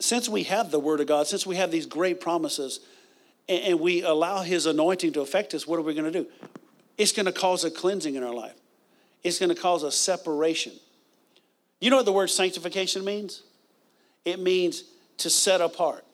since 0.00 0.28
we 0.28 0.44
have 0.44 0.70
the 0.70 0.80
Word 0.80 1.00
of 1.00 1.06
God, 1.06 1.26
since 1.26 1.46
we 1.46 1.56
have 1.56 1.70
these 1.70 1.86
great 1.86 2.20
promises, 2.20 2.80
and, 3.50 3.80
we 3.80 4.02
allow 4.02 4.42
His 4.42 4.66
anointing 4.66 5.12
to 5.14 5.20
affect 5.20 5.54
us, 5.54 5.66
what 5.66 5.78
are 5.78 5.82
we 5.82 5.94
going 5.94 6.10
to 6.10 6.22
do? 6.22 6.26
It's 6.96 7.12
going 7.12 7.26
to 7.26 7.32
cause 7.32 7.64
a 7.64 7.70
cleansing 7.70 8.14
in 8.14 8.22
our 8.22 8.32
life, 8.32 8.56
it's 9.22 9.38
going 9.38 9.54
to 9.54 9.60
cause 9.60 9.82
a 9.82 9.92
separation. 9.92 10.72
You 11.80 11.90
know 11.90 11.96
what 11.96 12.06
the 12.06 12.12
word 12.12 12.28
sanctification 12.28 13.04
means? 13.04 13.42
It 14.24 14.38
means 14.38 14.84
to 15.18 15.30
set 15.30 15.60
apart. 15.60 16.04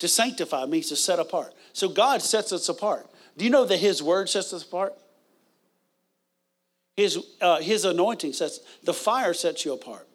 To 0.00 0.08
sanctify 0.08 0.66
means 0.66 0.88
to 0.88 0.96
set 0.96 1.18
apart. 1.18 1.54
So 1.72 1.88
God 1.88 2.20
sets 2.20 2.52
us 2.52 2.68
apart. 2.68 3.06
Do 3.36 3.44
you 3.44 3.50
know 3.50 3.64
that 3.64 3.78
His 3.78 4.02
word 4.02 4.28
sets 4.28 4.52
us 4.52 4.62
apart? 4.62 4.94
His, 6.96 7.18
uh, 7.40 7.60
his 7.60 7.86
anointing 7.86 8.34
sets, 8.34 8.60
the 8.84 8.92
fire 8.92 9.32
sets 9.32 9.64
you 9.64 9.72
apart. 9.72 10.06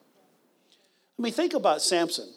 I 1.17 1.21
mean, 1.21 1.33
think 1.33 1.55
about 1.55 1.81
Samson. 1.81 2.29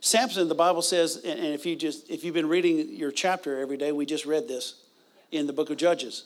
Samson, 0.00 0.48
the 0.48 0.54
Bible 0.54 0.82
says, 0.82 1.16
and 1.16 1.40
if 1.40 1.66
you 1.66 1.74
just 1.74 2.08
if 2.10 2.24
you've 2.24 2.34
been 2.34 2.48
reading 2.48 2.88
your 2.90 3.10
chapter 3.10 3.60
every 3.60 3.76
day, 3.76 3.92
we 3.92 4.06
just 4.06 4.26
read 4.26 4.46
this 4.46 4.82
in 5.32 5.46
the 5.46 5.52
book 5.52 5.70
of 5.70 5.76
Judges. 5.76 6.24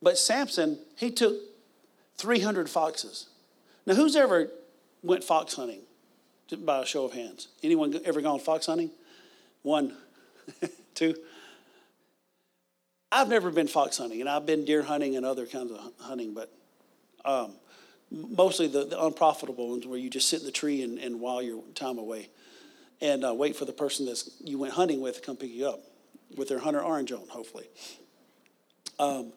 But 0.00 0.18
Samson, 0.18 0.78
he 0.96 1.10
took 1.10 1.36
300 2.16 2.68
foxes. 2.68 3.28
Now, 3.86 3.94
who's 3.94 4.16
ever 4.16 4.48
went 5.02 5.22
fox 5.24 5.54
hunting? 5.54 5.80
By 6.58 6.82
a 6.82 6.86
show 6.86 7.04
of 7.04 7.14
hands. 7.14 7.48
Anyone 7.62 7.98
ever 8.04 8.20
gone 8.20 8.38
fox 8.38 8.66
hunting? 8.66 8.90
One, 9.62 9.96
two. 10.94 11.14
I've 13.10 13.28
never 13.28 13.50
been 13.50 13.68
fox 13.68 13.96
hunting, 13.96 14.20
and 14.20 14.28
I've 14.28 14.44
been 14.44 14.64
deer 14.64 14.82
hunting 14.82 15.16
and 15.16 15.24
other 15.24 15.46
kinds 15.46 15.70
of 15.70 15.92
hunting, 16.00 16.34
but 16.34 16.52
um, 17.24 17.52
mostly 18.10 18.66
the, 18.66 18.84
the, 18.84 19.02
unprofitable 19.02 19.70
ones 19.70 19.86
where 19.86 19.98
you 19.98 20.10
just 20.10 20.28
sit 20.28 20.40
in 20.40 20.46
the 20.46 20.52
tree 20.52 20.82
and, 20.82 20.98
and 20.98 21.20
while 21.20 21.40
your 21.40 21.62
time 21.74 21.98
away 21.98 22.28
and 23.02 23.24
uh, 23.24 23.34
wait 23.34 23.54
for 23.54 23.66
the 23.66 23.72
person 23.72 24.06
that 24.06 24.22
you 24.42 24.56
went 24.56 24.72
hunting 24.72 25.02
with 25.02 25.16
to 25.16 25.20
come 25.20 25.36
pick 25.36 25.50
you 25.50 25.68
up 25.68 25.80
with 26.38 26.48
their 26.48 26.60
hunter 26.60 26.80
orange 26.80 27.12
on, 27.12 27.28
hopefully. 27.28 27.66
Um, 28.98 29.34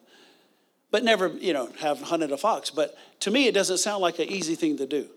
but 0.90 1.04
never, 1.04 1.28
you 1.28 1.52
know, 1.52 1.70
have 1.80 2.00
hunted 2.00 2.32
a 2.32 2.38
fox. 2.38 2.70
But 2.70 2.96
to 3.20 3.30
me, 3.30 3.46
it 3.46 3.52
doesn't 3.52 3.78
sound 3.78 4.00
like 4.00 4.18
an 4.18 4.28
easy 4.28 4.54
thing 4.54 4.78
to 4.78 4.86
do. 4.86 5.08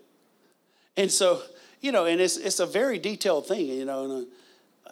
And 0.98 1.10
so 1.10 1.40
you 1.80 1.92
know, 1.92 2.04
and 2.04 2.20
it's, 2.20 2.36
it's 2.36 2.60
a 2.60 2.66
very 2.66 2.98
detailed 2.98 3.46
thing, 3.46 3.66
you 3.66 3.84
know, 3.84 4.04
and, 4.04 4.26
uh, 4.86 4.90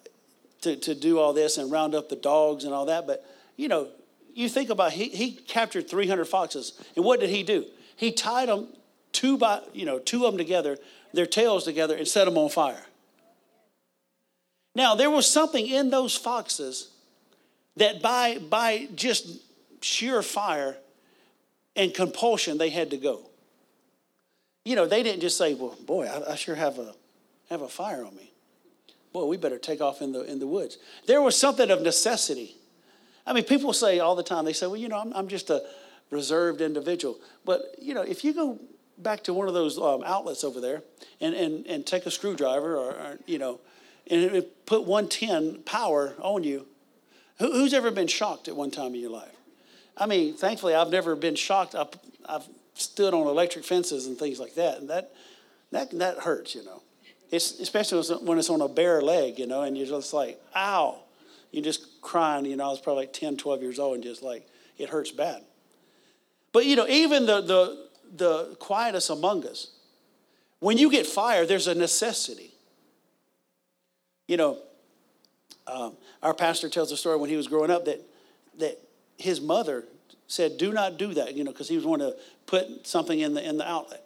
to, 0.62 0.76
to 0.76 0.94
do 0.94 1.18
all 1.18 1.32
this 1.32 1.59
and 1.59 1.70
round 1.70 1.94
up 1.94 2.09
the 2.09 2.16
dogs 2.16 2.64
and 2.64 2.72
all 2.72 2.86
that. 2.86 3.06
But, 3.06 3.24
you 3.56 3.68
know, 3.68 3.88
you 4.34 4.48
think 4.48 4.70
about 4.70 4.92
he, 4.92 5.09
he 5.09 5.32
captured 5.32 5.88
300 5.88 6.24
foxes. 6.24 6.72
And 6.96 7.04
what 7.04 7.20
did 7.20 7.30
he 7.30 7.42
do? 7.42 7.66
He 7.96 8.12
tied 8.12 8.48
them 8.48 8.68
two 9.12 9.36
by, 9.36 9.61
you 9.72 9.84
know, 9.84 9.98
two 9.98 10.24
of 10.24 10.32
them 10.32 10.38
together, 10.38 10.78
their 11.12 11.26
tails 11.26 11.64
together, 11.64 11.96
and 11.96 12.09
set 12.09 12.24
them 12.24 12.38
on 12.38 12.48
fire. 12.48 12.86
Now, 14.79 14.95
there 14.95 15.11
was 15.11 15.26
something 15.26 15.66
in 15.66 15.91
those 15.91 16.16
foxes 16.16 16.91
that 17.79 18.01
by, 18.01 18.39
by 18.39 18.87
just 18.95 19.26
sheer 19.81 20.22
fire 20.22 20.76
and 21.74 21.93
compulsion, 21.93 22.59
they 22.59 22.70
had 22.70 22.93
to 22.93 22.97
go. 22.97 23.29
You 24.64 24.76
know, 24.76 24.87
they 24.87 25.03
didn't 25.03 25.20
just 25.20 25.37
say, 25.37 25.55
well, 25.55 25.76
boy, 25.85 26.07
I, 26.07 26.35
I 26.35 26.37
sure 26.37 26.55
have 26.55 26.79
a, 26.79 26.95
have 27.51 27.62
a 27.62 27.68
fire 27.68 28.05
on 28.05 28.14
me. 28.14 28.33
Boy, 29.12 29.24
we 29.24 29.37
better 29.37 29.59
take 29.59 29.81
off 29.81 30.01
in 30.01 30.12
the, 30.12 30.22
in 30.22 30.39
the 30.39 30.47
woods. 30.47 30.79
There 31.09 31.22
was 31.22 31.35
something 31.35 31.72
of 31.72 31.83
necessity. 31.83 32.55
I 33.26 33.33
mean, 33.33 33.43
people 33.43 33.72
say 33.72 33.99
all 33.99 34.14
the 34.14 34.22
time, 34.22 34.45
they 34.45 34.53
say, 34.53 34.68
well, 34.68 34.76
you 34.76 34.87
know, 34.87 35.01
I'm, 35.01 35.12
I'm 35.12 35.26
just 35.26 35.51
a 35.51 35.64
reserved 36.12 36.61
individual. 36.61 37.18
But, 37.45 37.62
you 37.81 37.95
know, 37.95 38.03
if 38.03 38.22
you 38.22 38.33
go 38.33 38.61
back 38.97 39.24
to 39.24 39.35
one 39.35 39.49
of 39.49 39.55
those 39.55 39.76
um, 39.76 40.05
outlets 40.07 40.45
over 40.45 40.61
there 40.61 40.85
and, 41.20 41.35
and, 41.35 41.66
and 41.66 41.85
take 41.85 42.07
a 42.07 42.12
screwdriver 42.12 42.76
or, 42.76 42.91
or 42.91 43.18
you 43.26 43.41
know, 43.41 43.59
and 44.11 44.22
it 44.22 44.66
put 44.66 44.84
110 44.84 45.62
power 45.64 46.14
on 46.20 46.44
you, 46.44 46.66
Who, 47.38 47.52
who's 47.52 47.74
ever 47.74 47.90
been 47.90 48.06
shocked 48.06 48.48
at 48.48 48.56
one 48.56 48.70
time 48.70 48.94
in 48.94 49.00
your 49.00 49.11
life? 49.11 49.34
I 49.96 50.06
mean, 50.06 50.34
thankfully, 50.34 50.74
I've 50.74 50.90
never 50.90 51.16
been 51.16 51.34
shocked. 51.34 51.74
I've, 51.74 51.88
I've 52.24 52.46
stood 52.74 53.14
on 53.14 53.26
electric 53.26 53.64
fences 53.64 54.06
and 54.06 54.16
things 54.16 54.38
like 54.38 54.54
that, 54.54 54.78
and 54.78 54.90
that, 54.90 55.12
that, 55.72 55.90
that 55.98 56.18
hurts, 56.18 56.54
you 56.54 56.64
know. 56.64 56.82
It's, 57.30 57.59
especially 57.61 58.02
when 58.24 58.38
it's 58.38 58.48
on 58.48 58.61
a 58.61 58.68
bare 58.68 59.02
leg, 59.02 59.38
you 59.38 59.46
know, 59.46 59.62
and 59.62 59.76
you're 59.76 59.86
just 59.86 60.12
like, 60.12 60.40
ow. 60.56 61.00
You're 61.50 61.64
just 61.64 62.00
crying, 62.00 62.44
you 62.44 62.56
know. 62.56 62.66
I 62.66 62.68
was 62.68 62.80
probably 62.80 63.04
like 63.04 63.12
10, 63.12 63.36
12 63.36 63.62
years 63.62 63.78
old, 63.78 63.94
and 63.96 64.04
just 64.04 64.22
like, 64.22 64.46
it 64.78 64.88
hurts 64.88 65.11
bad. 65.11 65.42
But, 66.52 66.66
you 66.66 66.76
know, 66.76 66.86
even 66.88 67.26
the, 67.26 67.40
the, 67.40 67.88
the 68.16 68.56
quietest 68.59 69.11
among 69.11 69.46
us, 69.46 69.72
when 70.61 70.78
you 70.78 70.90
get 70.90 71.06
fired, 71.06 71.48
there's 71.48 71.66
a 71.66 71.74
necessity. 71.74 72.52
You 74.29 74.37
know, 74.37 74.59
um, 75.66 75.97
our 76.22 76.35
pastor 76.35 76.68
tells 76.68 76.93
a 76.93 76.97
story 76.97 77.16
when 77.16 77.31
he 77.31 77.37
was 77.37 77.49
growing 77.49 77.70
up 77.70 77.87
that, 77.87 78.01
that 78.59 78.79
his 79.16 79.41
mother 79.41 79.85
said, 80.29 80.59
Do 80.59 80.72
not 80.72 80.99
do 80.99 81.14
that, 81.14 81.35
you 81.35 81.43
know, 81.43 81.51
because 81.51 81.68
he 81.68 81.74
was 81.74 81.85
wanting 81.85 82.12
to 82.12 82.16
put 82.47 82.87
something 82.87 83.18
in 83.18 83.35
the, 83.35 83.47
in 83.47 83.59
the 83.59 83.68
outlet. 83.68 84.05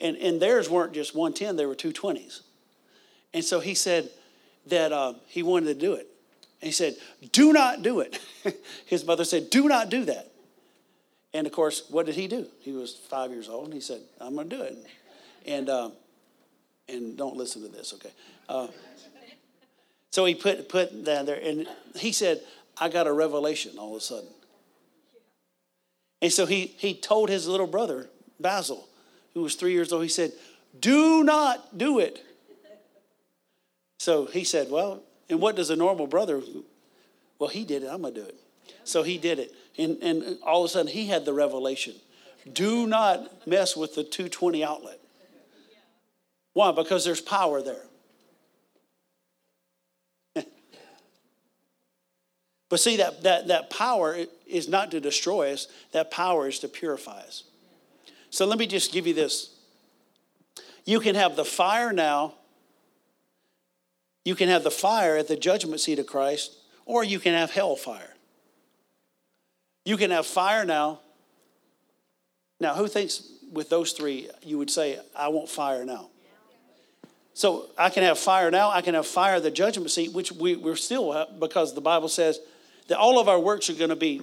And, 0.00 0.16
and 0.16 0.40
theirs 0.40 0.68
weren't 0.68 0.92
just 0.92 1.14
110, 1.14 1.56
they 1.56 1.66
were 1.66 1.74
220s. 1.74 2.40
And 3.34 3.44
so 3.44 3.60
he 3.60 3.74
said 3.74 4.10
that 4.66 4.92
uh, 4.92 5.14
he 5.26 5.42
wanted 5.42 5.66
to 5.66 5.74
do 5.74 5.94
it. 5.94 6.08
And 6.60 6.66
he 6.66 6.72
said, 6.72 6.96
Do 7.32 7.52
not 7.52 7.82
do 7.82 8.00
it. 8.00 8.18
His 8.86 9.04
mother 9.04 9.24
said, 9.24 9.50
Do 9.50 9.68
not 9.68 9.90
do 9.90 10.04
that. 10.06 10.32
And 11.34 11.46
of 11.46 11.52
course, 11.52 11.84
what 11.90 12.06
did 12.06 12.14
he 12.14 12.26
do? 12.26 12.46
He 12.60 12.72
was 12.72 12.94
five 12.94 13.30
years 13.30 13.48
old 13.48 13.66
and 13.66 13.74
he 13.74 13.80
said, 13.80 14.00
I'm 14.20 14.34
going 14.34 14.48
to 14.48 14.56
do 14.56 14.62
it. 14.62 14.76
And, 15.46 15.68
uh, 15.68 15.90
and 16.88 17.16
don't 17.16 17.36
listen 17.36 17.62
to 17.62 17.68
this, 17.68 17.92
okay? 17.94 18.10
Uh, 18.48 18.68
so 20.10 20.24
he 20.24 20.34
put, 20.34 20.68
put 20.68 21.04
that 21.04 21.26
there 21.26 21.40
and 21.42 21.66
he 21.96 22.12
said, 22.12 22.40
I 22.80 22.88
got 22.88 23.06
a 23.06 23.12
revelation 23.12 23.78
all 23.78 23.90
of 23.90 23.98
a 23.98 24.04
sudden. 24.04 24.28
And 26.20 26.32
so 26.32 26.46
he, 26.46 26.74
he 26.78 26.94
told 26.94 27.28
his 27.28 27.46
little 27.46 27.66
brother, 27.66 28.08
Basil, 28.40 28.88
who 29.34 29.42
was 29.42 29.54
three 29.54 29.72
years 29.72 29.92
old, 29.92 30.02
he 30.02 30.08
said, 30.08 30.32
Do 30.78 31.22
not 31.22 31.76
do 31.76 31.98
it. 31.98 32.24
So 33.98 34.26
he 34.26 34.44
said, 34.44 34.70
Well, 34.70 35.02
and 35.28 35.40
what 35.40 35.56
does 35.56 35.70
a 35.70 35.76
normal 35.76 36.06
brother? 36.06 36.40
Well, 37.38 37.50
he 37.50 37.64
did 37.64 37.82
it. 37.82 37.88
I'm 37.90 38.02
to 38.02 38.10
do 38.10 38.22
it. 38.22 38.36
So 38.84 39.02
he 39.02 39.18
did 39.18 39.38
it. 39.38 39.54
And, 39.76 39.98
and 40.02 40.38
all 40.42 40.64
of 40.64 40.70
a 40.70 40.72
sudden, 40.72 40.90
he 40.90 41.06
had 41.06 41.24
the 41.24 41.32
revelation 41.32 41.94
do 42.52 42.86
not 42.86 43.46
mess 43.46 43.76
with 43.76 43.94
the 43.94 44.02
220 44.02 44.64
outlet. 44.64 44.98
Why? 46.54 46.72
Because 46.72 47.04
there's 47.04 47.20
power 47.20 47.62
there. 47.62 47.82
But 52.68 52.80
see, 52.80 52.96
that, 52.96 53.22
that, 53.22 53.48
that 53.48 53.70
power 53.70 54.16
is 54.46 54.68
not 54.68 54.90
to 54.90 55.00
destroy 55.00 55.52
us, 55.52 55.68
that 55.92 56.10
power 56.10 56.48
is 56.48 56.58
to 56.60 56.68
purify 56.68 57.20
us. 57.20 57.44
So 58.30 58.46
let 58.46 58.58
me 58.58 58.66
just 58.66 58.92
give 58.92 59.06
you 59.06 59.14
this. 59.14 59.54
You 60.84 61.00
can 61.00 61.14
have 61.14 61.36
the 61.36 61.44
fire 61.44 61.92
now 61.92 62.34
you 64.28 64.34
can 64.34 64.50
have 64.50 64.62
the 64.62 64.70
fire 64.70 65.16
at 65.16 65.26
the 65.26 65.36
judgment 65.36 65.80
seat 65.80 65.98
of 65.98 66.06
Christ, 66.06 66.54
or 66.84 67.02
you 67.02 67.18
can 67.18 67.32
have 67.32 67.50
hellfire. 67.50 68.14
You 69.86 69.96
can 69.96 70.10
have 70.10 70.26
fire 70.26 70.66
now. 70.66 71.00
Now, 72.60 72.74
who 72.74 72.88
thinks 72.88 73.22
with 73.50 73.70
those 73.70 73.92
three 73.92 74.28
you 74.42 74.58
would 74.58 74.68
say, 74.68 74.98
I 75.16 75.28
want 75.28 75.48
fire 75.48 75.82
now? 75.86 76.10
So 77.32 77.70
I 77.78 77.88
can 77.88 78.02
have 78.02 78.18
fire 78.18 78.50
now. 78.50 78.68
I 78.68 78.82
can 78.82 78.92
have 78.92 79.06
fire 79.06 79.36
at 79.36 79.44
the 79.44 79.50
judgment 79.50 79.90
seat, 79.90 80.12
which 80.12 80.30
we, 80.30 80.56
we're 80.56 80.76
still, 80.76 81.26
because 81.40 81.74
the 81.74 81.80
Bible 81.80 82.08
says 82.08 82.38
that 82.88 82.98
all 82.98 83.20
of 83.20 83.28
our 83.28 83.38
works 83.38 83.70
are 83.70 83.74
going 83.74 83.90
to 83.90 83.96
be 83.96 84.22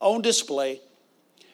on 0.00 0.20
display, 0.20 0.80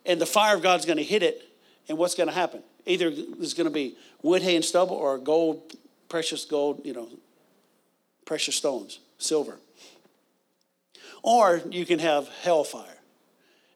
and 0.04 0.20
the 0.20 0.26
fire 0.26 0.56
of 0.56 0.62
God's 0.62 0.84
going 0.84 0.98
to 0.98 1.04
hit 1.04 1.22
it. 1.22 1.44
And 1.88 1.96
what's 1.96 2.14
going 2.14 2.28
to 2.28 2.34
happen? 2.34 2.62
Either 2.84 3.11
there's 3.11 3.54
going 3.54 3.66
to 3.66 3.72
be 3.72 3.96
wood, 4.22 4.42
hay, 4.42 4.56
and 4.56 4.64
stubble, 4.64 4.96
or 4.96 5.16
gold, 5.16 5.72
precious 6.09 6.44
gold, 6.44 6.82
you 6.84 6.92
know, 6.92 7.09
precious 8.26 8.56
stones, 8.56 9.00
silver. 9.18 9.56
Or 11.22 11.62
you 11.70 11.86
can 11.86 11.98
have 11.98 12.28
hellfire. 12.42 12.98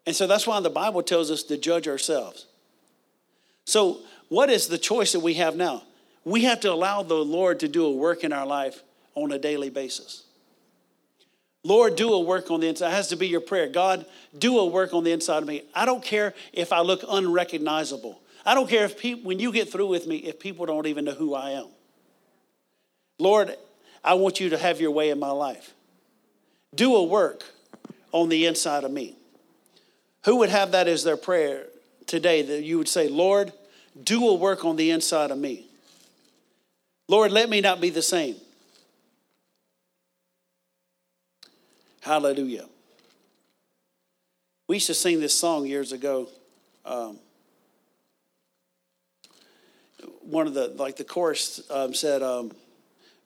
And 0.06 0.14
so 0.14 0.26
that's 0.26 0.46
why 0.46 0.60
the 0.60 0.70
Bible 0.70 1.02
tells 1.02 1.30
us 1.30 1.42
to 1.44 1.56
judge 1.56 1.88
ourselves. 1.88 2.46
So, 3.64 4.00
what 4.28 4.50
is 4.50 4.66
the 4.66 4.78
choice 4.78 5.12
that 5.12 5.20
we 5.20 5.34
have 5.34 5.56
now? 5.56 5.84
We 6.24 6.44
have 6.44 6.60
to 6.60 6.72
allow 6.72 7.02
the 7.02 7.14
Lord 7.14 7.60
to 7.60 7.68
do 7.68 7.84
a 7.84 7.92
work 7.92 8.24
in 8.24 8.32
our 8.32 8.46
life 8.46 8.82
on 9.14 9.32
a 9.32 9.38
daily 9.38 9.70
basis. 9.70 10.24
Lord, 11.64 11.94
do 11.94 12.12
a 12.12 12.20
work 12.20 12.50
on 12.50 12.60
the 12.60 12.68
inside. 12.68 12.88
It 12.88 12.92
has 12.92 13.08
to 13.08 13.16
be 13.16 13.28
your 13.28 13.40
prayer. 13.40 13.68
God, 13.68 14.04
do 14.36 14.58
a 14.58 14.66
work 14.66 14.92
on 14.94 15.04
the 15.04 15.12
inside 15.12 15.38
of 15.38 15.46
me. 15.46 15.62
I 15.74 15.84
don't 15.84 16.02
care 16.02 16.34
if 16.52 16.72
I 16.72 16.80
look 16.80 17.04
unrecognizable. 17.08 18.20
I 18.44 18.54
don't 18.54 18.68
care 18.68 18.84
if 18.84 18.98
people, 18.98 19.24
when 19.24 19.38
you 19.38 19.52
get 19.52 19.70
through 19.70 19.86
with 19.86 20.06
me, 20.06 20.16
if 20.16 20.40
people 20.40 20.66
don't 20.66 20.86
even 20.86 21.04
know 21.04 21.12
who 21.12 21.34
I 21.34 21.50
am. 21.50 21.68
Lord, 23.18 23.56
I 24.02 24.14
want 24.14 24.40
you 24.40 24.50
to 24.50 24.58
have 24.58 24.80
your 24.80 24.90
way 24.90 25.10
in 25.10 25.20
my 25.20 25.30
life. 25.30 25.74
Do 26.74 26.96
a 26.96 27.04
work 27.04 27.44
on 28.10 28.28
the 28.28 28.46
inside 28.46 28.82
of 28.82 28.90
me. 28.90 29.16
Who 30.24 30.36
would 30.36 30.48
have 30.48 30.72
that 30.72 30.88
as 30.88 31.04
their 31.04 31.16
prayer 31.16 31.66
today 32.06 32.42
that 32.42 32.64
you 32.64 32.78
would 32.78 32.88
say, 32.88 33.08
Lord, 33.08 33.52
do 34.02 34.28
a 34.28 34.34
work 34.34 34.64
on 34.64 34.76
the 34.76 34.90
inside 34.90 35.30
of 35.30 35.38
me? 35.38 35.66
Lord, 37.08 37.30
let 37.30 37.48
me 37.48 37.60
not 37.60 37.80
be 37.80 37.90
the 37.90 38.02
same. 38.02 38.36
Hallelujah. 42.02 42.66
We 44.66 44.76
used 44.76 44.88
to 44.88 44.94
sing 44.94 45.20
this 45.20 45.38
song 45.38 45.66
years 45.66 45.92
ago. 45.92 46.28
Um, 46.84 47.20
one 50.20 50.48
of 50.48 50.54
the, 50.54 50.68
like 50.68 50.96
the 50.96 51.04
chorus 51.04 51.62
um, 51.70 51.94
said, 51.94 52.20
um, 52.20 52.50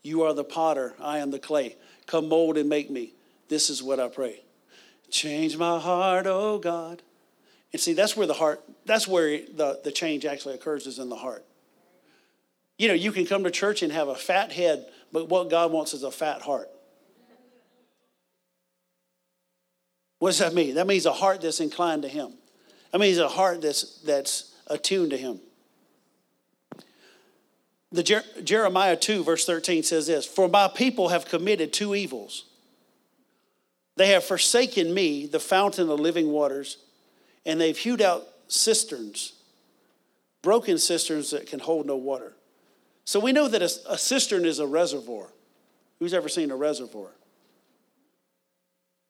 you 0.02 0.24
are 0.24 0.34
the 0.34 0.44
potter, 0.44 0.92
I 1.00 1.18
am 1.18 1.30
the 1.30 1.38
clay. 1.38 1.76
Come 2.06 2.28
mold 2.28 2.58
and 2.58 2.68
make 2.68 2.90
me. 2.90 3.14
This 3.48 3.70
is 3.70 3.82
what 3.82 3.98
I 3.98 4.08
pray. 4.08 4.42
Change 5.10 5.56
my 5.56 5.78
heart, 5.78 6.26
oh 6.26 6.58
God. 6.58 7.00
And 7.72 7.80
see, 7.80 7.94
that's 7.94 8.14
where 8.14 8.26
the 8.26 8.34
heart, 8.34 8.62
that's 8.84 9.08
where 9.08 9.38
the, 9.38 9.80
the 9.84 9.90
change 9.90 10.26
actually 10.26 10.54
occurs, 10.54 10.86
is 10.86 10.98
in 10.98 11.08
the 11.08 11.16
heart. 11.16 11.46
You 12.78 12.88
know, 12.88 12.94
you 12.94 13.10
can 13.10 13.24
come 13.24 13.42
to 13.44 13.50
church 13.50 13.82
and 13.82 13.90
have 13.90 14.08
a 14.08 14.14
fat 14.14 14.52
head, 14.52 14.86
but 15.12 15.30
what 15.30 15.48
God 15.48 15.72
wants 15.72 15.94
is 15.94 16.02
a 16.02 16.10
fat 16.10 16.42
heart. 16.42 16.68
What 20.26 20.30
does 20.32 20.38
that 20.40 20.54
mean? 20.54 20.74
That 20.74 20.88
means 20.88 21.06
a 21.06 21.12
heart 21.12 21.42
that's 21.42 21.60
inclined 21.60 22.02
to 22.02 22.08
Him. 22.08 22.32
That 22.90 22.98
means 22.98 23.18
a 23.18 23.28
heart 23.28 23.62
that's, 23.62 24.00
that's 24.00 24.56
attuned 24.66 25.10
to 25.10 25.16
Him. 25.16 25.38
The 27.92 28.02
Jer- 28.02 28.24
Jeremiah 28.42 28.96
2, 28.96 29.22
verse 29.22 29.46
13 29.46 29.84
says 29.84 30.08
this 30.08 30.26
For 30.26 30.48
my 30.48 30.66
people 30.66 31.10
have 31.10 31.26
committed 31.26 31.72
two 31.72 31.94
evils. 31.94 32.46
They 33.94 34.08
have 34.08 34.24
forsaken 34.24 34.92
me, 34.92 35.26
the 35.26 35.38
fountain 35.38 35.88
of 35.90 36.00
living 36.00 36.32
waters, 36.32 36.78
and 37.44 37.60
they've 37.60 37.78
hewed 37.78 38.02
out 38.02 38.26
cisterns, 38.48 39.32
broken 40.42 40.78
cisterns 40.78 41.30
that 41.30 41.46
can 41.46 41.60
hold 41.60 41.86
no 41.86 41.94
water. 41.94 42.32
So 43.04 43.20
we 43.20 43.30
know 43.30 43.46
that 43.46 43.62
a, 43.62 43.92
a 43.92 43.96
cistern 43.96 44.44
is 44.44 44.58
a 44.58 44.66
reservoir. 44.66 45.28
Who's 46.00 46.12
ever 46.12 46.28
seen 46.28 46.50
a 46.50 46.56
reservoir? 46.56 47.12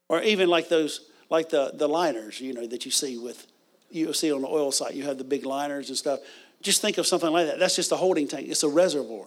Or 0.08 0.22
even 0.22 0.48
like 0.48 0.68
those, 0.68 1.10
like 1.30 1.48
the, 1.48 1.72
the 1.74 1.88
liners, 1.88 2.40
you 2.40 2.52
know, 2.52 2.66
that 2.66 2.84
you 2.84 2.90
see 2.90 3.18
with, 3.18 3.46
you 3.90 4.12
see 4.12 4.32
on 4.32 4.42
the 4.42 4.48
oil 4.48 4.72
site, 4.72 4.94
you 4.94 5.04
have 5.04 5.18
the 5.18 5.24
big 5.24 5.44
liners 5.44 5.88
and 5.88 5.98
stuff. 5.98 6.20
Just 6.62 6.80
think 6.80 6.98
of 6.98 7.06
something 7.06 7.30
like 7.30 7.46
that. 7.46 7.58
That's 7.58 7.76
just 7.76 7.92
a 7.92 7.96
holding 7.96 8.28
tank, 8.28 8.48
it's 8.48 8.62
a 8.62 8.68
reservoir. 8.68 9.26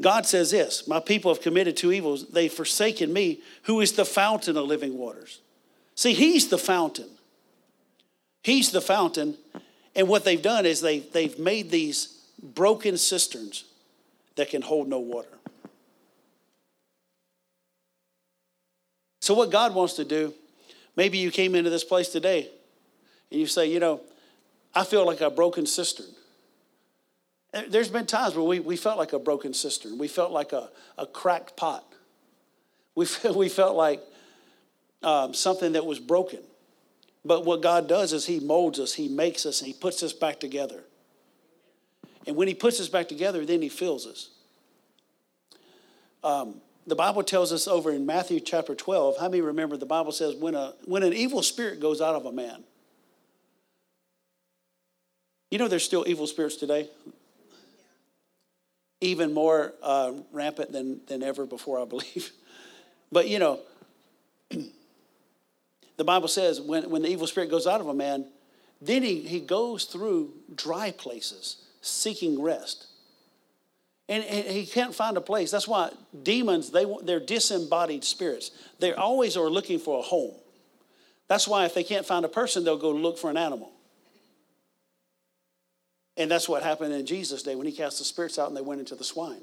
God 0.00 0.26
says 0.26 0.50
this 0.50 0.88
My 0.88 1.00
people 1.00 1.32
have 1.32 1.42
committed 1.42 1.76
two 1.76 1.92
evils. 1.92 2.28
They've 2.28 2.52
forsaken 2.52 3.12
me, 3.12 3.40
who 3.64 3.80
is 3.80 3.92
the 3.92 4.04
fountain 4.04 4.56
of 4.56 4.66
living 4.66 4.96
waters. 4.96 5.40
See, 5.94 6.14
He's 6.14 6.48
the 6.48 6.58
fountain. 6.58 7.08
He's 8.42 8.70
the 8.70 8.80
fountain. 8.80 9.36
And 9.94 10.08
what 10.08 10.24
they've 10.24 10.40
done 10.40 10.66
is 10.66 10.80
they've, 10.80 11.10
they've 11.12 11.38
made 11.38 11.70
these 11.70 12.18
broken 12.42 12.96
cisterns 12.96 13.64
that 14.36 14.48
can 14.48 14.62
hold 14.62 14.88
no 14.88 14.98
water. 14.98 15.28
So, 19.22 19.34
what 19.34 19.52
God 19.52 19.72
wants 19.72 19.94
to 19.94 20.04
do, 20.04 20.34
maybe 20.96 21.16
you 21.16 21.30
came 21.30 21.54
into 21.54 21.70
this 21.70 21.84
place 21.84 22.08
today 22.08 22.50
and 23.30 23.38
you 23.38 23.46
say, 23.46 23.66
you 23.70 23.78
know, 23.78 24.00
I 24.74 24.82
feel 24.82 25.06
like 25.06 25.20
a 25.20 25.30
broken 25.30 25.64
cistern. 25.64 26.06
There's 27.68 27.88
been 27.88 28.06
times 28.06 28.34
where 28.34 28.44
we, 28.44 28.58
we 28.58 28.76
felt 28.76 28.98
like 28.98 29.12
a 29.12 29.20
broken 29.20 29.54
cistern. 29.54 29.96
We 29.96 30.08
felt 30.08 30.32
like 30.32 30.52
a, 30.52 30.70
a 30.98 31.06
cracked 31.06 31.56
pot. 31.56 31.84
We, 32.96 33.06
we 33.36 33.48
felt 33.48 33.76
like 33.76 34.00
um, 35.04 35.34
something 35.34 35.70
that 35.74 35.86
was 35.86 36.00
broken. 36.00 36.40
But 37.24 37.44
what 37.44 37.62
God 37.62 37.88
does 37.88 38.12
is 38.12 38.26
He 38.26 38.40
molds 38.40 38.80
us, 38.80 38.92
He 38.92 39.06
makes 39.06 39.46
us, 39.46 39.60
and 39.60 39.68
He 39.68 39.72
puts 39.72 40.02
us 40.02 40.12
back 40.12 40.40
together. 40.40 40.82
And 42.26 42.34
when 42.34 42.48
He 42.48 42.54
puts 42.54 42.80
us 42.80 42.88
back 42.88 43.06
together, 43.06 43.46
then 43.46 43.62
He 43.62 43.68
fills 43.68 44.04
us. 44.04 44.30
Um, 46.24 46.60
the 46.86 46.96
Bible 46.96 47.22
tells 47.22 47.52
us 47.52 47.68
over 47.68 47.90
in 47.90 48.06
Matthew 48.06 48.40
chapter 48.40 48.74
12, 48.74 49.18
how 49.18 49.28
many 49.28 49.40
remember 49.40 49.76
the 49.76 49.86
Bible 49.86 50.12
says 50.12 50.34
when, 50.34 50.54
a, 50.54 50.74
when 50.84 51.02
an 51.02 51.12
evil 51.12 51.42
spirit 51.42 51.80
goes 51.80 52.00
out 52.00 52.14
of 52.14 52.26
a 52.26 52.32
man, 52.32 52.64
you 55.50 55.58
know 55.58 55.68
there's 55.68 55.84
still 55.84 56.04
evil 56.06 56.26
spirits 56.26 56.56
today? 56.56 56.88
Even 59.00 59.32
more 59.32 59.74
uh, 59.82 60.12
rampant 60.32 60.72
than, 60.72 61.00
than 61.06 61.22
ever 61.22 61.46
before, 61.46 61.80
I 61.80 61.84
believe. 61.84 62.30
But 63.12 63.28
you 63.28 63.38
know, 63.38 63.60
the 65.98 66.04
Bible 66.04 66.28
says 66.28 66.62
when, 66.62 66.88
when 66.88 67.02
the 67.02 67.08
evil 67.08 67.26
spirit 67.26 67.50
goes 67.50 67.66
out 67.66 67.82
of 67.82 67.88
a 67.88 67.92
man, 67.92 68.24
then 68.80 69.02
he, 69.02 69.20
he 69.20 69.38
goes 69.38 69.84
through 69.84 70.32
dry 70.54 70.92
places 70.92 71.58
seeking 71.82 72.40
rest. 72.40 72.86
And, 74.12 74.22
and 74.24 74.46
he 74.46 74.66
can't 74.66 74.94
find 74.94 75.16
a 75.16 75.22
place. 75.22 75.50
That's 75.50 75.66
why 75.66 75.90
demons, 76.22 76.70
they, 76.70 76.84
they're 77.02 77.18
disembodied 77.18 78.04
spirits. 78.04 78.50
They 78.78 78.92
always 78.92 79.38
are 79.38 79.48
looking 79.48 79.78
for 79.78 80.00
a 80.00 80.02
home. 80.02 80.34
That's 81.28 81.48
why 81.48 81.64
if 81.64 81.72
they 81.72 81.82
can't 81.82 82.04
find 82.04 82.22
a 82.26 82.28
person, 82.28 82.62
they'll 82.62 82.76
go 82.76 82.90
look 82.90 83.16
for 83.16 83.30
an 83.30 83.38
animal. 83.38 83.72
And 86.18 86.30
that's 86.30 86.46
what 86.46 86.62
happened 86.62 86.92
in 86.92 87.06
Jesus' 87.06 87.42
day 87.42 87.54
when 87.54 87.66
he 87.66 87.72
cast 87.72 88.00
the 88.00 88.04
spirits 88.04 88.38
out 88.38 88.48
and 88.48 88.56
they 88.56 88.60
went 88.60 88.80
into 88.80 88.94
the 88.94 89.02
swine. 89.02 89.40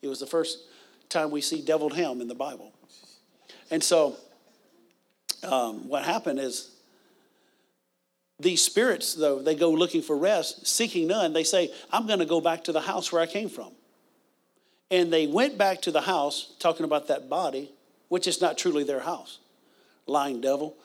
It 0.00 0.06
was 0.06 0.20
the 0.20 0.28
first 0.28 0.60
time 1.08 1.32
we 1.32 1.40
see 1.40 1.60
deviled 1.60 1.94
ham 1.94 2.20
in 2.20 2.28
the 2.28 2.36
Bible. 2.36 2.72
And 3.68 3.82
so 3.82 4.14
um, 5.42 5.88
what 5.88 6.04
happened 6.04 6.38
is 6.38 6.70
these 8.38 8.62
spirits, 8.62 9.14
though, 9.14 9.42
they 9.42 9.56
go 9.56 9.72
looking 9.72 10.02
for 10.02 10.16
rest, 10.16 10.68
seeking 10.68 11.08
none. 11.08 11.32
They 11.32 11.42
say, 11.42 11.72
I'm 11.90 12.06
going 12.06 12.20
to 12.20 12.26
go 12.26 12.40
back 12.40 12.62
to 12.64 12.72
the 12.72 12.80
house 12.80 13.10
where 13.10 13.20
I 13.20 13.26
came 13.26 13.48
from. 13.48 13.72
And 14.90 15.12
they 15.12 15.26
went 15.26 15.58
back 15.58 15.82
to 15.82 15.90
the 15.90 16.00
house, 16.00 16.54
talking 16.58 16.84
about 16.84 17.08
that 17.08 17.28
body, 17.28 17.70
which 18.08 18.26
is 18.26 18.40
not 18.40 18.56
truly 18.56 18.84
their 18.84 19.00
house. 19.00 19.38
Lying 20.06 20.40
devil. 20.40 20.76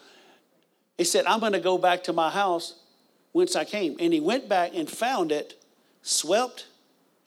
He 0.98 1.06
said, 1.06 1.26
I'm 1.26 1.40
going 1.40 1.54
to 1.54 1.60
go 1.60 1.78
back 1.78 2.04
to 2.04 2.14
my 2.14 2.30
house 2.30 2.76
whence 3.32 3.56
I 3.56 3.66
came. 3.66 3.96
And 4.00 4.14
he 4.14 4.20
went 4.20 4.48
back 4.50 4.72
and 4.74 4.90
found 4.90 5.32
it 5.32 5.56
swept 6.02 6.68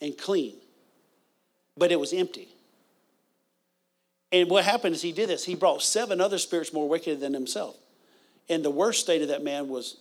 and 0.00 0.16
clean, 0.16 0.56
but 1.76 1.90
it 1.90 1.98
was 1.98 2.12
empty. 2.12 2.48
And 4.32 4.50
what 4.50 4.64
happened 4.64 4.94
is 4.94 5.02
he 5.02 5.12
did 5.12 5.28
this. 5.28 5.44
He 5.44 5.54
brought 5.54 5.82
seven 5.82 6.20
other 6.20 6.38
spirits 6.38 6.72
more 6.72 6.88
wicked 6.88 7.20
than 7.20 7.32
himself. 7.32 7.76
And 8.48 8.64
the 8.64 8.70
worst 8.70 9.00
state 9.00 9.22
of 9.22 9.28
that 9.28 9.42
man 9.42 9.68
was, 9.68 9.98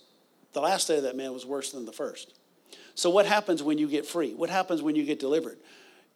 the 0.52 0.60
last 0.60 0.84
state 0.84 0.98
of 0.98 1.04
that 1.04 1.16
man 1.16 1.32
was 1.32 1.46
worse 1.46 1.72
than 1.72 1.86
the 1.86 1.92
first. 1.92 2.34
So, 2.94 3.10
what 3.10 3.26
happens 3.26 3.62
when 3.62 3.78
you 3.78 3.88
get 3.88 4.06
free? 4.06 4.34
What 4.34 4.50
happens 4.50 4.82
when 4.82 4.96
you 4.96 5.04
get 5.04 5.18
delivered? 5.18 5.58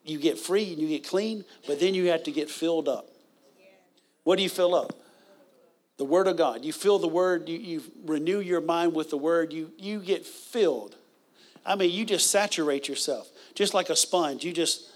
You 0.04 0.18
get 0.18 0.38
free 0.38 0.72
and 0.72 0.80
you 0.80 0.88
get 0.88 1.06
clean, 1.06 1.44
but 1.66 1.80
then 1.80 1.94
you 1.94 2.08
have 2.08 2.24
to 2.24 2.32
get 2.32 2.50
filled 2.50 2.88
up. 2.88 3.08
What 4.24 4.36
do 4.36 4.42
you 4.42 4.48
fill 4.48 4.74
up? 4.74 4.92
The 5.98 6.04
Word 6.04 6.26
of 6.26 6.36
God. 6.36 6.64
You 6.64 6.72
fill 6.72 6.98
the 6.98 7.08
Word, 7.08 7.48
you, 7.48 7.58
you 7.58 7.82
renew 8.04 8.40
your 8.40 8.60
mind 8.60 8.94
with 8.94 9.10
the 9.10 9.18
Word, 9.18 9.52
you, 9.52 9.70
you 9.76 10.00
get 10.00 10.24
filled. 10.24 10.96
I 11.64 11.74
mean, 11.76 11.90
you 11.90 12.04
just 12.04 12.30
saturate 12.30 12.88
yourself, 12.88 13.30
just 13.54 13.74
like 13.74 13.90
a 13.90 13.96
sponge. 13.96 14.44
You 14.44 14.52
just, 14.52 14.90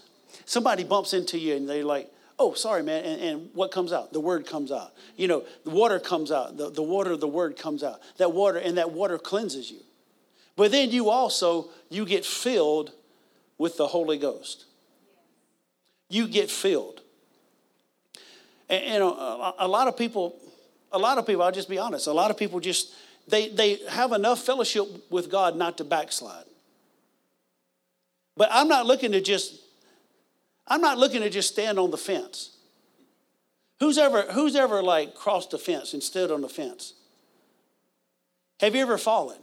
somebody 0.45 0.83
bumps 0.83 1.13
into 1.13 1.37
you 1.37 1.55
and 1.55 1.69
they're 1.69 1.83
like, 1.83 2.11
oh, 2.39 2.53
sorry, 2.53 2.83
man. 2.83 3.03
And, 3.03 3.21
and, 3.21 3.49
what 3.53 3.71
comes 3.71 3.93
out? 3.93 4.11
The 4.11 4.19
word 4.19 4.45
comes 4.45 4.71
out. 4.71 4.93
You 5.15 5.27
know, 5.27 5.45
the 5.63 5.69
water 5.69 5.99
comes 5.99 6.31
out. 6.31 6.57
The, 6.57 6.69
the 6.69 6.83
water 6.83 7.11
of 7.11 7.21
the 7.21 7.27
word 7.27 7.57
comes 7.57 7.83
out. 7.83 7.99
That 8.17 8.33
water, 8.33 8.57
and 8.57 8.77
that 8.77 8.91
water 8.91 9.17
cleanses 9.17 9.71
you. 9.71 9.79
But 10.55 10.71
then 10.71 10.91
you 10.91 11.09
also, 11.09 11.69
you 11.89 12.05
get 12.05 12.25
filled 12.25 12.91
with 13.57 13.77
the 13.77 13.87
Holy 13.87 14.17
Ghost. 14.17 14.65
You 16.15 16.29
get 16.29 16.49
filled. 16.49 17.01
And, 18.69 18.83
and 18.83 19.03
a, 19.03 19.53
a 19.59 19.67
lot 19.67 19.89
of 19.89 19.97
people, 19.97 20.39
a 20.93 20.97
lot 20.97 21.17
of 21.17 21.27
people, 21.27 21.43
I'll 21.43 21.51
just 21.51 21.67
be 21.67 21.77
honest, 21.77 22.07
a 22.07 22.13
lot 22.13 22.31
of 22.31 22.37
people 22.37 22.61
just, 22.61 22.93
they, 23.27 23.49
they 23.49 23.79
have 23.89 24.13
enough 24.13 24.39
fellowship 24.39 25.11
with 25.11 25.29
God 25.29 25.57
not 25.57 25.77
to 25.79 25.83
backslide. 25.83 26.45
But 28.37 28.47
I'm 28.49 28.69
not 28.69 28.85
looking 28.85 29.11
to 29.11 29.19
just 29.19 29.59
I'm 30.67 30.79
not 30.79 30.97
looking 30.97 31.19
to 31.21 31.29
just 31.29 31.51
stand 31.51 31.77
on 31.77 31.91
the 31.91 31.97
fence. 31.97 32.55
Who's 33.81 33.97
ever, 33.97 34.21
who's 34.31 34.55
ever 34.55 34.81
like 34.81 35.15
crossed 35.15 35.51
the 35.51 35.57
fence 35.57 35.93
and 35.93 36.01
stood 36.01 36.31
on 36.31 36.39
the 36.39 36.49
fence? 36.49 36.93
Have 38.61 38.73
you 38.73 38.81
ever 38.81 38.97
fallen? 38.97 39.37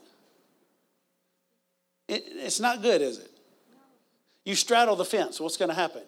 It, 2.08 2.24
it's 2.28 2.60
not 2.60 2.80
good, 2.80 3.02
is 3.02 3.18
it? 3.18 3.30
You 4.46 4.54
straddle 4.54 4.96
the 4.96 5.04
fence, 5.04 5.38
what's 5.38 5.58
going 5.58 5.68
to 5.68 5.74
happen? 5.74 6.02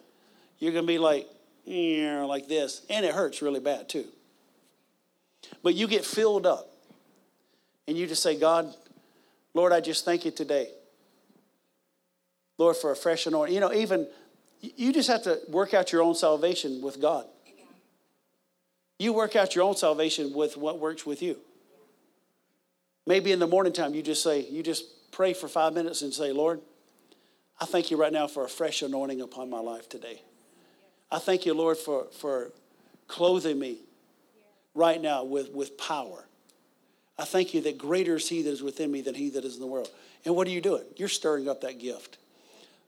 You're 0.59 0.71
going 0.71 0.85
to 0.85 0.87
be 0.87 0.97
like, 0.97 1.27
yeah, 1.65 2.23
like 2.23 2.47
this, 2.47 2.85
and 2.89 3.05
it 3.05 3.13
hurts 3.13 3.41
really 3.41 3.59
bad 3.59 3.89
too. 3.89 4.05
But 5.63 5.75
you 5.75 5.87
get 5.87 6.05
filled 6.05 6.45
up, 6.45 6.69
and 7.87 7.97
you 7.97 8.07
just 8.07 8.21
say, 8.23 8.39
God, 8.39 8.73
Lord, 9.53 9.71
I 9.71 9.81
just 9.81 10.05
thank 10.05 10.25
you 10.25 10.31
today. 10.31 10.69
Lord, 12.57 12.77
for 12.77 12.91
a 12.91 12.95
fresh 12.95 13.25
anointing. 13.25 13.53
You 13.53 13.61
know, 13.61 13.73
even 13.73 14.07
you 14.61 14.93
just 14.93 15.09
have 15.09 15.23
to 15.23 15.39
work 15.49 15.73
out 15.73 15.91
your 15.91 16.01
own 16.01 16.15
salvation 16.15 16.81
with 16.81 17.01
God. 17.01 17.25
You 18.97 19.11
work 19.11 19.35
out 19.35 19.55
your 19.55 19.65
own 19.65 19.75
salvation 19.75 20.33
with 20.33 20.55
what 20.55 20.79
works 20.79 21.05
with 21.05 21.21
you. 21.21 21.37
Maybe 23.05 23.31
in 23.31 23.39
the 23.39 23.47
morning 23.47 23.73
time, 23.73 23.93
you 23.93 24.01
just 24.01 24.23
say, 24.23 24.47
you 24.49 24.63
just 24.63 25.11
pray 25.11 25.33
for 25.33 25.47
five 25.47 25.73
minutes 25.73 26.01
and 26.01 26.13
say, 26.13 26.31
Lord, 26.31 26.61
I 27.59 27.65
thank 27.65 27.91
you 27.91 27.97
right 27.97 28.11
now 28.11 28.27
for 28.27 28.45
a 28.45 28.49
fresh 28.49 28.81
anointing 28.81 29.21
upon 29.21 29.49
my 29.49 29.59
life 29.59 29.89
today. 29.89 30.21
I 31.11 31.19
thank 31.19 31.45
you, 31.45 31.53
Lord, 31.53 31.77
for, 31.77 32.07
for 32.19 32.51
clothing 33.07 33.59
me 33.59 33.79
right 34.73 35.01
now 35.01 35.23
with, 35.23 35.51
with 35.51 35.77
power. 35.77 36.25
I 37.17 37.25
thank 37.25 37.53
you 37.53 37.61
that 37.61 37.77
greater 37.77 38.15
is 38.15 38.27
he 38.27 38.41
that 38.41 38.49
is 38.49 38.61
within 38.61 38.91
me 38.91 39.01
than 39.01 39.15
he 39.15 39.29
that 39.31 39.45
is 39.45 39.55
in 39.55 39.61
the 39.61 39.67
world. 39.67 39.89
And 40.25 40.35
what 40.35 40.47
are 40.47 40.51
you 40.51 40.61
doing? 40.61 40.83
You're 40.97 41.07
stirring 41.07 41.47
up 41.47 41.61
that 41.61 41.79
gift. 41.79 42.17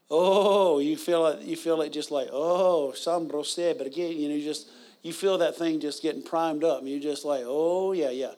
Oh, 0.09 0.79
you 0.79 0.97
feel 0.97 1.27
it, 1.27 1.41
you 1.41 1.55
feel 1.55 1.81
it 1.81 1.91
just 1.91 2.11
like, 2.11 2.29
oh, 2.31 2.93
said, 2.93 3.77
but 3.77 3.87
again, 3.87 4.17
you 4.17 4.29
know, 4.29 4.35
you 4.35 4.43
just 4.43 4.69
you 5.03 5.13
feel 5.13 5.37
that 5.37 5.55
thing 5.55 5.79
just 5.79 6.01
getting 6.01 6.23
primed 6.23 6.63
up. 6.63 6.79
And 6.79 6.89
you're 6.89 6.99
just 6.99 7.23
like, 7.25 7.43
oh 7.45 7.91
yeah, 7.91 8.09
yeah. 8.09 8.31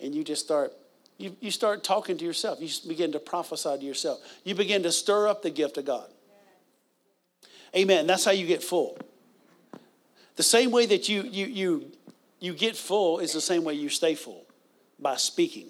And 0.00 0.14
you 0.14 0.22
just 0.22 0.44
start 0.44 0.72
you, 1.18 1.36
you 1.40 1.50
start 1.50 1.84
talking 1.84 2.18
to 2.18 2.24
yourself. 2.24 2.60
You 2.60 2.68
begin 2.88 3.12
to 3.12 3.20
prophesy 3.20 3.78
to 3.78 3.84
yourself. 3.84 4.20
You 4.42 4.54
begin 4.54 4.82
to 4.82 4.92
stir 4.92 5.28
up 5.28 5.42
the 5.42 5.50
gift 5.50 5.78
of 5.78 5.84
God. 5.84 6.08
Amen. 7.74 8.06
That's 8.06 8.24
how 8.24 8.32
you 8.32 8.46
get 8.46 8.62
full. 8.62 8.98
The 10.36 10.42
same 10.42 10.70
way 10.70 10.86
that 10.86 11.08
you 11.08 11.22
you 11.22 11.46
you 11.46 11.92
you 12.40 12.52
get 12.52 12.76
full 12.76 13.20
is 13.20 13.32
the 13.32 13.40
same 13.40 13.64
way 13.64 13.74
you 13.74 13.88
stay 13.88 14.14
full 14.14 14.44
by 14.98 15.16
speaking 15.16 15.68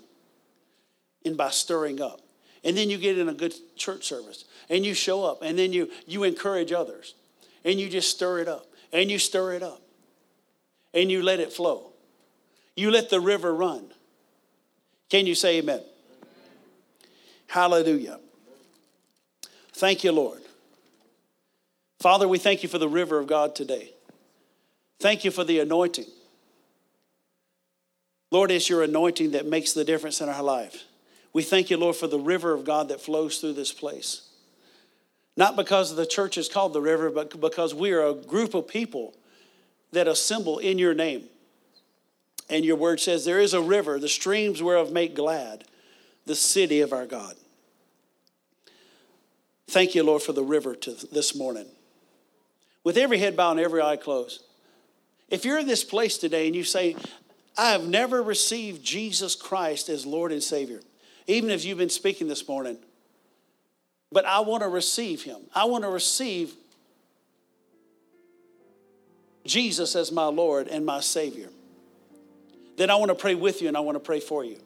and 1.25 1.37
by 1.37 1.51
stirring 1.51 2.01
up. 2.01 2.21
And 2.65 2.77
then 2.77 2.91
you 2.91 2.99
get 2.99 3.19
in 3.19 3.29
a 3.29 3.35
good 3.35 3.55
church 3.77 4.05
service 4.05 4.45
and 4.69 4.85
you 4.85 4.95
show 4.95 5.25
up 5.25 5.43
and 5.43 5.59
then 5.59 5.73
you, 5.73 5.91
you 6.07 6.25
encourage 6.25 6.73
others 6.73 7.15
and 7.65 7.79
you 7.79 7.89
just 7.89 8.11
stir 8.11 8.41
it 8.41 8.49
up 8.49 8.67
and 8.93 9.11
you 9.11 9.19
stir 9.19 9.53
it 9.53 9.63
up 9.63 9.83
and 10.93 11.11
you 11.11 11.23
let 11.23 11.41
it 11.41 11.53
flow. 11.53 11.93
You 12.75 12.91
let 12.91 13.11
the 13.11 13.21
river 13.21 13.55
run. 13.55 13.87
Can 15.11 15.27
you 15.27 15.35
say 15.35 15.59
amen? 15.59 15.77
amen? 15.77 15.87
Hallelujah. 17.47 18.19
Thank 19.75 20.03
you, 20.03 20.13
Lord. 20.13 20.41
Father, 22.01 22.27
we 22.27 22.39
thank 22.39 22.63
you 22.63 22.69
for 22.69 22.79
the 22.79 22.89
river 22.89 23.19
of 23.19 23.27
God 23.27 23.55
today. 23.55 23.94
Thank 25.01 25.25
you 25.25 25.31
for 25.31 25.45
the 25.45 25.61
anointing. 25.61 26.07
Lord, 28.31 28.51
it's 28.51 28.69
your 28.69 28.83
anointing 28.83 29.33
that 29.33 29.47
makes 29.47 29.73
the 29.73 29.85
difference 29.85 30.21
in 30.21 30.29
our 30.29 30.43
life. 30.43 30.85
We 31.33 31.43
thank 31.43 31.71
you, 31.71 31.77
Lord, 31.77 31.97
for 31.97 32.07
the 32.07 32.19
river 32.19 32.53
of 32.53 32.65
God 32.65 32.89
that 32.89 33.01
flows 33.01 33.39
through 33.39 33.55
this 33.55 33.73
place. 33.73 34.29
Not 35.37 35.57
because 35.57 35.95
the 35.95 36.07
church 36.07 36.39
is 36.39 36.49
called 36.49 36.73
the 36.73 36.81
river, 36.81 37.11
but 37.11 37.41
because 37.41 37.75
we 37.75 37.93
are 37.93 38.07
a 38.07 38.15
group 38.15 38.55
of 38.55 38.69
people 38.69 39.15
that 39.93 40.09
assemble 40.09 40.59
in 40.59 40.79
your 40.79 40.95
name. 40.95 41.25
And 42.49 42.65
your 42.65 42.77
word 42.77 43.01
says, 43.01 43.25
There 43.25 43.41
is 43.41 43.55
a 43.55 43.61
river, 43.61 43.99
the 43.99 44.09
streams 44.09 44.63
whereof 44.63 44.93
make 44.93 45.15
glad 45.15 45.65
the 46.27 46.35
city 46.35 46.81
of 46.81 46.93
our 46.93 47.07
God. 47.07 47.35
Thank 49.69 49.95
you, 49.95 50.03
Lord, 50.05 50.23
for 50.23 50.33
the 50.33 50.43
river 50.43 50.75
to 50.77 50.93
this 51.11 51.35
morning. 51.35 51.67
With 52.85 52.97
every 52.97 53.19
head 53.19 53.37
bowed 53.37 53.53
and 53.53 53.61
every 53.61 53.81
eye 53.81 53.97
closed. 53.97 54.43
If 55.29 55.45
you're 55.45 55.59
in 55.59 55.67
this 55.67 55.85
place 55.85 56.19
today 56.19 56.47
and 56.47 56.55
you 56.55 56.65
say, 56.65 56.97
I 57.57 57.73
have 57.73 57.87
never 57.87 58.23
received 58.23 58.85
Jesus 58.85 59.35
Christ 59.35 59.89
as 59.89 60.05
Lord 60.05 60.33
and 60.33 60.43
Savior, 60.43 60.81
even 61.27 61.51
if 61.51 61.65
you've 61.65 61.79
been 61.79 61.91
speaking 61.91 62.29
this 62.29 62.47
morning, 62.49 62.79
but 64.11 64.25
I 64.25 64.41
want 64.41 64.63
to 64.63 64.69
receive 64.69 65.23
Him. 65.23 65.41
I 65.55 65.65
want 65.65 65.85
to 65.85 65.91
receive 65.91 66.55
Jesus 69.45 69.95
as 69.97 70.11
my 70.11 70.27
Lord 70.27 70.69
and 70.69 70.85
my 70.85 71.01
Savior. 71.01 71.49
Then 72.77 72.91
I 72.91 72.97
want 72.97 73.11
to 73.11 73.15
pray 73.15 73.35
with 73.35 73.63
you 73.63 73.69
and 73.69 73.77
I 73.77 73.81
want 73.81 73.97
to 73.97 74.01
pray 74.01 74.21
for 74.21 74.45
you. 74.45 74.59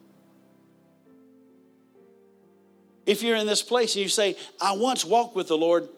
If 3.07 3.23
you're 3.23 3.37
in 3.37 3.47
this 3.47 3.63
place 3.63 3.95
and 3.95 4.03
you 4.03 4.09
say, 4.09 4.37
I 4.61 4.73
once 4.73 5.05
walked 5.05 5.35
with 5.35 5.49
the 5.49 5.57
Lord, 5.57 5.89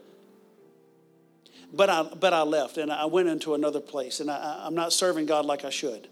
but 1.72 1.88
I, 1.88 2.02
but 2.02 2.32
I 2.32 2.42
left 2.42 2.78
and 2.78 2.92
I 2.92 3.04
went 3.06 3.28
into 3.28 3.54
another 3.54 3.80
place 3.80 4.20
and 4.20 4.30
I, 4.30 4.62
I'm 4.64 4.74
not 4.74 4.92
serving 4.92 5.26
God 5.26 5.44
like 5.44 5.64
I 5.64 5.70
should. 5.70 6.08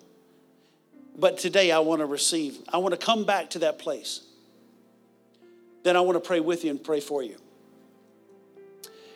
But 1.17 1.39
today 1.39 1.73
I 1.73 1.81
want 1.81 2.01
to 2.01 2.07
receive, 2.07 2.59
I 2.73 2.79
want 2.79 2.99
to 2.99 3.05
come 3.05 3.25
back 3.25 3.51
to 3.51 3.59
that 3.61 3.79
place. 3.79 4.21
Then 5.83 5.97
I 5.97 6.01
want 6.01 6.23
to 6.23 6.27
pray 6.27 6.41
with 6.41 6.65
you 6.65 6.71
and 6.71 6.83
pray 6.83 7.01
for 7.01 7.23
you. 7.23 7.37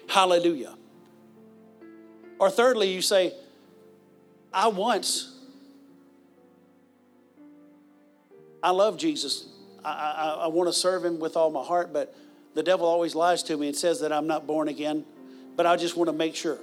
Hallelujah. 0.09 0.75
Or 2.39 2.51
thirdly, 2.51 2.93
you 2.93 3.03
say, 3.03 3.33
I 4.53 4.67
once, 4.69 5.39
I 8.63 8.71
love 8.71 8.97
Jesus. 8.97 9.47
I, 9.85 9.91
I, 9.91 10.45
I 10.45 10.47
want 10.49 10.69
to 10.69 10.73
serve 10.73 11.05
him 11.05 11.21
with 11.21 11.37
all 11.37 11.51
my 11.51 11.63
heart, 11.63 11.93
but 11.93 12.15
the 12.55 12.63
devil 12.63 12.87
always 12.87 13.15
lies 13.15 13.43
to 13.45 13.57
me 13.57 13.69
and 13.69 13.77
says 13.77 14.01
that 14.01 14.13
I'm 14.13 14.27
not 14.27 14.47
born 14.47 14.69
again. 14.69 15.05
But 15.57 15.67
I 15.67 15.77
just 15.77 15.97
want 15.97 16.09
to 16.09 16.17
make 16.17 16.35
sure. 16.35 16.59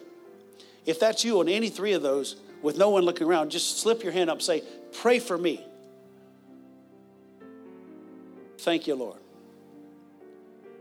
If 0.86 1.00
that's 1.00 1.24
you 1.24 1.40
on 1.40 1.48
any 1.48 1.70
three 1.70 1.94
of 1.94 2.02
those, 2.02 2.36
with 2.62 2.78
no 2.78 2.90
one 2.90 3.04
looking 3.04 3.28
around, 3.28 3.52
just 3.52 3.80
slip 3.80 4.04
your 4.04 4.12
hand 4.12 4.30
up 4.30 4.42
say, 4.42 4.64
Pray 5.02 5.20
for 5.20 5.38
me. 5.38 5.64
Thank 8.60 8.88
you, 8.88 8.96
Lord. 8.96 9.20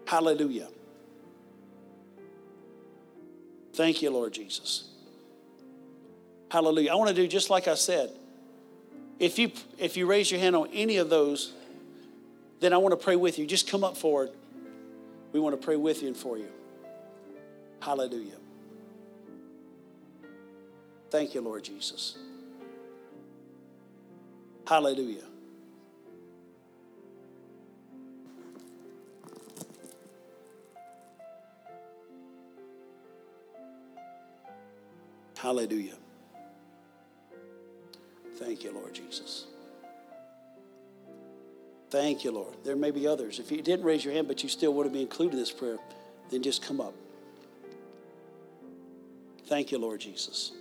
Hallelujah. 0.07 0.69
Thank 3.75 4.03
you, 4.03 4.11
Lord 4.11 4.33
Jesus. 4.33 4.89
Hallelujah. 6.51 6.93
I 6.93 6.95
want 6.97 7.11
to 7.11 7.15
do 7.15 7.29
just 7.29 7.51
like 7.51 7.69
I 7.69 7.75
said. 7.75 8.11
If 9.19 9.39
you 9.39 9.53
if 9.79 9.97
you 9.97 10.07
raise 10.07 10.31
your 10.31 10.41
hand 10.41 10.57
on 10.57 10.69
any 10.73 10.97
of 10.97 11.11
those, 11.11 11.53
then 12.61 12.73
I 12.73 12.79
want 12.79 12.93
to 12.93 13.05
pray 13.05 13.17
with 13.17 13.39
you. 13.39 13.47
Just 13.47 13.69
come 13.69 13.85
up 13.85 13.97
forward. 13.97 14.31
We 15.33 15.41
want 15.41 15.61
to 15.61 15.65
pray 15.65 15.77
with 15.77 16.03
you 16.03 16.09
and 16.09 16.17
for 16.17 16.39
you. 16.39 16.49
Hallelujah. 17.81 18.39
Thank 21.11 21.35
you, 21.35 21.41
Lord 21.41 21.65
Jesus. 21.65 22.19
Hallelujah. 24.67 25.23
Hallelujah. 35.39 35.95
Thank 38.37 38.65
you, 38.65 38.73
Lord 38.73 38.93
Jesus. 38.93 39.47
Thank 41.91 42.25
you, 42.25 42.33
Lord. 42.33 42.55
There 42.65 42.77
may 42.77 42.91
be 42.91 43.07
others. 43.07 43.39
If 43.39 43.51
you 43.51 43.63
didn't 43.63 43.87
raise 43.87 44.05
your 44.05 44.13
hand, 44.13 44.29
but 44.29 44.43
you 44.43 44.49
still 44.49 44.75
want 44.75 44.89
to 44.89 44.93
be 44.93 45.01
included 45.01 45.35
in 45.35 45.39
this 45.39 45.53
prayer, 45.53 45.79
then 46.31 46.43
just 46.43 46.63
come 46.63 46.81
up. 46.81 46.93
Thank 49.49 49.73
you, 49.73 49.79
Lord 49.79 50.01
Jesus. 50.01 50.53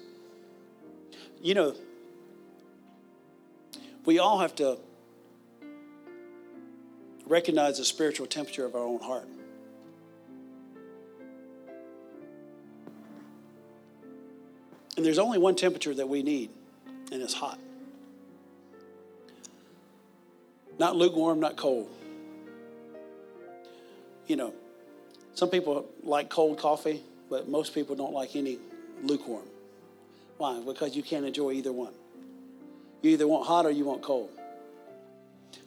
You 1.42 1.54
know, 1.56 1.76
we 4.06 4.18
all 4.18 4.40
have 4.40 4.56
to 4.56 4.78
recognize 7.26 7.80
the 7.80 7.84
spiritual 7.84 8.28
temperature 8.28 8.66
of 8.66 8.76
our 8.76 8.82
own 8.82 9.02
heart. 9.02 9.28
And 14.96 15.06
there's 15.06 15.20
only 15.20 15.38
one 15.38 15.58
temperature 15.58 15.94
that 15.94 16.08
we 16.08 16.24
need, 16.24 16.50
and 17.12 17.22
it's 17.22 17.34
hot. 17.34 17.60
Not 20.80 20.96
lukewarm, 20.96 21.42
not 21.42 21.58
cold. 21.58 21.90
You 24.28 24.38
know, 24.38 24.54
some 25.34 25.50
people 25.50 25.88
like 26.04 26.30
cold 26.30 26.58
coffee, 26.58 27.04
but 27.30 27.50
most 27.50 27.74
people 27.74 27.94
don't 27.94 28.14
like 28.14 28.38
any 28.38 28.60
lukewarm. 29.04 29.45
Why? 30.38 30.62
Because 30.66 30.95
you 30.95 31.04
can't 31.04 31.26
enjoy 31.26 31.52
either 31.54 31.72
one. 31.72 31.93
You 33.02 33.12
either 33.12 33.28
want 33.28 33.48
hot 33.48 33.66
or 33.66 33.72
you 33.72 33.86
want 33.86 34.02
cold. 34.02 34.30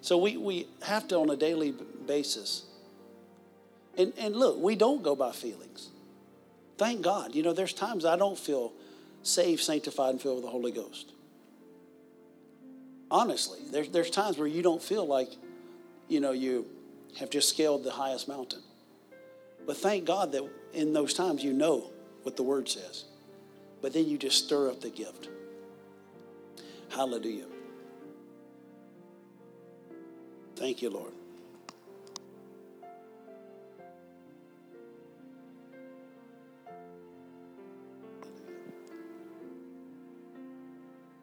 So 0.01 0.19
we, 0.19 0.37
we 0.37 0.67
have 0.83 1.09
to, 1.09 1.19
on 1.19 1.31
a 1.31 1.37
daily 1.37 1.75
basis, 2.07 2.65
and, 3.97 4.13
and 4.19 4.35
look, 4.35 4.59
we 4.59 4.77
don't 4.77 5.03
go 5.03 5.15
by 5.15 5.33
feelings. 5.33 5.89
Thank 6.79 7.03
God. 7.03 7.35
You 7.35 7.43
know, 7.43 7.53
there's 7.53 7.73
times 7.73 8.05
I 8.05 8.17
don't 8.17 8.39
feel 8.39 8.73
saved, 9.23 9.63
sanctified, 9.63 10.11
and 10.11 10.23
filled 10.23 10.37
with 10.37 10.45
the 10.45 10.51
Holy 10.51 10.73
Ghost. 10.73 11.13
Honestly, 13.11 13.59
there's, 13.71 13.89
there's 13.91 14.11
times 14.11 14.39
where 14.39 14.47
you 14.47 14.63
don't 14.63 14.83
feel 14.83 15.07
like, 15.07 15.31
you 16.09 16.21
know, 16.21 16.33
you 16.33 16.67
have 17.19 17.29
just 17.29 17.49
scaled 17.49 17.85
the 17.85 17.91
highest 17.91 18.29
mountain. 18.29 18.63
But 19.67 19.77
thank 19.77 20.05
God 20.05 20.33
that 20.33 20.49
in 20.73 20.93
those 20.93 21.13
times 21.13 21.43
you 21.45 21.53
know 21.53 21.91
what 22.23 22.37
the 22.37 22.43
Word 22.43 22.69
says. 22.69 23.05
But 23.83 23.93
then 23.93 24.07
you 24.07 24.19
just 24.19 24.45
stir 24.45 24.69
up 24.71 24.81
the 24.81 24.91
gift. 24.91 25.29
Hallelujah. 26.91 27.47
Thank 30.57 30.83
you, 30.83 30.91
Lord. 30.91 31.13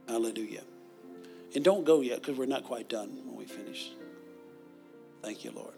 Hallelujah. 0.08 0.64
And 1.54 1.64
don't 1.64 1.86
go 1.86 2.02
yet 2.02 2.22
because 2.22 2.38
we're 2.38 2.46
not 2.46 2.64
quite 2.64 2.90
done 2.90 3.10
when 3.26 3.36
we 3.36 3.46
finish. 3.46 3.92
Thank 5.22 5.44
you, 5.44 5.52
Lord. 5.52 5.74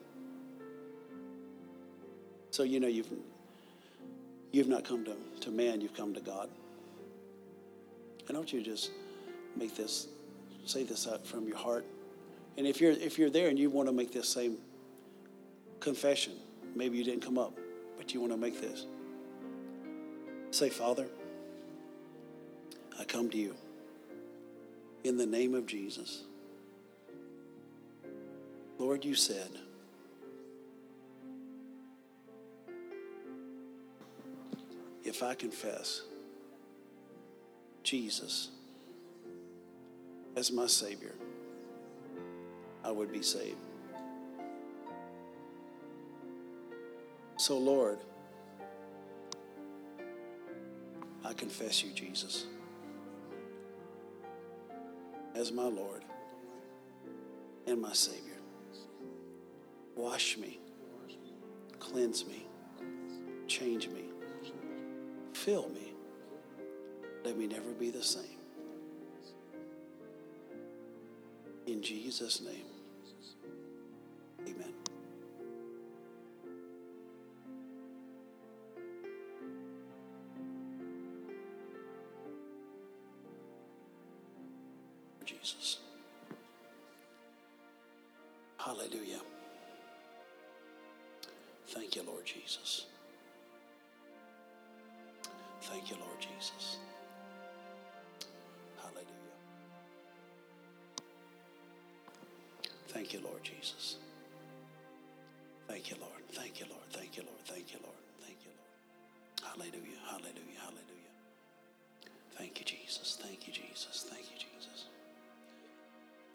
So 2.52 2.64
you 2.64 2.80
know 2.80 2.88
you've 2.88 3.12
you've 4.52 4.68
not 4.68 4.86
come 4.86 5.06
to, 5.06 5.16
to 5.42 5.52
man, 5.52 5.82
you've 5.82 5.96
come 5.96 6.14
to 6.14 6.22
God. 6.22 6.50
And 8.30 8.36
don't 8.36 8.54
you 8.54 8.64
to 8.64 8.66
just 8.66 8.92
make 9.58 9.76
this 9.76 10.08
say 10.66 10.84
this 10.84 11.08
out 11.08 11.26
from 11.26 11.48
your 11.48 11.58
heart. 11.58 11.84
And 12.58 12.68
if 12.68 12.80
you're 12.80 12.92
if 12.92 13.18
you're 13.18 13.32
there 13.32 13.50
and 13.50 13.58
you 13.58 13.72
want 13.72 13.90
to 13.90 13.94
make 13.94 14.14
this 14.14 14.30
same 14.30 14.58
confession, 15.80 16.34
maybe 16.76 16.96
you 16.96 17.04
didn't 17.04 17.24
come 17.24 17.40
up, 17.40 17.58
but 17.98 18.14
you 18.14 18.22
want 18.22 18.32
to 18.32 18.38
make 18.38 18.62
this. 18.62 18.86
Say, 20.52 20.70
Father, 20.70 21.08
I 23.00 23.04
come 23.04 23.32
to 23.32 23.38
you 23.38 23.56
in 25.04 25.18
the 25.18 25.26
name 25.26 25.56
of 25.56 25.66
Jesus. 25.66 26.24
Lord, 28.78 29.04
you 29.04 29.16
said, 29.16 29.50
if 35.04 35.24
I 35.24 35.34
confess 35.34 36.04
Jesus 37.90 38.50
as 40.36 40.52
my 40.52 40.68
Savior, 40.68 41.16
I 42.84 42.92
would 42.92 43.12
be 43.12 43.24
saved. 43.24 43.58
So, 47.38 47.58
Lord, 47.58 47.98
I 51.26 51.34
confess 51.34 51.84
you, 51.84 51.92
Jesus 51.92 52.46
as 55.34 55.52
my 55.52 55.64
Lord 55.64 56.04
and 57.66 57.82
my 57.82 57.94
Savior. 57.94 58.38
Wash 59.96 60.38
me, 60.38 60.60
cleanse 61.80 62.24
me, 62.24 62.46
change 63.48 63.88
me, 63.88 64.04
fill 65.34 65.70
me. 65.70 65.89
Let 67.30 67.38
me 67.38 67.46
never 67.46 67.74
be 67.74 67.92
the 67.92 68.02
same. 68.02 68.24
In 71.68 71.80
Jesus' 71.84 72.42
name, 72.42 72.66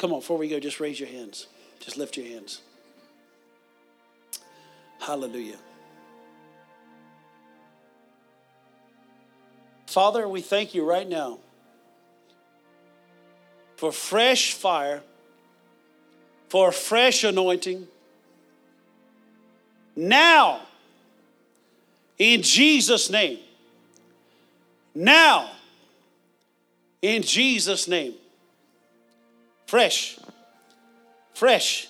Come 0.05 0.13
on, 0.13 0.21
before 0.21 0.37
we 0.37 0.51
go, 0.51 0.61
just 0.61 0.81
raise 0.81 1.01
your 1.01 1.09
hands. 1.09 1.47
Just 1.81 1.97
lift 1.97 2.19
your 2.19 2.27
hands. 2.27 2.61
Hallelujah. 5.01 5.57
Father, 9.87 10.29
we 10.29 10.43
thank 10.43 10.75
you 10.75 10.85
right 10.85 11.09
now 11.09 11.39
for 13.77 13.91
fresh 13.91 14.53
fire, 14.53 15.01
for 16.51 16.71
fresh 16.71 17.25
anointing. 17.25 17.89
Now, 19.97 20.61
in 22.19 22.43
Jesus' 22.43 23.09
name. 23.09 23.39
Now, 24.95 25.51
in 27.01 27.23
Jesus' 27.23 27.89
name. 27.89 28.17
Fresh, 29.67 30.19
fresh, 31.35 31.89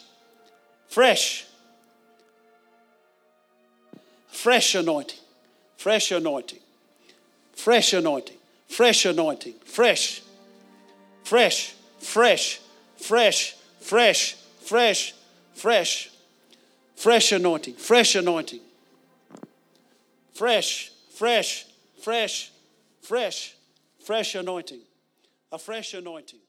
fresh, 0.88 1.44
fresh 4.28 4.74
anointing, 4.74 5.18
fresh 5.76 6.10
anointing, 6.12 6.60
fresh 7.54 7.92
anointing, 7.92 8.36
fresh 8.68 9.04
anointing, 9.04 9.54
fresh, 9.64 10.22
fresh, 11.24 11.74
fresh, 11.98 12.60
fresh, 12.96 13.56
fresh, 13.80 14.34
fresh, 14.60 15.14
fresh, 15.54 16.10
fresh 16.96 17.32
anointing, 17.32 17.74
fresh 17.74 18.14
anointing, 18.14 18.60
fresh, 20.32 20.90
fresh, 21.14 21.66
fresh, 22.02 22.50
fresh, 23.02 23.54
fresh 24.04 24.34
anointing, 24.34 24.80
a 25.52 25.58
fresh 25.58 25.94
anointing. 25.94 26.40